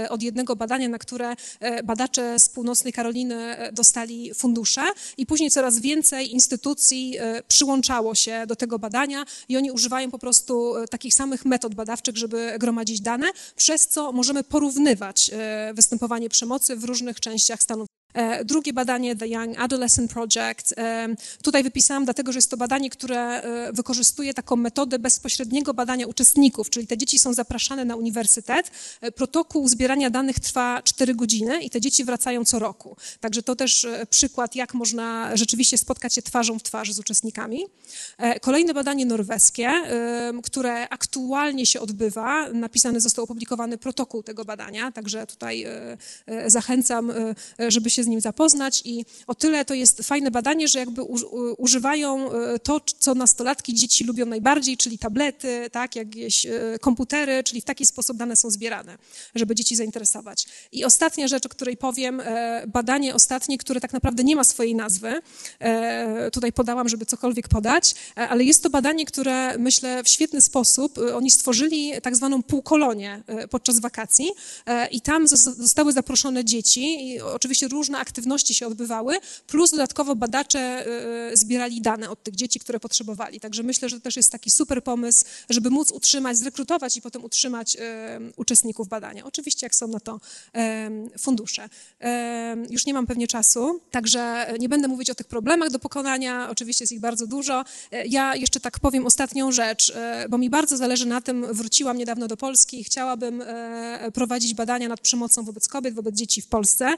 od 0.09 0.23
jednego 0.23 0.55
badania, 0.55 0.89
na 0.89 0.99
które 0.99 1.35
badacze 1.83 2.39
z 2.39 2.49
północnej 2.49 2.93
Karoliny 2.93 3.57
dostali 3.73 4.33
fundusze 4.33 4.81
i 5.17 5.25
później 5.25 5.51
coraz 5.51 5.79
więcej 5.79 6.33
instytucji 6.33 7.17
przyłączało 7.47 8.15
się 8.15 8.43
do 8.47 8.55
tego 8.55 8.79
badania 8.82 9.25
i 9.49 9.57
oni 9.57 9.71
używają 9.71 10.11
po 10.11 10.19
prostu 10.19 10.75
e, 10.75 10.88
takich 10.88 11.13
samych 11.13 11.45
metod 11.45 11.75
badawczych, 11.75 12.17
żeby 12.17 12.55
gromadzić 12.59 13.01
dane, 13.01 13.27
przez 13.55 13.88
co 13.88 14.11
możemy 14.11 14.43
porównywać 14.43 15.32
e, 15.34 15.73
występowanie 15.73 16.29
przemocy 16.29 16.75
w 16.75 16.84
różnych 16.84 17.19
częściach 17.19 17.61
Stanów 17.61 17.90
drugie 18.45 18.74
badanie, 18.74 19.16
The 19.16 19.28
Young 19.28 19.59
Adolescent 19.59 20.12
Project, 20.12 20.74
e, 20.78 21.07
tutaj 21.43 21.64
wypisałam 21.64 22.05
dlatego, 22.05 22.32
że 22.32 22.38
jest 22.38 22.51
to 22.51 22.57
badanie, 22.57 22.89
które 22.89 23.20
e, 23.20 23.74
wykorzystuje 23.74 24.34
taką 24.34 24.55
metodę 24.55 24.99
bezpośredniego 24.99 25.74
badania 25.74 26.07
uczestników, 26.07 26.70
czyli 26.70 26.88
te 26.88 26.97
dzieci 26.97 27.20
są 27.20 27.34
zapraszane 27.34 27.86
na 27.86 27.95
uniwersytet. 27.95 28.72
Protokół 29.16 29.68
zbierania 29.68 30.09
danych 30.09 30.39
trwa 30.39 30.82
4 30.84 31.16
godziny 31.16 31.62
i 31.64 31.70
te 31.70 31.82
dzieci 31.82 32.03
wracają 32.03 32.45
co 32.45 32.59
roku. 32.59 32.95
Także 33.20 33.43
to 33.43 33.55
też 33.55 33.88
przykład, 34.09 34.55
jak 34.55 34.74
można 34.74 35.38
rzeczywiście 35.38 35.78
spotkać 35.78 36.14
się 36.14 36.22
twarzą 36.22 36.59
w 36.59 36.64
twarz 36.64 36.93
z 36.93 36.99
uczestnikami. 36.99 37.66
Kolejne 38.41 38.74
badanie 38.74 39.05
norweskie, 39.05 39.72
które 40.43 40.89
aktualnie 40.89 41.66
się 41.66 41.82
odbywa. 41.82 42.49
Napisany 42.49 43.01
został 43.01 43.24
opublikowany 43.24 43.78
protokół 43.78 44.24
tego 44.24 44.45
badania, 44.45 44.91
także 44.91 45.28
tutaj 45.28 45.66
zachęcam, 46.47 47.12
żeby 47.68 47.89
się 47.89 48.00
z 48.03 48.07
nim 48.07 48.21
zapoznać 48.21 48.81
i 48.85 49.05
o 49.27 49.35
tyle 49.35 49.65
to 49.65 49.73
jest 49.73 50.01
fajne 50.01 50.31
badanie, 50.31 50.67
że 50.67 50.79
jakby 50.79 51.03
używają 51.57 52.31
e, 52.31 52.59
to, 52.59 52.81
co 52.99 53.15
nastolatki, 53.15 53.73
dzieci 53.73 54.03
lubią 54.03 54.25
najbardziej, 54.25 54.77
czyli 54.77 54.97
tablety, 54.97 55.69
tak, 55.71 55.95
jakieś 55.95 56.45
e, 56.45 56.51
komputery, 56.81 57.43
czyli 57.43 57.61
w 57.61 57.65
taki 57.65 57.85
sposób 57.85 58.17
dane 58.17 58.35
są 58.35 58.49
zbierane, 58.49 58.97
żeby 59.35 59.55
dzieci 59.55 59.75
zainteresować. 59.75 60.45
I 60.71 60.85
ostatnia 60.85 61.27
rzecz, 61.27 61.45
o 61.45 61.49
której 61.49 61.77
powiem, 61.77 62.19
e, 62.19 62.63
badanie 62.67 63.15
ostatnie, 63.15 63.57
które 63.57 63.81
tak 63.81 63.93
naprawdę 63.93 64.23
nie 64.23 64.35
ma 64.35 64.43
swojej 64.43 64.75
nazwy, 64.75 65.21
tutaj 66.33 66.53
podałam, 66.53 66.89
żeby 66.89 67.05
cokolwiek 67.05 67.47
podać, 67.47 67.95
ale 68.15 68.43
jest 68.43 68.63
to 68.63 68.69
badanie, 68.69 69.05
które 69.05 69.57
myślę 69.57 70.03
w 70.03 70.09
świetny 70.09 70.41
sposób, 70.41 70.99
oni 71.15 71.31
stworzyli 71.31 71.91
tak 72.03 72.15
zwaną 72.15 72.43
półkolonię 72.43 73.23
podczas 73.49 73.79
wakacji 73.79 74.31
i 74.91 75.01
tam 75.01 75.27
zostały 75.27 75.91
zaproszone 75.91 76.45
dzieci 76.45 77.07
i 77.07 77.21
oczywiście 77.21 77.67
różne 77.67 77.90
różne 77.91 77.99
aktywności 77.99 78.53
się 78.53 78.67
odbywały, 78.67 79.17
plus 79.47 79.71
dodatkowo 79.71 80.15
badacze 80.15 80.87
y, 80.87 81.31
y, 81.33 81.37
zbierali 81.37 81.81
dane 81.81 82.09
od 82.09 82.23
tych 82.23 82.35
dzieci, 82.35 82.59
które 82.59 82.79
potrzebowali. 82.79 83.39
Także 83.39 83.63
myślę, 83.63 83.89
że 83.89 83.95
to 83.95 84.03
też 84.03 84.15
jest 84.15 84.31
taki 84.31 84.51
super 84.51 84.83
pomysł, 84.83 85.25
żeby 85.49 85.69
móc 85.69 85.91
utrzymać, 85.91 86.37
zrekrutować 86.37 86.97
i 86.97 87.01
potem 87.01 87.23
utrzymać 87.23 87.75
y, 87.75 87.79
uczestników 88.35 88.87
badania. 88.87 89.25
Oczywiście, 89.25 89.65
jak 89.65 89.75
są 89.75 89.87
na 89.87 89.99
to 89.99 90.19
fundusze. 91.19 91.69
Już 92.69 92.85
nie 92.85 92.93
mam 92.93 93.07
pewnie 93.07 93.27
czasu, 93.27 93.81
także 93.91 94.53
nie 94.59 94.69
będę 94.69 94.87
mówić 94.87 95.09
o 95.09 95.15
tych 95.15 95.27
problemach 95.27 95.69
do 95.69 95.79
pokonania. 95.79 96.49
Oczywiście 96.49 96.83
jest 96.83 96.91
ich 96.91 96.99
bardzo 96.99 97.27
dużo. 97.27 97.63
E, 97.91 98.07
ja 98.07 98.35
jeszcze 98.35 98.59
tak 98.59 98.79
powiem 98.79 99.05
ostatnią 99.05 99.51
rzecz, 99.51 99.93
e, 99.95 100.25
bo 100.29 100.37
mi 100.37 100.49
bardzo 100.49 100.77
zależy 100.77 101.05
na 101.05 101.21
tym, 101.21 101.45
wróciłam 101.53 101.97
niedawno 101.97 102.27
do 102.27 102.37
Polski 102.37 102.79
i 102.79 102.83
chciałabym 102.83 103.41
e, 103.41 104.11
prowadzić 104.13 104.53
badania 104.53 104.87
nad 104.87 105.01
przemocą 105.01 105.43
wobec 105.43 105.67
kobiet, 105.67 105.93
wobec 105.93 106.15
dzieci 106.15 106.41
w 106.41 106.47
Polsce 106.47 106.95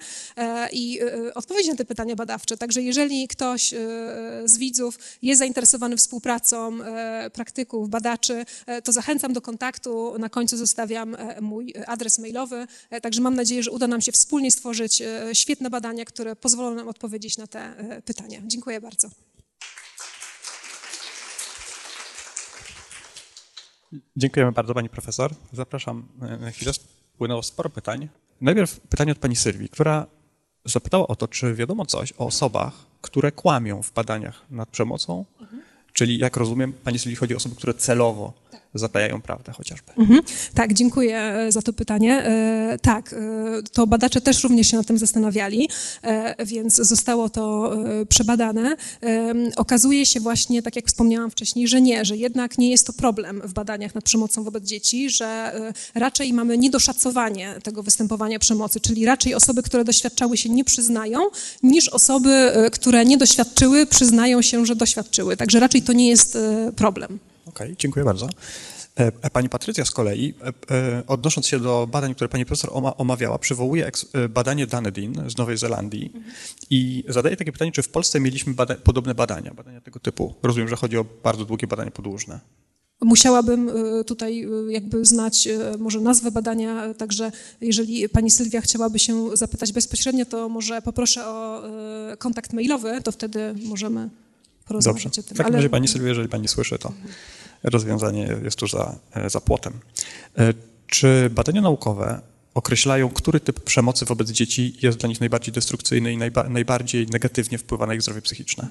i 0.71 0.82
e, 1.01 1.13
e, 1.27 1.33
odpowiedzieć 1.33 1.69
na 1.71 1.75
te 1.75 1.85
pytania 1.85 2.15
badawcze. 2.15 2.57
Także 2.57 2.81
jeżeli 2.81 3.27
ktoś 3.27 3.73
e, 3.73 3.77
z 4.45 4.57
widzów 4.57 4.99
jest 5.21 5.39
zainteresowany 5.39 5.97
współpracą 5.97 6.77
praktyków, 7.33 7.89
badaczy, 7.89 8.45
to 8.83 8.91
zachęcam 8.91 9.33
do 9.33 9.41
kontaktu. 9.41 10.17
Na 10.19 10.29
końcu 10.29 10.57
zostawiam 10.57 11.17
mój 11.41 11.73
adres 11.87 12.19
mailowy. 12.19 12.67
Także 13.01 13.21
mam 13.21 13.35
nadzieję, 13.35 13.63
że 13.63 13.71
uda 13.71 13.87
nam 13.87 14.01
się 14.01 14.11
wspólnie 14.11 14.51
stworzyć 14.51 15.03
świetne 15.33 15.69
badania, 15.69 16.05
które 16.05 16.35
pozwolą 16.35 16.75
nam 16.75 16.87
odpowiedzieć 16.87 17.37
na 17.37 17.47
te 17.47 17.73
pytania. 18.05 18.41
Dziękuję 18.45 18.81
bardzo. 18.81 19.09
Dziękujemy 24.15 24.51
bardzo 24.51 24.73
Pani 24.73 24.89
Profesor. 24.89 25.33
Zapraszam 25.53 26.07
na 26.39 26.51
chwilę. 26.51 26.71
Płynęło 27.17 27.43
sporo 27.43 27.69
pytań. 27.69 28.09
Najpierw 28.41 28.79
pytanie 28.79 29.11
od 29.11 29.17
Pani 29.17 29.35
Sylwii, 29.35 29.69
która 29.69 30.07
zapytała 30.65 31.07
o 31.07 31.15
to, 31.15 31.27
czy 31.27 31.53
wiadomo 31.53 31.85
coś 31.85 32.13
o 32.17 32.25
osobach, 32.25 32.73
które 33.01 33.31
kłamią 33.31 33.83
w 33.83 33.93
badaniach 33.93 34.41
nad 34.51 34.69
przemocą. 34.69 35.25
Mhm. 35.41 35.61
Czyli, 35.93 36.17
jak 36.17 36.37
rozumiem, 36.37 36.73
pani 36.73 36.99
Sylwii 36.99 37.15
chodzi 37.15 37.33
o 37.33 37.37
osoby, 37.37 37.55
które 37.55 37.73
celowo 37.73 38.33
zatajają 38.73 39.21
prawdę 39.21 39.51
chociażby. 39.51 39.91
Mhm. 39.97 40.21
Tak, 40.53 40.73
dziękuję 40.73 41.17
e, 41.19 41.51
za 41.51 41.61
to 41.61 41.73
pytanie. 41.73 42.23
E, 42.23 42.77
tak, 42.81 43.13
e, 43.13 43.17
to 43.71 43.87
badacze 43.87 44.21
też 44.21 44.43
również 44.43 44.67
się 44.67 44.77
nad 44.77 44.87
tym 44.87 44.97
zastanawiali, 44.97 45.69
więc 46.45 46.75
zostało 46.75 47.29
to 47.29 47.73
przebadane. 48.09 48.75
Okazuje 49.55 50.05
się 50.05 50.19
właśnie, 50.19 50.61
tak 50.61 50.75
jak 50.75 50.87
wspomniałam 50.87 51.31
wcześniej, 51.31 51.67
że 51.67 51.81
nie, 51.81 52.05
że 52.05 52.17
jednak 52.17 52.57
nie 52.57 52.69
jest 52.69 52.87
to 52.87 52.93
problem 52.93 53.41
w 53.45 53.53
badaniach 53.53 53.95
nad 53.95 54.03
przemocą 54.03 54.43
wobec 54.43 54.63
dzieci, 54.63 55.09
że 55.09 55.53
raczej 55.95 56.33
mamy 56.33 56.57
niedoszacowanie 56.57 57.55
tego 57.63 57.83
występowania 57.83 58.39
przemocy, 58.39 58.79
czyli 58.79 59.05
raczej 59.05 59.35
osoby, 59.35 59.63
które 59.63 59.83
doświadczały 59.83 60.37
się 60.37 60.49
nie 60.49 60.63
przyznają, 60.63 61.19
niż 61.63 61.89
osoby, 61.89 62.51
które 62.71 63.05
nie 63.05 63.17
doświadczyły, 63.17 63.85
przyznają 63.85 64.41
się, 64.41 64.65
że 64.65 64.75
doświadczyły. 64.75 65.37
Także 65.37 65.59
raczej 65.59 65.81
to 65.81 65.93
nie 65.93 66.07
jest 66.07 66.37
problem. 66.75 67.19
Okej, 67.45 67.67
okay, 67.67 67.75
dziękuję 67.79 68.05
bardzo. 68.05 68.29
E, 68.99 69.11
e, 69.21 69.29
pani 69.29 69.49
Patrycja 69.49 69.85
z 69.85 69.91
kolei, 69.91 70.33
e, 70.71 71.03
odnosząc 71.07 71.47
się 71.47 71.59
do 71.59 71.87
badań, 71.91 72.15
które 72.15 72.29
pani 72.29 72.45
profesor 72.45 72.69
omawiała, 72.97 73.39
przywołuje 73.39 73.91
badanie 74.29 74.67
Dunedin 74.67 75.29
z 75.29 75.37
Nowej 75.37 75.57
Zelandii 75.57 76.13
i 76.69 77.03
zadaje 77.07 77.37
takie 77.37 77.51
pytanie, 77.51 77.71
czy 77.71 77.83
w 77.83 77.89
Polsce 77.89 78.19
mieliśmy 78.19 78.53
bada 78.53 78.75
podobne 78.75 79.15
badania, 79.15 79.53
badania 79.53 79.81
tego 79.81 79.99
typu. 79.99 80.33
Rozumiem, 80.43 80.69
że 80.69 80.75
chodzi 80.75 80.97
o 80.97 81.05
bardzo 81.23 81.45
długie 81.45 81.67
badania 81.67 81.91
podłużne. 81.91 82.39
Musiałabym 83.01 83.71
tutaj 84.07 84.47
jakby 84.69 85.05
znać 85.05 85.47
może 85.79 85.99
nazwę 85.99 86.31
badania, 86.31 86.93
także 86.93 87.31
jeżeli 87.61 88.09
pani 88.09 88.31
Sylwia 88.31 88.61
chciałaby 88.61 88.99
się 88.99 89.37
zapytać 89.37 89.73
bezpośrednio, 89.73 90.25
to 90.25 90.49
może 90.49 90.81
poproszę 90.81 91.27
o 91.27 91.63
kontakt 92.17 92.53
mailowy, 92.53 93.01
to 93.03 93.11
wtedy 93.11 93.55
możemy 93.65 94.09
porozmawiać 94.65 95.03
Dobrze. 95.03 95.21
o 95.21 95.23
tym. 95.23 95.35
W 95.35 95.37
takim 95.37 95.55
razie 95.55 95.69
pani 95.69 95.87
Sylwia, 95.87 96.07
jeżeli 96.07 96.29
pani 96.29 96.47
słyszy, 96.47 96.79
to 96.79 96.91
rozwiązanie 97.63 98.37
jest 98.43 98.57
tu 98.57 98.67
za, 98.67 98.95
za 99.27 99.41
płotem. 99.41 99.73
E, 100.37 100.53
czy 100.87 101.29
badania 101.29 101.61
naukowe 101.61 102.21
określają, 102.53 103.09
który 103.09 103.39
typ 103.39 103.59
przemocy 103.59 104.05
wobec 104.05 104.29
dzieci 104.29 104.75
jest 104.81 104.97
dla 104.97 105.09
nich 105.09 105.19
najbardziej 105.19 105.53
destrukcyjny 105.53 106.13
i 106.13 106.17
najba 106.17 106.49
najbardziej 106.49 107.07
negatywnie 107.07 107.57
wpływa 107.57 107.85
na 107.87 107.93
ich 107.93 108.01
zdrowie 108.01 108.21
psychiczne? 108.21 108.67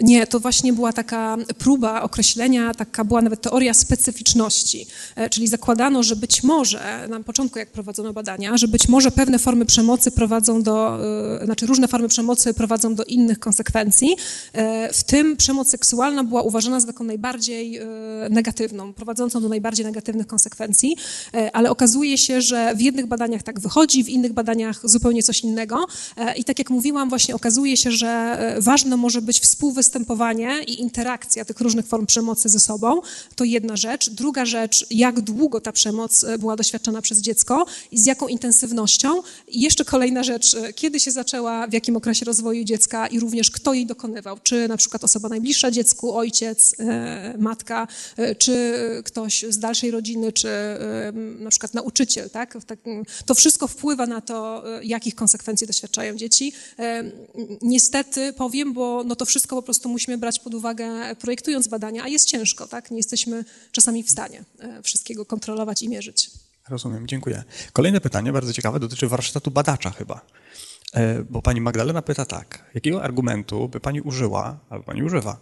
Nie, 0.00 0.26
to 0.26 0.40
właśnie 0.40 0.72
była 0.72 0.92
taka 0.92 1.36
próba 1.58 2.02
określenia, 2.02 2.74
taka 2.74 3.04
była 3.04 3.22
nawet 3.22 3.40
teoria 3.40 3.74
specyficzności, 3.74 4.86
e, 5.16 5.30
czyli 5.30 5.48
zakładano, 5.48 6.02
że 6.02 6.16
być 6.16 6.42
może, 6.42 7.08
na 7.08 7.20
początku 7.20 7.58
jak 7.58 7.70
prowadzono 7.70 8.12
badania, 8.12 8.56
że 8.56 8.68
być 8.68 8.88
może 8.88 9.10
pewne 9.10 9.38
formy 9.38 9.66
przemocy 9.66 10.10
prowadzą 10.10 10.62
do, 10.62 10.98
e, 11.42 11.44
znaczy 11.44 11.66
różne 11.66 11.88
formy 11.88 12.08
przemocy 12.08 12.54
prowadzą 12.54 12.94
do 12.94 13.04
innych 13.04 13.38
konsekwencji, 13.38 14.16
e, 14.52 14.92
w 14.92 15.04
tym 15.04 15.36
przemoc 15.36 15.68
seksualna 15.68 16.24
była 16.24 16.42
uważana 16.42 16.80
za 16.80 16.86
taką 16.86 17.04
najbardziej 17.04 17.80
negatywną, 18.30 18.92
prowadzącą 18.92 19.42
do 19.42 19.48
najbardziej 19.48 19.86
negatywnych 19.86 20.26
konsekwencji, 20.26 20.96
ale 21.52 21.70
okazuje 21.70 22.18
się, 22.18 22.40
że 22.40 22.74
w 22.74 22.80
jednych 22.80 23.06
badaniach 23.06 23.15
tak 23.44 23.60
wychodzi, 23.60 24.04
w 24.04 24.08
innych 24.08 24.32
badaniach 24.32 24.80
zupełnie 24.84 25.22
coś 25.22 25.40
innego 25.40 25.86
i 26.36 26.44
tak 26.44 26.58
jak 26.58 26.70
mówiłam, 26.70 27.08
właśnie 27.08 27.34
okazuje 27.34 27.76
się, 27.76 27.90
że 27.90 28.38
ważne 28.60 28.96
może 28.96 29.22
być 29.22 29.40
współwystępowanie 29.40 30.06
występowanie 30.06 30.62
i 30.62 30.80
interakcja 30.80 31.44
tych 31.44 31.60
różnych 31.60 31.86
form 31.86 32.06
przemocy 32.06 32.48
ze 32.48 32.60
sobą, 32.60 33.00
to 33.36 33.44
jedna 33.44 33.76
rzecz. 33.76 34.10
Druga 34.10 34.44
rzecz, 34.44 34.86
jak 34.90 35.20
długo 35.20 35.60
ta 35.60 35.72
przemoc 35.72 36.24
e, 36.24 36.38
była 36.38 36.56
doświadczana 36.56 37.02
przez 37.02 37.18
dziecko 37.18 37.66
i 37.90 37.98
z 37.98 38.06
jaką 38.06 38.28
intensywnością. 38.28 39.22
I 39.48 39.60
jeszcze 39.60 39.84
kolejna 39.84 40.22
rzecz, 40.22 40.54
e, 40.54 40.72
kiedy 40.72 41.00
się 41.00 41.10
zaczęła, 41.10 41.66
w 41.66 41.72
jakim 41.72 41.96
okresie 41.96 42.24
rozwoju 42.24 42.64
dziecka 42.64 43.06
i 43.06 43.20
również 43.20 43.50
kto 43.50 43.74
jej 43.74 43.86
dokonywał. 43.86 44.38
Czy 44.42 44.68
na 44.68 44.76
przykład 44.76 45.04
osoba 45.04 45.28
najbliższa 45.28 45.70
dziecku, 45.70 46.16
ojciec, 46.16 46.74
e, 46.78 47.34
matka, 47.38 47.88
czy 48.38 48.74
ktoś 49.04 49.44
z 49.48 49.58
dalszej 49.58 49.90
rodziny, 49.90 50.32
czy 50.32 50.48
na 51.38 51.50
przykład 51.50 51.74
nauczyciel. 51.74 52.30
Tak? 52.30 52.56
To 53.26 53.34
wszystko 53.34 53.68
wpływa 53.68 54.06
na 54.06 54.20
to, 54.20 54.64
jakich 54.82 55.14
konsekwencji 55.14 55.66
doświadczają 55.66 56.16
dzieci. 56.16 56.52
Niestety 57.62 58.32
powiem, 58.32 58.72
bo 58.72 59.04
no 59.04 59.16
to 59.16 59.24
wszystko 59.24 59.56
po 59.56 59.62
prostu 59.62 59.76
prostu 59.76 59.88
musimy 59.88 60.18
brać 60.18 60.38
pod 60.40 60.54
uwagę, 60.54 61.16
projektując 61.16 61.68
badania, 61.68 62.02
a 62.02 62.08
jest 62.08 62.28
ciężko, 62.28 62.66
tak? 62.66 62.90
Nie 62.90 62.96
jesteśmy 62.96 63.44
czasami 63.72 64.02
w 64.02 64.10
stanie 64.10 64.44
e, 64.58 64.82
wszystkiego 64.82 65.24
kontrolować 65.24 65.82
i 65.82 65.88
mierzyć. 65.88 66.30
Rozumiem, 66.68 67.06
dziękuję. 67.06 67.44
Kolejne 67.72 68.00
pytanie, 68.00 68.32
bardzo 68.32 68.52
ciekawe, 68.52 68.80
dotyczy 68.80 69.08
warsztatu 69.08 69.50
badacza 69.50 69.90
chyba. 69.90 70.20
E, 70.94 71.24
bo 71.30 71.42
pani 71.42 71.60
Magdalena 71.60 72.02
pyta 72.02 72.24
tak, 72.24 72.70
jakiego 72.74 73.02
argumentu 73.02 73.68
by 73.68 73.80
pani 73.80 74.00
użyła, 74.00 74.58
albo 74.70 74.84
pani 74.84 75.02
używa, 75.02 75.36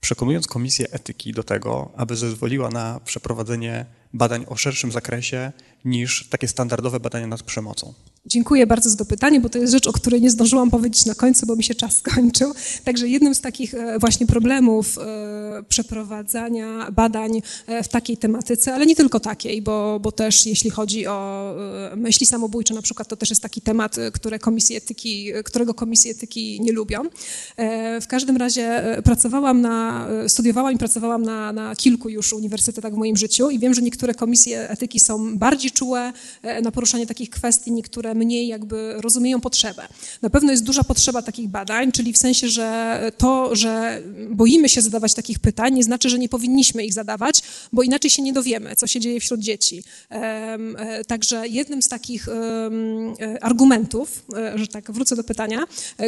przekonując 0.00 0.46
Komisję 0.46 0.90
Etyki 0.90 1.32
do 1.32 1.42
tego, 1.42 1.92
aby 1.96 2.16
zezwoliła 2.16 2.70
na 2.70 3.00
przeprowadzenie 3.04 3.86
badań 4.12 4.44
o 4.48 4.56
szerszym 4.56 4.92
zakresie 4.92 5.52
niż 5.84 6.28
takie 6.30 6.48
standardowe 6.48 7.00
badania 7.00 7.26
nad 7.26 7.42
przemocą? 7.42 7.94
Dziękuję 8.26 8.66
bardzo 8.66 8.90
za 8.90 8.96
to 8.96 9.04
pytanie, 9.04 9.40
bo 9.40 9.48
to 9.48 9.58
jest 9.58 9.72
rzecz, 9.72 9.86
o 9.86 9.92
której 9.92 10.22
nie 10.22 10.30
zdążyłam 10.30 10.70
powiedzieć 10.70 11.06
na 11.06 11.14
końcu, 11.14 11.46
bo 11.46 11.56
mi 11.56 11.64
się 11.64 11.74
czas 11.74 11.96
skończył. 12.02 12.54
Także 12.84 13.08
jednym 13.08 13.34
z 13.34 13.40
takich 13.40 13.74
e, 13.74 13.98
właśnie 13.98 14.26
problemów 14.26 14.98
e, 14.98 15.62
przeprowadzania 15.68 16.90
badań 16.92 17.42
e, 17.66 17.82
w 17.82 17.88
takiej 17.88 18.16
tematyce, 18.16 18.74
ale 18.74 18.86
nie 18.86 18.96
tylko 18.96 19.20
takiej, 19.20 19.62
bo, 19.62 20.00
bo 20.00 20.12
też 20.12 20.46
jeśli 20.46 20.70
chodzi 20.70 21.06
o 21.06 21.54
myśli 21.96 22.26
samobójcze 22.26 22.74
na 22.74 22.82
przykład, 22.82 23.08
to 23.08 23.16
też 23.16 23.30
jest 23.30 23.42
taki 23.42 23.60
temat, 23.60 23.96
które 24.12 24.38
komisje 24.38 24.76
etyki, 24.76 25.32
którego 25.44 25.74
komisje 25.74 26.10
etyki 26.10 26.60
nie 26.60 26.72
lubią. 26.72 27.02
W 28.00 28.06
każdym 28.08 28.36
razie 28.36 28.82
pracowałam 29.04 29.60
na, 29.60 30.08
studiowałam 30.28 30.74
i 30.74 30.78
pracowałam 30.78 31.22
na, 31.22 31.52
na 31.52 31.76
kilku 31.76 32.08
już 32.08 32.32
uniwersytetach 32.32 32.94
w 32.94 32.96
moim 32.96 33.16
życiu 33.16 33.50
i 33.50 33.58
wiem, 33.58 33.74
że 33.74 33.82
niektóre 33.82 34.14
komisje 34.14 34.70
etyki 34.70 35.00
są 35.00 35.38
bardziej 35.38 35.70
czułe 35.74 36.12
na 36.62 36.70
poruszanie 36.70 37.06
takich 37.06 37.30
kwestii, 37.30 37.72
niektóre 37.72 38.14
mniej 38.14 38.48
jakby 38.48 38.94
rozumieją 38.96 39.40
potrzebę. 39.40 39.88
Na 40.22 40.30
pewno 40.30 40.50
jest 40.50 40.64
duża 40.64 40.84
potrzeba 40.84 41.22
takich 41.22 41.48
badań, 41.48 41.92
czyli 41.92 42.12
w 42.12 42.18
sensie, 42.18 42.48
że 42.48 43.00
to, 43.18 43.56
że 43.56 44.02
boimy 44.30 44.68
się 44.68 44.80
zadawać 44.82 45.14
takich 45.14 45.38
pytań, 45.38 45.74
nie 45.74 45.82
znaczy, 45.82 46.10
że 46.10 46.18
nie 46.18 46.28
powinniśmy 46.28 46.84
ich 46.84 46.92
zadawać, 46.92 47.42
bo 47.72 47.82
inaczej 47.82 48.10
się 48.10 48.22
nie 48.22 48.32
dowiemy, 48.32 48.76
co 48.76 48.86
się 48.86 49.00
dzieje 49.00 49.20
wśród 49.20 49.40
dzieci. 49.40 49.84
E, 50.10 51.04
także 51.04 51.48
jednym 51.48 51.82
z 51.82 51.88
takich 51.88 52.28
e, 52.28 52.34
argumentów, 53.40 54.24
e, 54.36 54.58
że 54.58 54.66
tak 54.66 54.90
wrócę 54.90 55.16
do 55.16 55.24
pytania, 55.24 55.58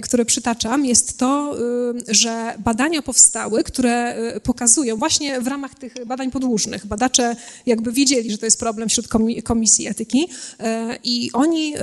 które 0.02 0.24
przytaczam, 0.24 0.84
jest 0.84 1.18
to, 1.18 1.56
że 2.08 2.54
badania 2.58 3.02
powstały, 3.02 3.64
które 3.64 4.16
pokazują 4.42 4.96
właśnie 4.96 5.40
w 5.40 5.46
ramach 5.46 5.74
tych 5.74 6.06
badań 6.06 6.30
podłużnych. 6.30 6.86
Badacze 6.86 7.36
jakby 7.66 7.92
wiedzieli, 7.92 8.30
że 8.30 8.38
to 8.38 8.46
jest 8.46 8.58
problem 8.58 8.88
wśród 8.88 9.08
komisji 9.56 9.88
etyki 9.88 10.28
i 11.04 11.30
oni 11.32 11.74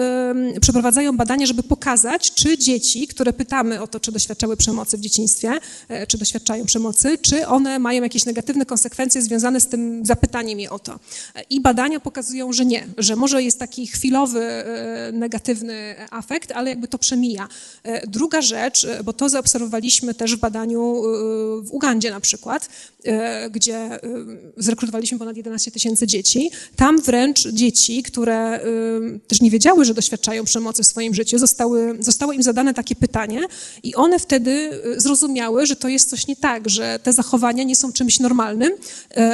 przeprowadzają 0.62 1.18
badania, 1.18 1.46
żeby 1.46 1.64
pokazać, 1.64 2.34
czy 2.34 2.58
dzieci, 2.58 3.08
które 3.08 3.34
pytamy 3.34 3.82
o 3.82 3.88
to, 3.88 4.00
czy 4.00 4.12
doświadczały 4.12 4.58
przemocy 4.58 4.98
w 4.98 5.02
dzieciństwie, 5.02 5.52
e, 5.88 6.08
czy 6.08 6.18
doświadczają 6.18 6.66
przemocy, 6.66 7.18
czy 7.18 7.48
one 7.48 7.80
mają 7.80 8.04
jakieś 8.04 8.26
negatywne 8.26 8.66
konsekwencje 8.66 9.22
związane 9.22 9.60
z 9.60 9.68
tym 9.68 10.06
zapytaniem 10.06 10.60
je 10.60 10.70
o 10.70 10.80
to. 10.80 11.00
I 11.50 11.62
badania 11.62 12.00
pokazują, 12.00 12.54
że 12.54 12.66
nie, 12.66 12.88
że 12.98 13.16
może 13.16 13.44
jest 13.44 13.60
taki 13.60 13.88
chwilowy 13.88 14.42
e, 14.42 15.12
negatywny 15.14 15.96
afekt, 16.12 16.52
ale 16.52 16.70
jakby 16.70 16.88
to 16.88 16.98
przemija. 16.98 17.48
E, 17.84 18.08
druga 18.08 18.42
rzecz, 18.42 18.88
bo 19.04 19.14
to 19.14 19.30
zaobserwowaliśmy 19.30 20.14
też 20.14 20.36
w 20.36 20.40
badaniu 20.40 21.02
w 21.62 21.72
Ugandzie 21.72 22.12
na 22.12 22.20
przykład, 22.20 22.70
gdzie 23.52 24.00
zrekrutowaliśmy 24.58 25.20
ponad 25.20 25.38
11 25.38 25.72
tysięcy 25.72 26.08
dzieci. 26.08 26.52
Tam 26.76 27.02
wręcz 27.02 27.48
dzieci, 27.48 28.04
które 28.04 28.60
też 29.28 29.42
nie 29.42 29.52
wiedziały, 29.52 29.86
że 29.86 29.94
doświadczają 29.94 30.44
przemocy 30.44 30.84
w 30.84 30.88
swoim 30.88 31.14
życiu, 31.14 31.38
zostały, 31.38 31.98
zostało 32.00 32.32
im 32.32 32.44
zadane 32.44 32.74
takie 32.74 32.96
pytanie 32.96 33.42
i 33.84 33.96
one 33.96 34.20
wtedy 34.20 34.82
zrozumiały, 34.98 35.66
że 35.66 35.76
to 35.76 35.88
jest 35.88 36.10
coś 36.10 36.28
nie 36.28 36.36
tak, 36.36 36.70
że 36.70 37.00
te 37.04 37.14
zachowania 37.14 37.64
nie 37.64 37.76
są 37.76 37.94
czymś 37.94 38.20
normalnym 38.20 38.72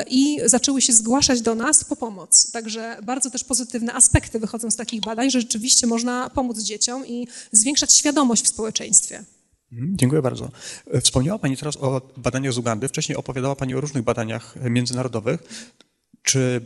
i 0.09 0.39
zaczęły 0.45 0.81
się 0.81 0.93
zgłaszać 0.93 1.41
do 1.41 1.55
nas 1.55 1.83
po 1.83 1.95
pomoc. 1.95 2.51
Także 2.51 2.97
bardzo 3.03 3.29
też 3.29 3.43
pozytywne 3.43 3.93
aspekty 3.93 4.39
wychodzą 4.39 4.71
z 4.71 4.75
takich 4.75 5.01
badań, 5.01 5.31
że 5.31 5.41
rzeczywiście 5.41 5.87
można 5.87 6.29
pomóc 6.29 6.59
dzieciom 6.59 7.07
i 7.07 7.27
zwiększać 7.51 7.93
świadomość 7.93 8.43
w 8.43 8.47
społeczeństwie. 8.47 9.23
Mhm, 9.71 9.97
dziękuję 9.97 10.21
bardzo. 10.21 10.49
E, 10.91 11.01
wspomniała 11.01 11.39
Pani 11.39 11.57
teraz 11.57 11.77
o 11.77 12.01
badaniach 12.17 12.53
z 12.53 12.57
Ugandy. 12.57 12.87
Wcześniej 12.87 13.15
opowiadała 13.15 13.55
Pani 13.55 13.75
o 13.75 13.81
różnych 13.81 14.03
badaniach 14.03 14.55
międzynarodowych. 14.69 15.43
Czy 16.23 16.65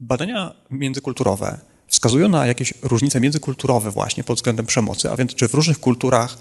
badania 0.00 0.54
międzykulturowe 0.70 1.58
wskazują 1.86 2.28
na 2.28 2.46
jakieś 2.46 2.74
różnice 2.82 3.20
międzykulturowe 3.20 3.90
właśnie 3.90 4.24
pod 4.24 4.36
względem 4.36 4.66
przemocy, 4.66 5.10
a 5.10 5.16
więc 5.16 5.34
czy 5.34 5.48
w 5.48 5.54
różnych 5.54 5.80
kulturach 5.80 6.38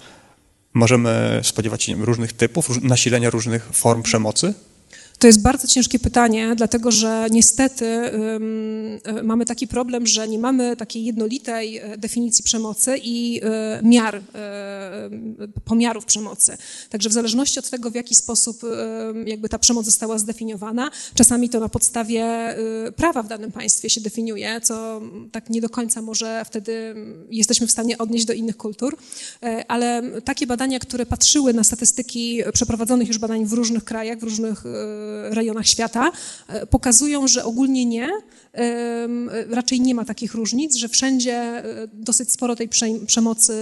możemy 0.74 1.40
spodziewać 1.44 1.84
się 1.84 2.06
różnych 2.06 2.34
typów, 2.34 2.84
nasilenia 2.84 3.30
różnych 3.30 3.64
form 3.64 4.04
przemocy? 4.04 4.54
To 5.26 5.28
jest 5.28 5.42
bardzo 5.42 5.68
ciężkie 5.68 6.00
pytanie, 6.00 6.54
dlatego 6.56 6.92
że 6.92 7.28
niestety 7.32 7.86
um, 7.86 9.28
mamy 9.28 9.46
taki 9.46 9.68
problem, 9.68 10.08
że 10.08 10.28
nie 10.28 10.40
mamy 10.40 10.76
takiej 10.76 11.06
jednolitej 11.06 11.82
definicji 11.98 12.44
przemocy 12.44 12.98
i 13.04 13.42
um, 13.42 13.92
miar, 13.92 14.22
pomiarów 15.66 16.06
przemocy. 16.06 16.58
Także 16.90 17.10
w 17.10 17.14
zależności 17.14 17.60
od 17.60 17.70
tego, 17.70 17.92
w 17.92 17.96
jaki 17.96 18.16
sposób 18.16 18.62
jakby 19.26 19.50
ta 19.50 19.60
przemoc 19.60 19.86
została 19.86 20.18
zdefiniowana, 20.18 20.90
czasami 21.16 21.50
to 21.50 21.60
na 21.60 21.70
podstawie 21.70 22.56
prawa 22.96 23.24
w 23.24 23.28
danym 23.28 23.52
państwie 23.52 23.90
się 23.90 24.02
definiuje, 24.02 24.62
co 24.62 25.02
tak 25.32 25.50
nie 25.50 25.62
do 25.62 25.70
końca 25.70 26.02
może 26.02 26.46
wtedy 26.46 26.96
jesteśmy 27.30 27.68
w 27.68 27.72
stanie 27.72 27.98
odnieść 27.98 28.26
do 28.26 28.34
innych 28.34 28.58
kultur, 28.58 28.98
ale 29.68 30.04
takie 30.22 30.48
badania, 30.48 30.80
które 30.80 31.06
patrzyły 31.06 31.54
na 31.54 31.64
statystyki 31.64 32.42
przeprowadzonych 32.54 33.08
już 33.08 33.18
badań 33.18 33.46
w 33.46 33.54
różnych 33.54 33.84
krajach, 33.84 34.20
w 34.20 34.24
różnych 34.24 34.64
rejonach 35.30 35.68
świata, 35.68 36.12
e, 36.48 36.66
pokazują, 36.66 37.28
że 37.28 37.44
ogólnie 37.44 37.86
nie, 37.86 38.10
raczej 39.50 39.82
nie 39.82 39.96
ma 39.96 40.06
takich 40.06 40.34
różnic, 40.34 40.76
że 40.76 40.90
wszędzie 40.90 41.34
e, 41.34 41.64
dosyć 41.94 42.32
sporo 42.32 42.56
tej 42.56 42.70
przemocy 43.08 43.54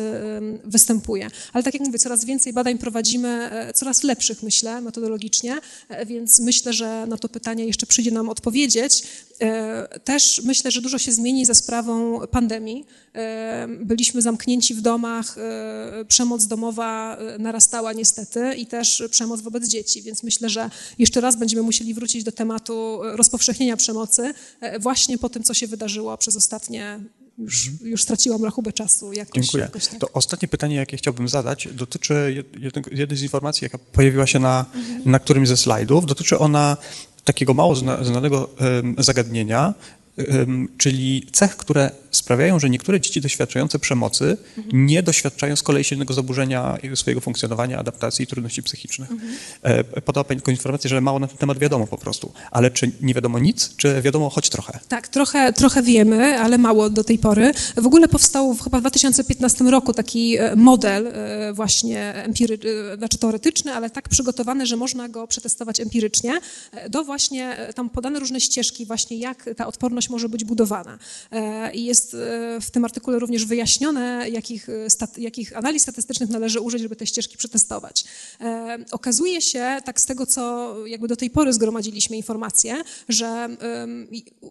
występuje. 0.65 1.27
Ale 1.53 1.63
tak 1.63 1.73
jak 1.73 1.83
mówię, 1.83 1.99
coraz 1.99 2.25
więcej 2.25 2.53
badań 2.53 2.77
prowadzimy, 2.77 3.29
e, 3.51 3.73
coraz 3.73 4.03
lepszych 4.03 4.43
myślę 4.43 4.81
metodologicznie, 4.81 5.57
więc 6.05 6.39
myślę, 6.39 6.73
że 6.73 7.05
na 7.07 7.17
to 7.17 7.29
pytanie 7.29 7.65
jeszcze 7.65 7.85
przyjdzie 7.85 8.11
nam 8.11 8.29
odpowiedzieć. 8.29 9.03
Też 10.03 10.41
myślę, 10.45 10.71
że 10.71 10.81
dużo 10.81 10.97
się 10.97 11.11
zmieni 11.11 11.45
za 11.45 11.53
sprawą 11.53 12.19
pandemii. 12.27 12.85
Byliśmy 13.79 14.21
zamknięci 14.21 14.75
w 14.75 14.81
domach, 14.81 15.35
przemoc 16.07 16.47
domowa 16.47 17.17
narastała 17.39 17.93
niestety 17.93 18.53
i 18.55 18.65
też 18.65 19.03
przemoc 19.11 19.41
wobec 19.41 19.67
dzieci, 19.67 20.01
więc 20.01 20.23
myślę, 20.23 20.49
że 20.49 20.69
jeszcze 20.99 21.21
raz 21.21 21.35
będziemy 21.35 21.61
musieli 21.61 21.93
wrócić 21.93 22.23
do 22.23 22.31
tematu 22.31 22.99
rozpowszechnienia 23.01 23.77
przemocy 23.77 24.33
e, 24.61 24.79
właśnie 24.79 25.17
po 25.17 25.29
tym, 25.29 25.43
co 25.43 25.53
się 25.53 25.67
wydarzyło 25.67 26.17
przez 26.17 26.35
ostatnie 26.35 26.99
już, 27.37 27.67
mhm. 27.67 27.89
już 27.89 28.03
straciłam 28.03 28.43
rachubę 28.43 28.73
czasu. 28.73 29.13
Jakoś, 29.13 29.33
Dziękuję. 29.33 29.63
Jakoś 29.63 29.87
tak. 29.87 29.99
To 29.99 30.11
ostatnie 30.13 30.47
pytanie, 30.47 30.75
jakie 30.75 30.97
chciałbym 30.97 31.27
zadać, 31.27 31.67
dotyczy 31.73 32.43
jednej 32.91 33.17
z 33.17 33.21
informacji, 33.21 33.65
jaka 33.65 33.77
pojawiła 33.77 34.27
się 34.27 34.39
na, 34.39 34.65
mhm. 34.75 35.01
na 35.05 35.19
którymś 35.19 35.47
ze 35.47 35.57
slajdów. 35.57 36.05
Dotyczy 36.05 36.39
ona 36.39 36.77
takiego 37.23 37.53
mało 37.53 37.75
znanego 37.75 38.49
zagadnienia, 38.97 39.73
czyli 40.77 41.27
cech, 41.31 41.57
które 41.57 41.91
sprawiają, 42.15 42.59
że 42.59 42.69
niektóre 42.69 43.01
dzieci 43.01 43.21
doświadczające 43.21 43.79
przemocy 43.79 44.37
mhm. 44.57 44.85
nie 44.85 45.03
doświadczają 45.03 45.55
z 45.55 45.63
kolei 45.63 45.83
silnego 45.83 46.13
zaburzenia 46.13 46.77
swojego 46.95 47.21
funkcjonowania, 47.21 47.79
adaptacji 47.79 48.23
i 48.23 48.27
trudności 48.27 48.63
psychicznych. 48.63 49.11
Mhm. 49.11 49.33
Podała 50.05 50.23
Pani 50.23 50.41
taką 50.41 50.51
informację, 50.51 50.89
że 50.89 51.01
mało 51.01 51.19
na 51.19 51.27
ten 51.27 51.37
temat 51.37 51.57
wiadomo 51.57 51.87
po 51.87 51.97
prostu. 51.97 52.31
Ale 52.51 52.71
czy 52.71 52.91
nie 53.01 53.13
wiadomo 53.13 53.39
nic, 53.39 53.75
czy 53.77 54.01
wiadomo 54.01 54.29
choć 54.29 54.49
trochę? 54.49 54.79
Tak, 54.87 55.07
trochę, 55.07 55.53
trochę 55.53 55.83
wiemy, 55.83 56.39
ale 56.39 56.57
mało 56.57 56.89
do 56.89 57.03
tej 57.03 57.19
pory. 57.19 57.51
W 57.77 57.85
ogóle 57.85 58.07
powstał 58.07 58.57
chyba 58.63 58.77
w 58.77 58.81
2015 58.81 59.63
roku 59.63 59.93
taki 59.93 60.37
e, 60.37 60.55
model 60.55 61.07
e, 61.07 61.53
właśnie 61.53 62.13
empiry, 62.13 62.59
e, 62.93 62.97
znaczy 62.97 63.17
teoretyczny, 63.17 63.73
ale 63.73 63.89
tak 63.89 64.09
przygotowany, 64.09 64.65
że 64.65 64.77
można 64.77 65.09
go 65.09 65.27
przetestować 65.27 65.79
empirycznie. 65.79 66.33
Do 66.89 67.03
właśnie, 67.03 67.57
tam 67.75 67.89
podane 67.89 68.19
różne 68.19 68.41
ścieżki 68.41 68.85
właśnie, 68.85 69.17
jak 69.17 69.49
ta 69.57 69.67
odporność 69.67 70.09
może 70.09 70.29
być 70.29 70.43
budowana. 70.43 70.97
I 71.73 71.85
jest 71.85 72.02
jest 72.03 72.13
e, 72.13 72.61
w 72.61 72.71
tym 72.71 72.85
artykule 72.85 73.19
również 73.19 73.45
wyjaśnione, 73.45 74.29
jakich, 74.29 74.69
e, 74.69 74.89
stat, 74.89 75.17
jakich 75.17 75.57
analiz 75.57 75.81
statystycznych 75.81 76.29
należy 76.29 76.59
użyć, 76.61 76.81
żeby 76.81 76.95
te 76.95 77.07
ścieżki 77.07 77.37
przetestować. 77.37 78.05
E, 78.41 78.85
okazuje 78.91 79.41
się, 79.41 79.77
tak 79.85 80.01
z 80.01 80.05
tego, 80.05 80.25
co 80.25 80.75
jakby 80.87 81.07
do 81.07 81.15
tej 81.15 81.29
pory 81.29 81.53
zgromadziliśmy 81.53 82.17
informacje, 82.17 82.83
że 83.09 83.49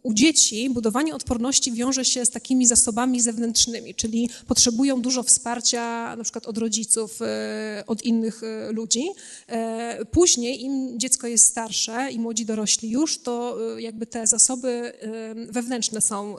u 0.03 0.15
dzieci 0.15 0.71
budowanie 0.71 1.15
odporności 1.15 1.73
wiąże 1.73 2.05
się 2.05 2.25
z 2.25 2.31
takimi 2.31 2.67
zasobami 2.67 3.21
zewnętrznymi, 3.21 3.95
czyli 3.95 4.31
potrzebują 4.47 5.03
dużo 5.03 5.23
wsparcia 5.23 6.17
na 6.17 6.23
przykład 6.23 6.47
od 6.47 6.59
rodziców, 6.59 7.19
od 7.87 8.03
innych 8.03 8.43
ludzi. 8.71 9.05
Później, 10.11 10.63
im 10.63 10.99
dziecko 10.99 11.27
jest 11.27 11.47
starsze 11.47 12.11
i 12.11 12.19
młodzi 12.19 12.47
dorośli 12.47 12.91
już, 12.91 13.19
to 13.19 13.59
jakby 13.79 14.07
te 14.07 14.27
zasoby 14.27 14.93
wewnętrzne 15.51 16.01
są 16.01 16.37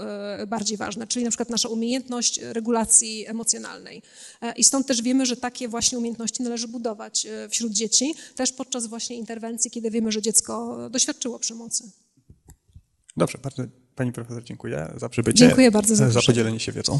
bardziej 0.48 0.78
ważne 0.78 0.94
ważne, 0.94 1.03
czyli 1.08 1.26
na 1.26 1.32
przykład 1.32 1.50
nasza 1.50 1.70
umiejętność 1.70 2.40
regulacji 2.42 3.28
emocjonalnej. 3.28 4.02
E, 4.42 4.54
I 4.58 4.64
stąd 4.64 4.88
też 4.88 5.02
wiemy, 5.02 5.26
że 5.26 5.38
takie 5.38 5.68
właśnie 5.68 5.98
umiejętności 5.98 6.44
należy 6.44 6.68
budować 6.68 7.26
e, 7.26 7.50
wśród 7.50 7.74
dzieci, 7.74 8.14
też 8.36 8.52
podczas 8.52 8.88
właśnie 8.88 9.16
interwencji, 9.16 9.72
kiedy 9.72 9.92
wiemy, 9.92 10.12
że 10.12 10.22
dziecko 10.22 10.78
doświadczyło 10.90 11.40
przemocy. 11.40 11.92
Dobrze, 13.18 13.38
bardzo 13.38 13.64
Pani 13.96 14.12
profesor 14.12 14.44
dziękuję 14.44 14.94
za 14.98 15.10
przybycie. 15.10 15.38
Dziękuję 15.38 15.72
bardzo 15.72 15.96
za, 15.96 16.10
za 16.10 16.22
podzielenie 16.22 16.60
się 16.60 16.72
wiedzą. 16.72 17.00